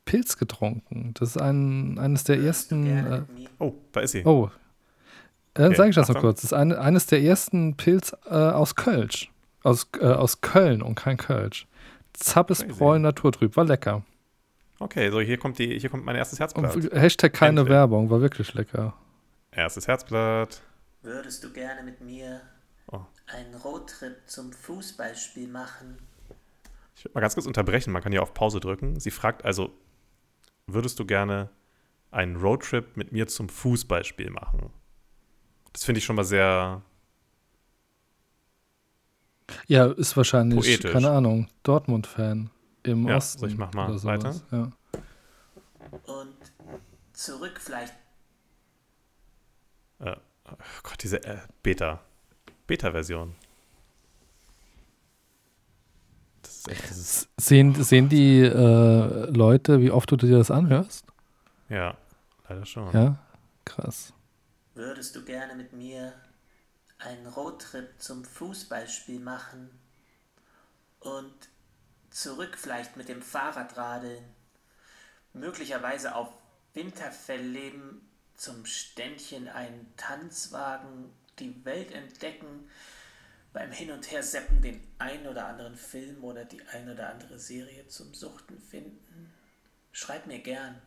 Pilz 0.05 0.36
getrunken. 0.38 1.12
Das 1.14 1.30
ist 1.36 1.36
ein, 1.41 1.99
eines 1.99 2.24
der 2.24 2.41
ersten. 2.41 2.86
Äh, 2.86 3.22
Oh, 3.59 3.74
da 3.93 4.01
ist 4.01 4.12
sie. 4.12 4.24
oh, 4.24 4.51
dann 5.55 5.66
Okay, 5.68 5.76
sage 5.76 5.91
ich 5.91 5.95
das 5.97 6.09
noch 6.09 6.16
Achtung. 6.16 6.28
kurz. 6.30 6.41
Das 6.43 6.53
ist 6.53 6.59
eine, 6.59 6.78
eines 6.80 7.07
der 7.07 7.22
ersten 7.22 7.76
Pilz 7.76 8.14
äh, 8.26 8.34
aus 8.34 8.74
Kölsch. 8.74 9.30
Aus, 9.62 9.88
äh, 10.01 10.07
aus 10.07 10.41
Köln 10.41 10.80
und 10.82 10.95
kein 10.95 11.16
Kölsch. 11.18 11.66
Zappelsbräu 12.14 12.93
Crazy. 12.95 13.01
Naturtrüb. 13.03 13.57
War 13.57 13.64
lecker. 13.64 14.03
Okay, 14.83 15.11
so 15.11 15.20
hier 15.20 15.37
kommt, 15.39 15.59
die, 15.59 15.78
hier 15.78 15.91
kommt 15.91 16.05
mein 16.07 16.16
erstes 16.16 16.41
Herzblatt. 16.41 16.74
Und 16.74 16.91
Hashtag 16.93 17.33
keine 17.35 17.61
Endlich. 17.61 17.68
Werbung. 17.76 18.09
War 18.11 18.20
wirklich 18.22 18.53
lecker. 18.55 18.95
Erstes 19.53 19.87
Herzblatt. 19.87 20.62
Würdest 21.03 21.45
du 21.45 21.53
gerne 21.53 21.83
mit 21.83 22.01
mir 22.01 22.41
Oh. 22.93 23.01
einen 23.28 23.55
Roadtrip 23.55 24.16
zum 24.26 24.53
Fußballspiel 24.53 25.47
machen? 25.49 25.99
Ich 26.97 27.05
will 27.05 27.12
mal 27.14 27.20
ganz 27.20 27.35
kurz 27.35 27.47
unterbrechen. 27.47 27.93
Man 27.93 28.03
kann 28.03 28.11
hier 28.11 28.22
auf 28.22 28.35
Pause 28.35 28.59
drücken. 28.59 28.99
Sie 28.99 29.11
fragt 29.12 29.45
also, 29.45 29.70
würdest 30.66 30.99
du 30.99 31.05
gerne 31.07 31.51
einen 32.11 32.37
Roadtrip 32.37 32.97
mit 32.97 33.12
mir 33.12 33.26
zum 33.28 33.49
Fußballspiel 33.49 34.31
machen? 34.31 34.70
Das 35.72 35.85
finde 35.85 35.99
ich 35.99 36.05
schon 36.05 36.16
mal 36.16 36.24
sehr 36.24 36.83
Ja, 39.66 39.87
ist 39.87 40.16
wahrscheinlich, 40.16 40.59
Poetisch. 40.59 40.93
keine 40.93 41.11
Ahnung, 41.11 41.49
Dortmund-Fan 41.62 42.51
im 42.85 43.07
Ja, 43.09 43.16
Osten. 43.16 43.47
ich 43.49 43.57
mach 43.57 43.72
mal 43.74 43.89
oder 43.91 43.99
sowas. 43.99 44.24
weiter. 44.24 44.41
Ja. 44.53 44.72
Und 46.14 46.37
zurück 47.12 47.59
vielleicht 47.61 47.95
Äh, 49.99 50.16
oh 50.47 50.55
Gott, 50.83 51.03
diese 51.03 51.22
äh, 51.24 51.39
Beta. 51.62 52.01
Beta-Version. 52.66 53.35
Das 56.43 56.57
ist 56.57 56.68
echt 56.68 56.89
dieses. 56.91 57.28
Sehen, 57.39 57.74
sehen 57.83 58.09
die 58.09 58.41
äh, 58.41 59.31
Leute, 59.31 59.81
wie 59.81 59.91
oft 59.91 60.11
du 60.11 60.16
dir 60.16 60.39
das 60.39 60.51
anhörst? 60.51 61.05
Ja, 61.68 61.97
leider 62.49 62.64
schon. 62.66 62.93
Ja, 62.93 63.18
krass. 63.64 64.12
würdest 64.74 65.14
du 65.16 65.24
gerne 65.24 65.55
mit 65.55 65.72
mir 65.72 66.12
einen 66.99 67.26
Roadtrip 67.26 67.89
zum 67.99 68.24
Fußballspiel 68.24 69.20
machen? 69.20 69.70
und 71.01 71.33
zurück 72.11 72.56
vielleicht 72.58 72.96
mit 72.96 73.08
dem 73.08 73.22
Fahrrad 73.22 73.76
radeln, 73.76 74.24
möglicherweise 75.32 76.14
auf 76.14 76.28
Winterfell 76.74 77.40
leben, 77.42 78.06
zum 78.34 78.64
Ständchen 78.64 79.48
einen 79.48 79.92
Tanzwagen, 79.96 81.12
die 81.38 81.64
Welt 81.64 81.92
entdecken, 81.92 82.68
beim 83.52 83.72
Hin 83.72 83.90
und 83.90 84.11
Her 84.11 84.22
seppen 84.22 84.62
den 84.62 84.80
ein 84.98 85.26
oder 85.26 85.46
anderen 85.46 85.76
Film 85.76 86.22
oder 86.22 86.44
die 86.44 86.62
ein 86.68 86.88
oder 86.88 87.11
andere 87.11 87.38
Serie 87.38 87.86
zum 87.88 88.14
Suchten 88.14 88.58
finden? 88.61 89.32
Schreib 89.92 90.26
mir 90.26 90.38
gern. 90.38 90.80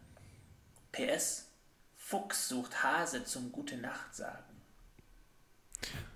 PS, 0.91 1.49
Fuchs 1.97 2.47
sucht 2.47 2.83
Hase 2.83 3.25
zum 3.25 3.51
Gute 3.51 3.77
Nacht 3.77 4.15
sagen. 4.15 4.61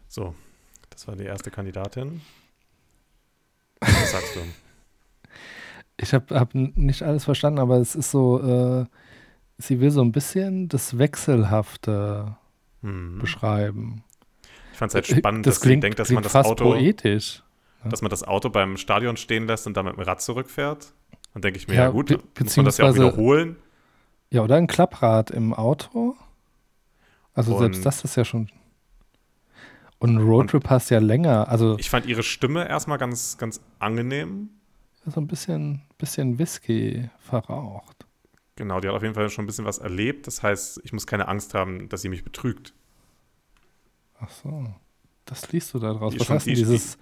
So, 0.07 0.35
das 0.89 1.07
war 1.07 1.15
die 1.15 1.25
erste 1.25 1.51
Kandidatin. 1.51 2.21
Was 3.79 4.11
sagst 4.11 4.35
du? 4.35 4.66
Ich 5.99 6.13
habe 6.13 6.39
hab 6.39 6.53
nicht 6.53 7.01
alles 7.03 7.25
verstanden, 7.25 7.59
aber 7.59 7.77
es 7.77 7.95
ist 7.95 8.11
so, 8.11 8.39
äh, 8.41 8.85
sie 9.57 9.79
will 9.79 9.89
so 9.91 10.01
ein 10.01 10.11
bisschen 10.11 10.69
das 10.69 10.97
Wechselhafte 10.97 12.35
Hm. 12.83 13.17
beschreiben. 13.19 14.03
Ich 14.71 14.77
fand 14.77 14.91
es 14.91 14.95
halt 14.95 15.07
spannend, 15.07 15.45
das 15.47 15.55
dass 15.55 15.61
klingt, 15.61 15.77
sie 15.81 15.87
denkt, 15.87 15.99
dass 15.99 16.11
man 16.11 16.21
das 16.21 16.35
Auto, 16.35 16.65
poetisch. 16.65 17.41
dass 17.89 18.01
man 18.03 18.11
das 18.11 18.23
Auto 18.23 18.49
beim 18.49 18.77
Stadion 18.77 19.17
stehen 19.17 19.47
lässt 19.47 19.65
und 19.65 19.75
dann 19.75 19.85
mit 19.85 19.95
dem 19.95 20.01
Rad 20.03 20.21
zurückfährt. 20.21 20.93
Dann 21.33 21.41
denke 21.41 21.57
ich 21.57 21.67
mir, 21.67 21.73
Ja, 21.73 21.83
ja, 21.85 21.89
gut, 21.89 22.11
muss 22.39 22.55
man 22.57 22.65
das 22.65 22.77
ja 22.77 22.85
auch 22.89 22.93
wiederholen. 22.93 23.55
Ja, 24.29 24.43
oder 24.43 24.55
ein 24.57 24.67
Klapprad 24.67 25.31
im 25.31 25.53
Auto. 25.53 26.15
Also 27.33 27.53
Und- 27.55 27.59
selbst 27.59 27.85
das 27.85 28.03
ist 28.03 28.15
ja 28.15 28.23
schon. 28.25 28.49
Und 29.99 30.15
ein 30.15 30.17
Roadtrip 30.21 30.69
hast 30.69 30.91
ja 30.91 30.99
länger. 30.99 31.47
Also 31.49 31.75
Ich 31.79 31.89
fand 31.89 32.05
ihre 32.05 32.21
Stimme 32.21 32.67
erstmal 32.69 32.99
ganz, 32.99 33.37
ganz 33.39 33.59
angenehm. 33.79 34.49
so 35.07 35.19
ein 35.19 35.25
bisschen, 35.27 35.81
bisschen 35.97 36.37
Whisky 36.39 37.09
verraucht. 37.19 38.05
Genau, 38.55 38.79
die 38.79 38.87
hat 38.87 38.95
auf 38.95 39.03
jeden 39.03 39.13
Fall 39.13 39.29
schon 39.29 39.43
ein 39.43 39.47
bisschen 39.47 39.65
was 39.65 39.77
erlebt. 39.77 40.25
Das 40.27 40.41
heißt, 40.43 40.81
ich 40.83 40.93
muss 40.93 41.05
keine 41.05 41.27
Angst 41.27 41.53
haben, 41.53 41.89
dass 41.89 42.01
sie 42.01 42.09
mich 42.09 42.23
betrügt. 42.23 42.73
Ach 44.19 44.29
so. 44.29 44.73
Das 45.25 45.51
liest 45.51 45.73
du 45.73 45.79
da 45.79 45.93
draus. 45.93 46.13
Die 46.13 46.19
Was 46.19 46.29
heißt 46.29 46.47
denn 46.47 46.55
die- 46.55 46.61
dieses, 46.61 46.97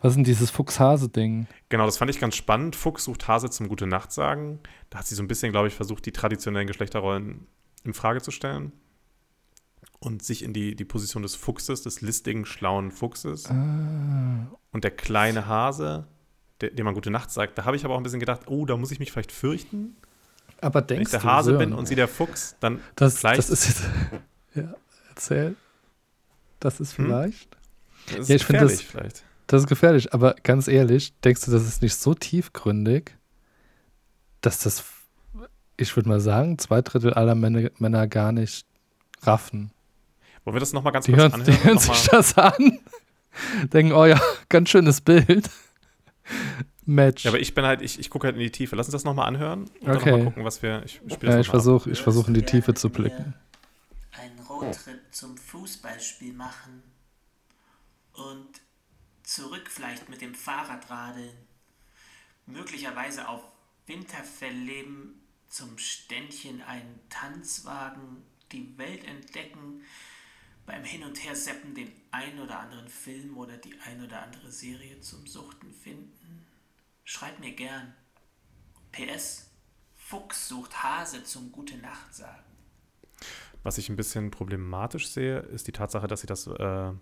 was 0.00 0.12
ist 0.12 0.16
denn 0.16 0.24
dieses 0.24 0.50
Fuchshase-Ding? 0.50 1.46
Genau, 1.68 1.84
das 1.86 1.98
fand 1.98 2.10
ich 2.10 2.18
ganz 2.18 2.34
spannend. 2.34 2.74
Fuchs 2.74 3.04
sucht 3.04 3.28
Hase 3.28 3.50
zum 3.50 3.68
Gute 3.68 3.86
Nacht 3.86 4.12
sagen. 4.12 4.58
Da 4.88 4.98
hat 4.98 5.06
sie 5.06 5.14
so 5.14 5.22
ein 5.22 5.28
bisschen, 5.28 5.52
glaube 5.52 5.68
ich, 5.68 5.74
versucht, 5.74 6.06
die 6.06 6.12
traditionellen 6.12 6.66
Geschlechterrollen 6.66 7.46
in 7.84 7.94
Frage 7.94 8.20
zu 8.22 8.30
stellen 8.30 8.72
und 10.00 10.22
sich 10.22 10.42
in 10.42 10.52
die, 10.54 10.74
die 10.74 10.84
Position 10.86 11.22
des 11.22 11.36
Fuchses, 11.36 11.82
des 11.82 12.00
listigen, 12.00 12.46
schlauen 12.46 12.90
Fuchses 12.90 13.46
Ah, 13.50 14.48
und 14.72 14.82
der 14.84 14.90
kleine 14.90 15.46
Hase, 15.46 16.08
der, 16.60 16.70
dem 16.70 16.84
man 16.84 16.94
Gute 16.94 17.10
Nacht 17.10 17.30
sagt. 17.30 17.56
Da 17.58 17.64
habe 17.64 17.76
ich 17.76 17.84
aber 17.84 17.94
auch 17.94 17.98
ein 17.98 18.02
bisschen 18.02 18.20
gedacht, 18.20 18.42
oh, 18.46 18.66
da 18.66 18.76
muss 18.76 18.90
ich 18.90 18.98
mich 18.98 19.12
vielleicht 19.12 19.32
fürchten. 19.32 19.96
aber 20.60 20.80
Wenn 20.80 20.82
ich 20.82 20.86
denkst 21.08 21.10
der 21.12 21.20
du, 21.20 21.26
Hase 21.26 21.50
Sören, 21.52 21.58
bin 21.70 21.72
und 21.78 21.86
sie 21.86 21.94
der 21.94 22.08
Fuchs, 22.08 22.56
dann 22.60 22.80
das, 22.96 23.18
vielleicht- 23.18 23.38
das 23.38 23.50
ist 23.50 23.68
jetzt, 23.68 23.82
ja, 24.54 24.74
erzähl. 25.08 25.56
Das 26.60 26.78
ist 26.80 26.96
Hm? 26.98 27.06
vielleicht. 27.06 27.56
ist 28.08 28.18
es 28.18 28.28
Ja, 28.28 28.34
ich 28.36 28.44
finde 28.44 28.60
das- 28.62 28.72
gefährlich 28.78 28.86
vielleicht. 28.88 29.24
Das 29.46 29.62
ist 29.62 29.68
gefährlich, 29.68 30.14
aber 30.14 30.34
ganz 30.44 30.68
ehrlich, 30.68 31.12
denkst 31.24 31.44
du, 31.46 31.50
das 31.50 31.66
ist 31.66 31.82
nicht 31.82 31.96
so 31.96 32.14
tiefgründig, 32.14 33.16
dass 34.42 34.60
das, 34.60 34.84
ich 35.76 35.96
würde 35.96 36.08
mal 36.08 36.20
sagen, 36.20 36.56
zwei 36.58 36.82
Drittel 36.82 37.14
aller 37.14 37.34
Männer, 37.34 37.68
Männer 37.78 38.06
gar 38.06 38.30
nicht 38.30 38.64
raffen. 39.22 39.72
Wollen 40.44 40.54
wir 40.54 40.60
das 40.60 40.72
nochmal 40.72 40.92
ganz 40.92 41.06
Die 41.06 41.12
kurz 41.12 41.32
hören, 41.32 41.44
die 41.44 41.50
anhören? 41.50 41.64
hören 41.64 41.74
Noch 41.74 41.94
sich 41.94 42.08
das 42.08 42.38
an, 42.38 42.78
denken, 43.72 43.92
oh 43.92 44.06
ja, 44.06 44.20
ganz 44.48 44.68
schönes 44.70 45.00
Bild. 45.00 45.50
Match. 46.86 47.24
Ja, 47.24 47.30
aber 47.30 47.40
ich 47.40 47.54
bin 47.54 47.64
halt, 47.64 47.82
ich, 47.82 47.98
ich 47.98 48.10
gucke 48.10 48.26
halt 48.26 48.36
in 48.36 48.42
die 48.42 48.50
Tiefe. 48.50 48.76
Lass 48.76 48.86
uns 48.86 48.92
das 48.92 49.04
nochmal 49.04 49.28
anhören 49.28 49.70
und 49.80 49.94
dann 49.94 49.96
Okay. 49.96 50.10
nochmal 50.10 50.26
gucken, 50.26 50.44
was 50.44 50.62
wir. 50.62 50.82
Ich, 50.84 51.00
ich 51.06 51.14
spiele 51.14 51.32
ja, 51.32 51.40
ich 51.40 51.46
mal 51.48 51.52
versuche 51.52 51.94
versuch 51.94 52.28
in 52.28 52.34
die 52.34 52.42
Tiefe 52.42 52.74
zu 52.74 52.90
blicken. 52.90 53.34
Einen 54.12 54.38
Roadtrip 54.40 55.00
zum 55.12 55.36
Fußballspiel 55.36 56.32
machen 56.32 56.82
und 58.14 58.48
zurück 59.22 59.68
vielleicht 59.70 60.08
mit 60.08 60.20
dem 60.20 60.34
Fahrrad 60.34 60.90
radeln, 60.90 61.36
möglicherweise 62.46 63.28
auf 63.28 63.42
Winterfell 63.86 64.54
leben, 64.54 65.20
zum 65.48 65.78
Ständchen 65.78 66.62
einen 66.62 67.00
Tanzwagen, 67.08 68.22
die 68.52 68.76
Welt 68.78 69.04
entdecken, 69.04 69.82
beim 70.70 70.84
Hin 70.84 71.02
und 71.02 71.22
Her 71.24 71.34
seppen 71.34 71.74
den 71.74 71.90
ein 72.12 72.38
oder 72.38 72.60
anderen 72.60 72.88
Film 72.88 73.36
oder 73.36 73.56
die 73.56 73.74
ein 73.86 74.04
oder 74.04 74.22
andere 74.22 74.50
Serie 74.52 75.00
zum 75.00 75.26
Suchten 75.26 75.72
finden? 75.72 76.46
Schreib 77.04 77.40
mir 77.40 77.52
gern. 77.52 77.92
PS. 78.92 79.50
Fuchs 79.96 80.48
sucht 80.48 80.82
Hase 80.82 81.24
zum 81.24 81.50
Gute 81.52 81.76
Nacht 81.78 82.14
sagen. 82.14 82.44
Was 83.62 83.78
ich 83.78 83.88
ein 83.88 83.96
bisschen 83.96 84.30
problematisch 84.30 85.08
sehe, 85.08 85.40
ist 85.40 85.66
die 85.66 85.72
Tatsache, 85.72 86.06
dass 86.06 86.20
sie 86.22 86.26
das 86.26 86.46
äh, 86.46 86.92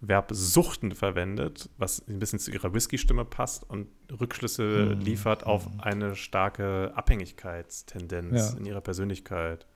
Verb 0.00 0.28
suchten 0.32 0.94
verwendet, 0.94 1.70
was 1.78 2.06
ein 2.08 2.18
bisschen 2.18 2.38
zu 2.38 2.50
ihrer 2.50 2.74
Whisky-Stimme 2.74 3.24
passt 3.24 3.68
und 3.68 3.88
Rückschlüsse 4.20 4.90
Hm. 4.90 5.00
liefert 5.00 5.44
auf 5.44 5.66
eine 5.78 6.14
starke 6.16 6.92
Abhängigkeitstendenz 6.96 8.52
Ja. 8.52 8.58
in 8.58 8.66
ihrer 8.66 8.80
Persönlichkeit. 8.80 9.66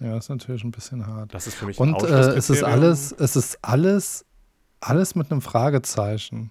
Ja, 0.00 0.16
ist 0.16 0.28
natürlich 0.28 0.64
ein 0.64 0.70
bisschen 0.70 1.06
hart. 1.06 1.32
Das 1.32 1.46
ist 1.46 1.54
für 1.54 1.66
mich 1.66 1.78
ein 1.78 1.94
Und 1.94 2.02
äh, 2.02 2.32
es 2.34 2.50
ist 2.50 2.62
alles, 2.62 3.12
es 3.12 3.36
ist 3.36 3.58
alles, 3.62 4.24
alles 4.80 5.14
mit 5.14 5.30
einem 5.30 5.40
Fragezeichen. 5.40 6.50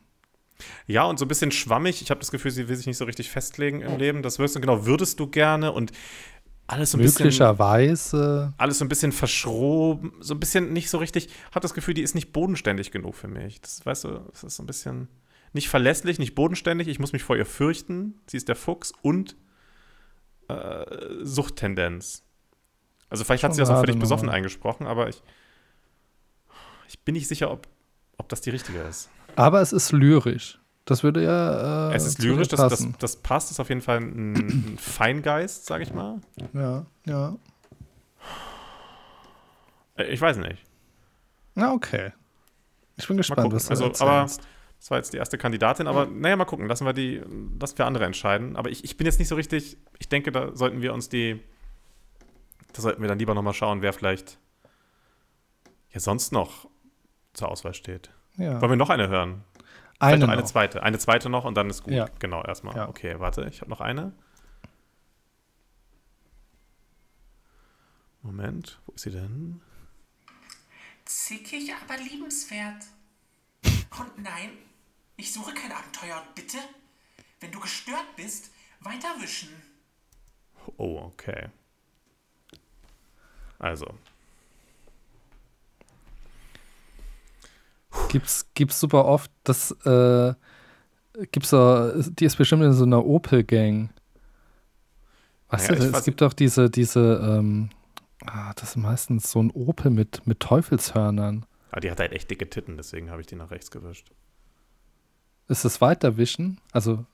Ja, 0.87 1.03
und 1.03 1.19
so 1.19 1.25
ein 1.25 1.27
bisschen 1.27 1.51
schwammig. 1.51 2.01
Ich 2.01 2.09
habe 2.09 2.19
das 2.19 2.31
Gefühl, 2.31 2.51
sie 2.51 2.67
will 2.67 2.75
sich 2.75 2.87
nicht 2.87 2.97
so 2.97 3.05
richtig 3.05 3.29
festlegen 3.29 3.81
im 3.81 3.97
Leben. 3.97 4.21
Das 4.21 4.39
wirst 4.39 4.55
du 4.55 4.61
genau, 4.61 4.85
würdest 4.85 5.19
du 5.19 5.27
gerne 5.27 5.71
und 5.71 5.91
alles 6.67 6.91
so 6.91 6.97
ein 6.97 7.01
bisschen. 7.01 7.25
Möglicherweise. 7.25 8.53
alles 8.57 8.77
so 8.79 8.85
ein 8.85 8.89
bisschen 8.89 9.11
verschroben, 9.11 10.13
so 10.21 10.33
ein 10.33 10.39
bisschen 10.39 10.71
nicht 10.71 10.89
so 10.89 10.97
richtig. 10.97 11.29
Habe 11.51 11.61
das 11.61 11.73
Gefühl, 11.73 11.93
die 11.93 12.01
ist 12.01 12.15
nicht 12.15 12.31
bodenständig 12.31 12.91
genug 12.91 13.15
für 13.15 13.27
mich. 13.27 13.59
Das, 13.61 13.85
weißt 13.85 14.05
du, 14.05 14.19
das 14.31 14.43
ist 14.43 14.55
so 14.55 14.63
ein 14.63 14.67
bisschen 14.67 15.09
nicht 15.51 15.69
verlässlich, 15.69 16.19
nicht 16.19 16.35
bodenständig. 16.35 16.87
Ich 16.87 16.99
muss 16.99 17.13
mich 17.13 17.23
vor 17.23 17.35
ihr 17.35 17.45
fürchten. 17.45 18.19
Sie 18.27 18.37
ist 18.37 18.47
der 18.47 18.55
Fuchs 18.55 18.93
und 19.01 19.35
äh, 20.47 20.85
Suchttendenz. 21.21 22.23
Also 23.13 23.23
vielleicht 23.25 23.43
hat 23.43 23.53
sie 23.53 23.59
das 23.59 23.69
auch 23.69 23.79
völlig 23.79 23.99
besoffen 23.99 24.27
eingesprochen, 24.27 24.87
aber 24.87 25.07
ich, 25.07 25.21
ich 26.87 26.99
bin 27.01 27.13
nicht 27.13 27.27
sicher, 27.27 27.51
ob, 27.51 27.67
ob 28.17 28.27
das 28.27 28.41
die 28.41 28.49
richtige 28.49 28.79
ist. 28.79 29.07
Aber 29.35 29.61
es 29.61 29.71
ist 29.71 29.91
lyrisch. 29.91 30.59
Das 30.85 31.03
würde 31.03 31.23
ja. 31.23 31.91
Äh, 31.91 31.95
es 31.95 32.07
ist 32.07 32.19
lyrisch, 32.23 32.47
das, 32.47 32.59
das, 32.59 32.87
das 32.97 33.15
passt, 33.17 33.51
ist 33.51 33.59
auf 33.59 33.69
jeden 33.69 33.81
Fall 33.81 33.97
ein, 33.99 34.33
ein 34.33 34.77
Feingeist, 34.79 35.67
sage 35.67 35.83
ich 35.83 35.93
mal. 35.93 36.21
Ja, 36.53 36.87
ja. 37.05 37.35
Äh, 39.95 40.05
Ich 40.05 40.19
weiß 40.19 40.37
nicht. 40.37 40.65
Na, 41.53 41.71
okay. 41.73 42.13
Ich 42.97 43.07
bin 43.07 43.17
gespannt, 43.17 43.53
was 43.53 43.65
du 43.65 43.69
Also, 43.69 43.83
erzählst. 43.85 44.01
aber 44.01 44.23
das 44.23 44.89
war 44.91 44.97
jetzt 44.97 45.13
die 45.13 45.17
erste 45.17 45.37
Kandidatin, 45.37 45.85
aber 45.85 46.07
naja, 46.07 46.35
mal 46.35 46.45
gucken. 46.45 46.67
Lassen 46.67 46.85
wir 46.85 46.93
die, 46.93 47.21
lassen 47.59 47.77
wir 47.77 47.85
andere 47.85 48.05
entscheiden. 48.05 48.55
Aber 48.55 48.71
ich, 48.71 48.83
ich 48.83 48.97
bin 48.97 49.05
jetzt 49.05 49.19
nicht 49.19 49.27
so 49.27 49.35
richtig, 49.35 49.77
ich 49.99 50.09
denke, 50.09 50.31
da 50.31 50.55
sollten 50.55 50.81
wir 50.81 50.93
uns 50.95 51.09
die, 51.09 51.39
da 52.73 52.81
sollten 52.81 53.01
wir 53.01 53.07
dann 53.07 53.19
lieber 53.19 53.33
nochmal 53.33 53.53
schauen, 53.53 53.81
wer 53.81 53.93
vielleicht 53.93 54.39
ja 55.91 55.99
sonst 55.99 56.31
noch 56.31 56.67
zur 57.33 57.49
Auswahl 57.49 57.73
steht. 57.73 58.11
ja. 58.37 58.59
Wollen 58.61 58.71
wir 58.71 58.75
noch 58.75 58.89
eine 58.89 59.07
hören? 59.07 59.43
Eine, 59.99 60.17
noch 60.17 60.27
eine 60.27 60.41
noch. 60.41 60.47
zweite. 60.47 60.83
Eine 60.83 60.97
zweite 60.99 61.29
noch 61.29 61.45
und 61.45 61.55
dann 61.55 61.69
ist 61.69 61.83
gut. 61.83 61.93
Ja. 61.93 62.09
Genau, 62.19 62.43
erstmal. 62.43 62.75
Ja. 62.75 62.89
Okay, 62.89 63.19
warte, 63.19 63.47
ich 63.49 63.61
habe 63.61 63.69
noch 63.69 63.79
eine. 63.79 64.11
Moment, 68.21 68.79
wo 68.85 68.93
ist 68.93 69.03
sie 69.03 69.11
denn? 69.11 69.61
Zickig, 71.05 71.71
aber 71.83 72.01
liebenswert. 72.01 72.85
Und 73.99 74.23
nein, 74.23 74.49
ich 75.17 75.31
suche 75.31 75.53
kein 75.53 75.71
Abenteuer 75.71 76.21
und 76.25 76.35
bitte, 76.35 76.57
wenn 77.39 77.51
du 77.51 77.59
gestört 77.59 78.15
bist, 78.15 78.51
weiterwischen. 78.79 79.49
Oh, 80.77 80.99
okay. 81.03 81.49
Also, 83.63 83.87
Gibt's, 88.09 88.47
gibt's 88.55 88.79
super 88.79 89.05
oft, 89.05 89.31
das 89.43 89.71
äh, 89.85 90.33
gibt's 91.31 91.49
so, 91.49 92.01
die 92.11 92.25
ist 92.25 92.35
bestimmt 92.37 92.63
in 92.63 92.73
so 92.73 92.83
einer 92.85 93.05
Opel-Gang. 93.05 93.89
Weißt 95.49 95.69
Ja, 95.69 95.75
du, 95.75 95.83
es 95.95 96.03
gibt 96.03 96.21
doch 96.21 96.33
diese, 96.33 96.69
diese, 96.71 97.21
ähm, 97.23 97.69
ah, 98.25 98.51
das 98.55 98.69
ist 98.71 98.75
meistens 98.77 99.29
so 99.31 99.41
ein 99.41 99.51
Opel 99.51 99.91
mit, 99.91 100.25
mit 100.25 100.39
Teufelshörnern. 100.39 101.45
aber 101.71 101.81
die 101.81 101.91
hat 101.91 101.99
halt 101.99 102.11
echt 102.13 102.29
dicke 102.31 102.49
Titten, 102.49 102.77
deswegen 102.77 103.09
habe 103.11 103.21
ich 103.21 103.27
die 103.27 103.35
nach 103.35 103.51
rechts 103.51 103.69
gewischt. 103.71 104.11
Ist 105.47 105.65
das 105.65 105.79
Weiterwischen? 105.81 106.59
Also, 106.71 107.05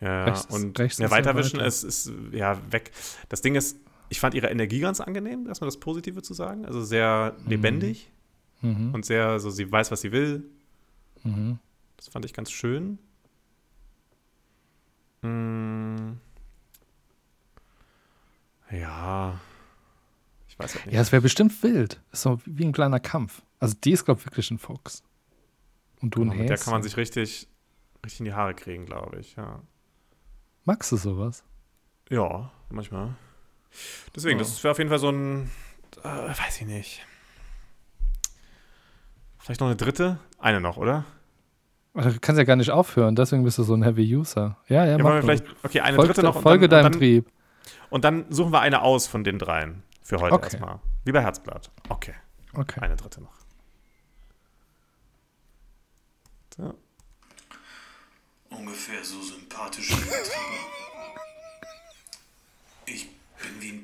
Ja, 0.00 0.24
Rechts 0.24 0.46
und 0.46 0.78
rechts 0.78 0.98
ja 0.98 1.10
weiterwischen 1.10 1.58
weiter. 1.58 1.66
ist, 1.66 1.82
ist 1.82 2.12
ja 2.32 2.56
weg. 2.70 2.92
Das 3.28 3.40
Ding 3.42 3.56
ist, 3.56 3.76
ich 4.12 4.20
fand 4.20 4.34
ihre 4.34 4.48
Energie 4.50 4.80
ganz 4.80 5.00
angenehm, 5.00 5.46
erstmal 5.46 5.68
das 5.68 5.80
Positive 5.80 6.20
zu 6.20 6.34
sagen. 6.34 6.66
Also 6.66 6.82
sehr 6.84 7.34
lebendig 7.46 8.12
mhm, 8.60 8.92
und 8.92 9.06
sehr, 9.06 9.40
so 9.40 9.48
sie 9.48 9.72
weiß, 9.72 9.90
was 9.90 10.02
sie 10.02 10.12
will. 10.12 10.44
mhm. 11.24 11.58
Das 11.96 12.08
fand 12.08 12.24
ich 12.26 12.34
ganz 12.34 12.50
schön. 12.50 12.98
Mm. 15.22 16.14
Ja. 18.70 19.40
Ich 20.48 20.58
weiß 20.58 20.74
halt 20.74 20.86
nicht. 20.86 20.94
Ja, 20.94 21.00
es 21.00 21.12
wäre 21.12 21.22
bestimmt 21.22 21.62
wild. 21.62 22.02
Ist 22.10 22.22
so 22.22 22.40
wie 22.44 22.64
ein 22.64 22.72
kleiner 22.72 22.98
Kampf. 23.00 23.42
Also 23.60 23.76
die 23.82 23.92
ist, 23.92 24.04
glaube 24.04 24.20
ich, 24.20 24.26
wirklich 24.26 24.50
ein 24.50 24.58
Fuchs. 24.58 25.04
Und 26.00 26.16
du 26.16 26.20
ein 26.22 26.30
Genau, 26.30 26.34
mit 26.40 26.48
der 26.48 26.56
Häschen. 26.56 26.64
kann 26.64 26.72
man 26.72 26.82
sich 26.82 26.96
richtig, 26.96 27.48
richtig 28.04 28.20
in 28.20 28.24
die 28.26 28.34
Haare 28.34 28.54
kriegen, 28.54 28.84
glaube 28.84 29.20
ich. 29.20 29.36
Ja. 29.36 29.62
Magst 30.64 30.90
du 30.90 30.96
sowas? 30.96 31.44
Ja, 32.10 32.50
manchmal. 32.68 33.14
Deswegen, 34.14 34.38
Ja. 34.38 34.44
das 34.44 34.62
wäre 34.62 34.72
auf 34.72 34.78
jeden 34.78 34.90
Fall 34.90 34.98
so 34.98 35.10
ein, 35.10 35.50
äh, 36.02 36.08
weiß 36.08 36.60
ich 36.60 36.66
nicht. 36.66 37.06
Vielleicht 39.38 39.60
noch 39.60 39.68
eine 39.68 39.76
dritte? 39.76 40.18
Eine 40.38 40.60
noch, 40.60 40.76
oder? 40.76 41.04
Aber 41.94 42.10
Du 42.10 42.20
kannst 42.20 42.38
ja 42.38 42.44
gar 42.44 42.56
nicht 42.56 42.70
aufhören, 42.70 43.16
deswegen 43.16 43.44
bist 43.44 43.58
du 43.58 43.64
so 43.64 43.74
ein 43.74 43.82
Heavy 43.82 44.14
User. 44.16 44.56
Ja, 44.68 44.84
ja, 44.84 44.92
Ja, 44.92 44.98
mach 44.98 45.20
vielleicht, 45.20 45.44
okay, 45.62 45.80
eine 45.80 45.96
Folge, 45.96 46.12
dritte 46.14 46.26
noch. 46.26 46.36
und 46.36 46.42
Folge 46.42 46.68
dann, 46.68 46.84
deinem 46.84 46.86
und 46.86 46.92
dann, 46.94 47.00
Trieb. 47.00 47.32
Und 47.90 48.04
dann 48.04 48.24
suchen 48.30 48.52
wir 48.52 48.60
eine 48.60 48.82
aus 48.82 49.06
von 49.06 49.24
den 49.24 49.38
dreien. 49.38 49.82
Für 50.02 50.18
heute 50.18 50.34
Okay. 50.34 50.44
erstmal. 50.44 50.80
Wie 51.04 51.12
bei 51.12 51.20
Herzblatt. 51.22 51.70
Okay, 51.88 52.14
Okay. 52.54 52.80
eine 52.80 52.96
dritte 52.96 53.20
noch. 53.22 53.34
So. 56.56 56.74
Ungefähr 58.50 59.02
so 59.02 59.20
sympathisch 59.22 59.90
wie 59.90 60.10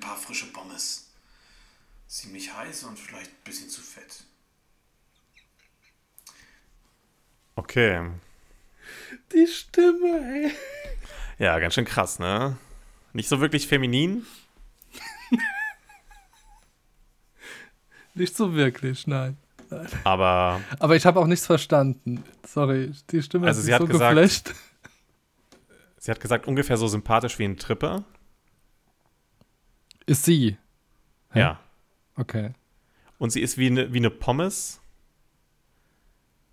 paar 0.09 0.17
frische 0.17 0.47
Pommes. 0.47 1.11
Ziemlich 2.07 2.53
heiß 2.55 2.85
und 2.85 2.99
vielleicht 2.99 3.31
ein 3.31 3.45
bisschen 3.45 3.69
zu 3.69 3.83
fett. 3.83 4.25
Okay. 7.57 8.11
Die 9.33 9.47
Stimme, 9.47 10.47
ey. 10.47 10.53
Ja, 11.39 11.59
ganz 11.59 11.75
schön 11.75 11.85
krass, 11.85 12.19
ne? 12.19 12.57
Nicht 13.13 13.29
so 13.29 13.41
wirklich 13.41 13.69
feminin. 13.69 14.25
Nicht 18.15 18.35
so 18.37 18.55
wirklich, 18.55 19.07
nein. 19.07 19.37
Aber 20.05 20.61
Aber 20.79 20.97
ich 20.97 21.05
habe 21.05 21.21
auch 21.21 21.27
nichts 21.27 21.45
verstanden. 21.47 22.25
Sorry, 22.47 22.93
die 23.11 23.23
Stimme 23.23 23.47
Also 23.47 23.59
hat 23.61 23.65
sie 23.67 23.75
hat 23.75 23.81
so 23.83 23.87
gesagt- 23.87 24.15
geflasht. 24.15 24.55
sie 25.99 26.11
hat 26.11 26.21
gesagt, 26.21 26.47
ungefähr 26.47 26.79
so 26.79 26.89
sympathisch 26.89 27.39
wie 27.39 27.45
ein 27.45 27.59
Tripper. 27.59 28.05
Ist 30.09 30.25
sie. 30.25 30.57
Hä? 31.33 31.41
Ja. 31.41 31.61
Okay. 32.17 32.53
Und 33.19 33.31
sie 33.31 33.43
ist 33.43 33.59
wie 33.59 33.67
eine, 33.67 33.93
wie 33.93 33.99
eine 33.99 34.11
Pommes. 34.11 34.81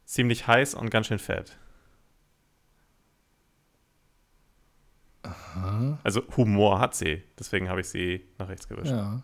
Ziemlich 0.03 0.45
heiß 0.45 0.75
und 0.75 0.89
ganz 0.89 1.07
schön 1.07 1.19
fett. 1.19 1.57
Also 6.03 6.21
Humor 6.35 6.79
hat 6.79 6.95
sie. 6.95 7.23
Deswegen 7.39 7.69
habe 7.69 7.81
ich 7.81 7.87
sie 7.87 8.25
nach 8.37 8.49
rechts 8.49 8.67
gewischt. 8.67 8.91
Ja. 8.91 8.97
Ja. 8.97 9.23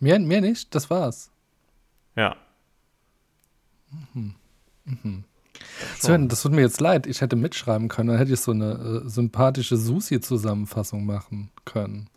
Mehr, 0.00 0.18
mehr 0.18 0.40
nicht, 0.40 0.74
das 0.74 0.90
war's. 0.90 1.30
Sven, 5.98 6.28
das 6.28 6.42
tut 6.42 6.52
mir 6.52 6.62
jetzt 6.62 6.80
leid. 6.80 7.06
Ich 7.06 7.20
hätte 7.20 7.36
mitschreiben 7.36 7.88
können, 7.88 8.08
dann 8.08 8.18
hätte 8.18 8.32
ich 8.32 8.40
so 8.40 8.50
eine 8.50 9.04
äh, 9.04 9.08
sympathische 9.08 9.76
Susi-Zusammenfassung 9.76 11.06
machen 11.06 11.50
können. 11.64 12.10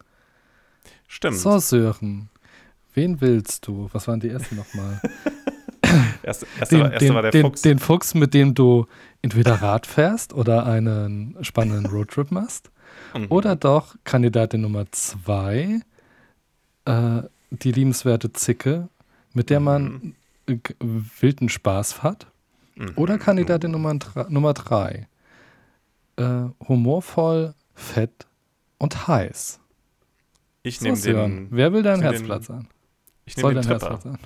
Stimmt. 1.07 1.37
So, 1.37 1.57
Sören, 1.59 2.29
wen 2.93 3.19
willst 3.21 3.67
du? 3.67 3.89
Was 3.93 4.07
waren 4.07 4.19
die 4.19 4.29
ersten 4.29 4.55
nochmal? 4.55 5.01
Erste, 6.21 6.45
erste, 6.59 6.75
Den, 6.75 6.83
war, 6.83 6.91
erste 6.91 7.05
den, 7.05 7.15
war 7.15 7.21
der 7.21 7.31
den, 7.31 7.41
Fuchs. 7.43 7.61
den 7.61 7.79
Fuchs, 7.79 8.13
mit 8.13 8.33
dem 8.33 8.53
du 8.53 8.87
entweder 9.21 9.61
Rad 9.61 9.87
fährst 9.87 10.33
oder 10.33 10.65
einen 10.65 11.37
spannenden 11.41 11.85
Roadtrip 11.85 12.29
machst. 12.29 12.69
Mhm. 13.15 13.27
Oder 13.29 13.55
doch 13.55 13.95
Kandidatin 14.03 14.61
Nummer 14.61 14.85
zwei, 14.91 15.79
äh, 16.85 17.21
die 17.51 17.71
liebenswerte 17.71 18.33
Zicke, 18.33 18.89
mit 19.33 19.49
der 19.49 19.61
man 19.61 20.13
g- 20.45 20.59
wilden 20.79 21.47
Spaß 21.47 22.03
hat. 22.03 22.27
Mhm. 22.75 22.91
Oder 22.97 23.17
Kandidatin 23.17 23.71
Nummer, 23.71 23.97
Nummer 24.27 24.53
drei, 24.53 25.07
äh, 26.17 26.23
humorvoll, 26.67 27.53
fett 27.75 28.25
und 28.77 29.07
heiß. 29.07 29.59
Ich 30.67 30.81
nehme 30.81 30.97
den, 30.97 31.47
wer 31.51 31.71
will 31.73 31.83
dein 31.83 31.95
ich 31.99 32.01
nehm 32.03 32.11
Herzblatt 32.11 32.39
den- 32.41 32.45
sein? 32.45 32.67
ich 33.25 33.35
Soll 33.35 33.53
nehm 33.53 33.61
den 33.63 33.69
dein 33.69 33.79
Tripper. 33.79 34.19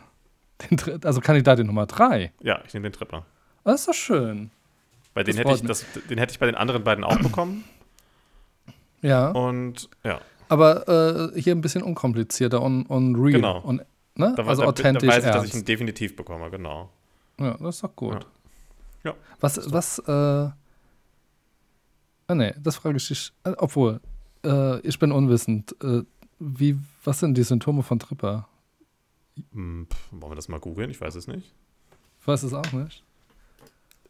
Den, 0.88 1.04
also 1.06 1.22
Kandidatin 1.22 1.66
Nummer 1.68 1.86
drei. 1.88 2.32
Ja, 2.42 2.62
ich 2.68 2.74
nehme 2.74 2.89
den 2.89 2.94
Tripper. 2.94 3.26
Das 3.64 3.82
ist 3.82 3.88
doch 3.88 3.94
schön. 3.94 4.52
Bei 5.14 5.24
den 5.24 5.36
hätte, 5.36 5.52
ich, 5.52 5.62
das, 5.64 5.86
den 6.10 6.18
hätte 6.18 6.32
ich 6.34 6.39
bei 6.39 6.46
den 6.46 6.56
anderen 6.56 6.84
beiden 6.84 7.04
auch 7.04 7.18
bekommen. 7.20 7.64
Ja. 9.02 9.32
Und 9.32 9.89
ja, 10.04 10.22
Aber 10.50 11.32
äh, 11.36 11.42
hier 11.42 11.54
ein 11.56 11.62
bisschen 11.62 11.82
unkomplizierter 11.84 12.62
und, 12.62 12.86
und 12.86 13.16
real. 13.16 13.34
Genau. 13.34 13.60
Und, 13.62 13.82
ne? 14.16 14.34
da, 14.38 14.44
also 14.46 14.62
da, 14.62 14.68
authentisch 14.68 15.10
da 15.10 15.16
weiß 15.16 15.26
ich, 15.26 15.32
dass 15.32 15.44
ich 15.46 15.52
ernst. 15.52 15.56
ihn 15.56 15.66
definitiv 15.66 16.16
bekomme, 16.16 16.50
genau. 16.52 16.89
ja, 17.39 17.58
das 17.60 17.76
ist 17.76 17.84
doch 17.84 17.96
gut. 17.96 18.26
Ja. 19.04 19.16
Was, 19.39 19.72
was, 19.74 19.98
äh, 20.00 20.12
ah 20.12 20.54
nee, 22.36 22.54
das 22.62 22.76
frage 22.78 22.98
ich 22.98 23.08
dich, 23.08 23.34
obwohl, 23.58 24.00
äh, 24.46 24.80
ich 24.82 25.00
bin 25.00 25.12
unwissend. 25.12 25.76
Äh, 25.84 26.04
wie, 26.42 26.78
was 27.04 27.20
sind 27.20 27.38
die 27.38 27.44
Symptome 27.44 27.84
von 27.84 28.00
Tripper? 28.00 28.48
Hm, 29.54 29.88
wollen 30.10 30.32
wir 30.32 30.36
das 30.36 30.50
mal 30.50 30.60
googeln? 30.60 30.89
Ich 30.89 31.00
weiß 31.00 31.14
es 31.16 31.28
nicht. 31.28 31.54
Ich 32.20 32.28
weiß 32.28 32.44
es 32.44 32.54
auch 32.54 32.72
nicht. 32.74 33.04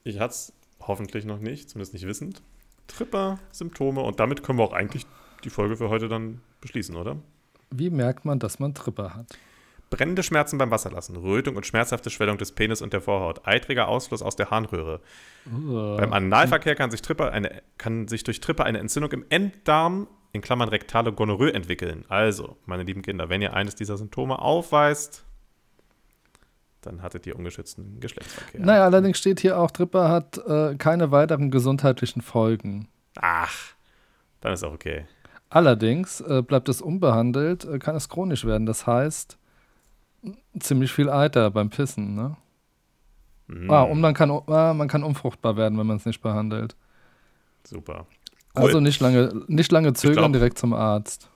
Ich 0.03 0.19
hatte 0.19 0.31
es 0.31 0.53
hoffentlich 0.79 1.25
noch 1.25 1.39
nicht, 1.39 1.69
zumindest 1.69 1.93
nicht 1.93 2.07
wissend. 2.07 2.41
Tripper, 2.87 3.37
Symptome 3.51 4.01
und 4.01 4.19
damit 4.19 4.43
können 4.43 4.59
wir 4.59 4.63
auch 4.63 4.73
eigentlich 4.73 5.05
die 5.43 5.49
Folge 5.49 5.75
für 5.75 5.89
heute 5.89 6.07
dann 6.07 6.41
beschließen, 6.61 6.95
oder? 6.95 7.17
Wie 7.69 7.89
merkt 7.89 8.25
man, 8.25 8.39
dass 8.39 8.59
man 8.59 8.73
Tripper 8.73 9.13
hat? 9.13 9.37
Brennende 9.89 10.23
Schmerzen 10.23 10.57
beim 10.57 10.71
Wasserlassen, 10.71 11.17
Rötung 11.17 11.57
und 11.57 11.65
schmerzhafte 11.65 12.09
Schwellung 12.09 12.37
des 12.37 12.53
Penis 12.53 12.81
und 12.81 12.93
der 12.93 13.01
Vorhaut, 13.01 13.45
eitriger 13.45 13.89
Ausfluss 13.89 14.21
aus 14.21 14.37
der 14.37 14.49
Harnröhre. 14.49 15.01
Uh, 15.45 15.97
Beim 15.97 16.13
Analverkehr 16.13 16.75
kann 16.75 16.91
sich, 16.91 17.01
Tripper 17.01 17.31
eine, 17.33 17.61
kann 17.77 18.07
sich 18.07 18.23
durch 18.23 18.39
Tripper 18.39 18.63
eine 18.63 18.79
Entzündung 18.79 19.11
im 19.11 19.25
Enddarm, 19.27 20.07
in 20.33 20.41
Klammern 20.41 20.69
rektale 20.69 21.11
Gonorrhoe, 21.11 21.53
entwickeln. 21.53 22.05
Also, 22.07 22.57
meine 22.65 22.83
lieben 22.83 23.01
Kinder, 23.01 23.29
wenn 23.29 23.41
ihr 23.41 23.53
eines 23.53 23.75
dieser 23.75 23.97
Symptome 23.97 24.39
aufweist, 24.39 25.25
dann 26.81 27.01
hattet 27.01 27.27
ihr 27.27 27.35
ungeschützten 27.35 27.99
Geschlechtsverkehr. 27.99 28.61
Naja, 28.61 28.85
allerdings 28.85 29.19
steht 29.19 29.39
hier 29.39 29.59
auch, 29.59 29.71
Tripper 29.71 30.09
hat 30.09 30.37
äh, 30.47 30.75
keine 30.75 31.11
weiteren 31.11 31.51
gesundheitlichen 31.51 32.21
Folgen. 32.21 32.87
Ach, 33.17 33.73
dann 34.39 34.53
ist 34.53 34.63
auch 34.63 34.73
okay. 34.73 35.05
Allerdings 35.49 36.21
äh, 36.21 36.41
bleibt 36.41 36.69
es 36.69 36.81
unbehandelt, 36.81 37.65
äh, 37.65 37.77
kann 37.77 37.95
es 37.95 38.07
chronisch 38.09 38.45
werden. 38.45 38.65
Das 38.65 38.87
heißt, 38.87 39.37
ziemlich 40.59 40.91
viel 40.93 41.09
Eiter 41.09 41.51
beim 41.51 41.69
Pissen. 41.69 42.15
Ne? 42.15 42.37
Mm, 43.47 43.69
Ah, 43.69 43.83
und 43.83 43.99
man 43.99 44.13
kann, 44.13 44.31
ah, 44.31 44.73
man 44.73 44.87
kann 44.87 45.03
unfruchtbar 45.03 45.57
werden, 45.57 45.77
wenn 45.77 45.85
man 45.87 45.97
es 45.97 46.05
nicht 46.05 46.21
behandelt. 46.21 46.75
super. 47.63 48.07
Also 48.53 48.79
nicht 48.79 48.99
lange, 48.99 49.31
nicht 49.47 49.71
lange 49.71 49.93
zögern, 49.93 50.17
glaub- 50.17 50.33
direkt 50.33 50.57
zum 50.57 50.73
Arzt. 50.73 51.29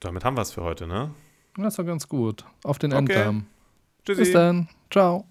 Damit 0.00 0.24
haben 0.24 0.36
wir 0.36 0.42
es 0.42 0.52
für 0.52 0.62
heute, 0.62 0.86
ne? 0.86 1.10
Das 1.56 1.78
war 1.78 1.84
ganz 1.84 2.08
gut. 2.08 2.44
Auf 2.64 2.78
den 2.78 2.92
Okay. 2.92 3.00
Enddarm. 3.12 3.46
Tschüssi. 4.04 4.20
Bis 4.22 4.32
dann. 4.32 4.68
Ciao. 4.90 5.24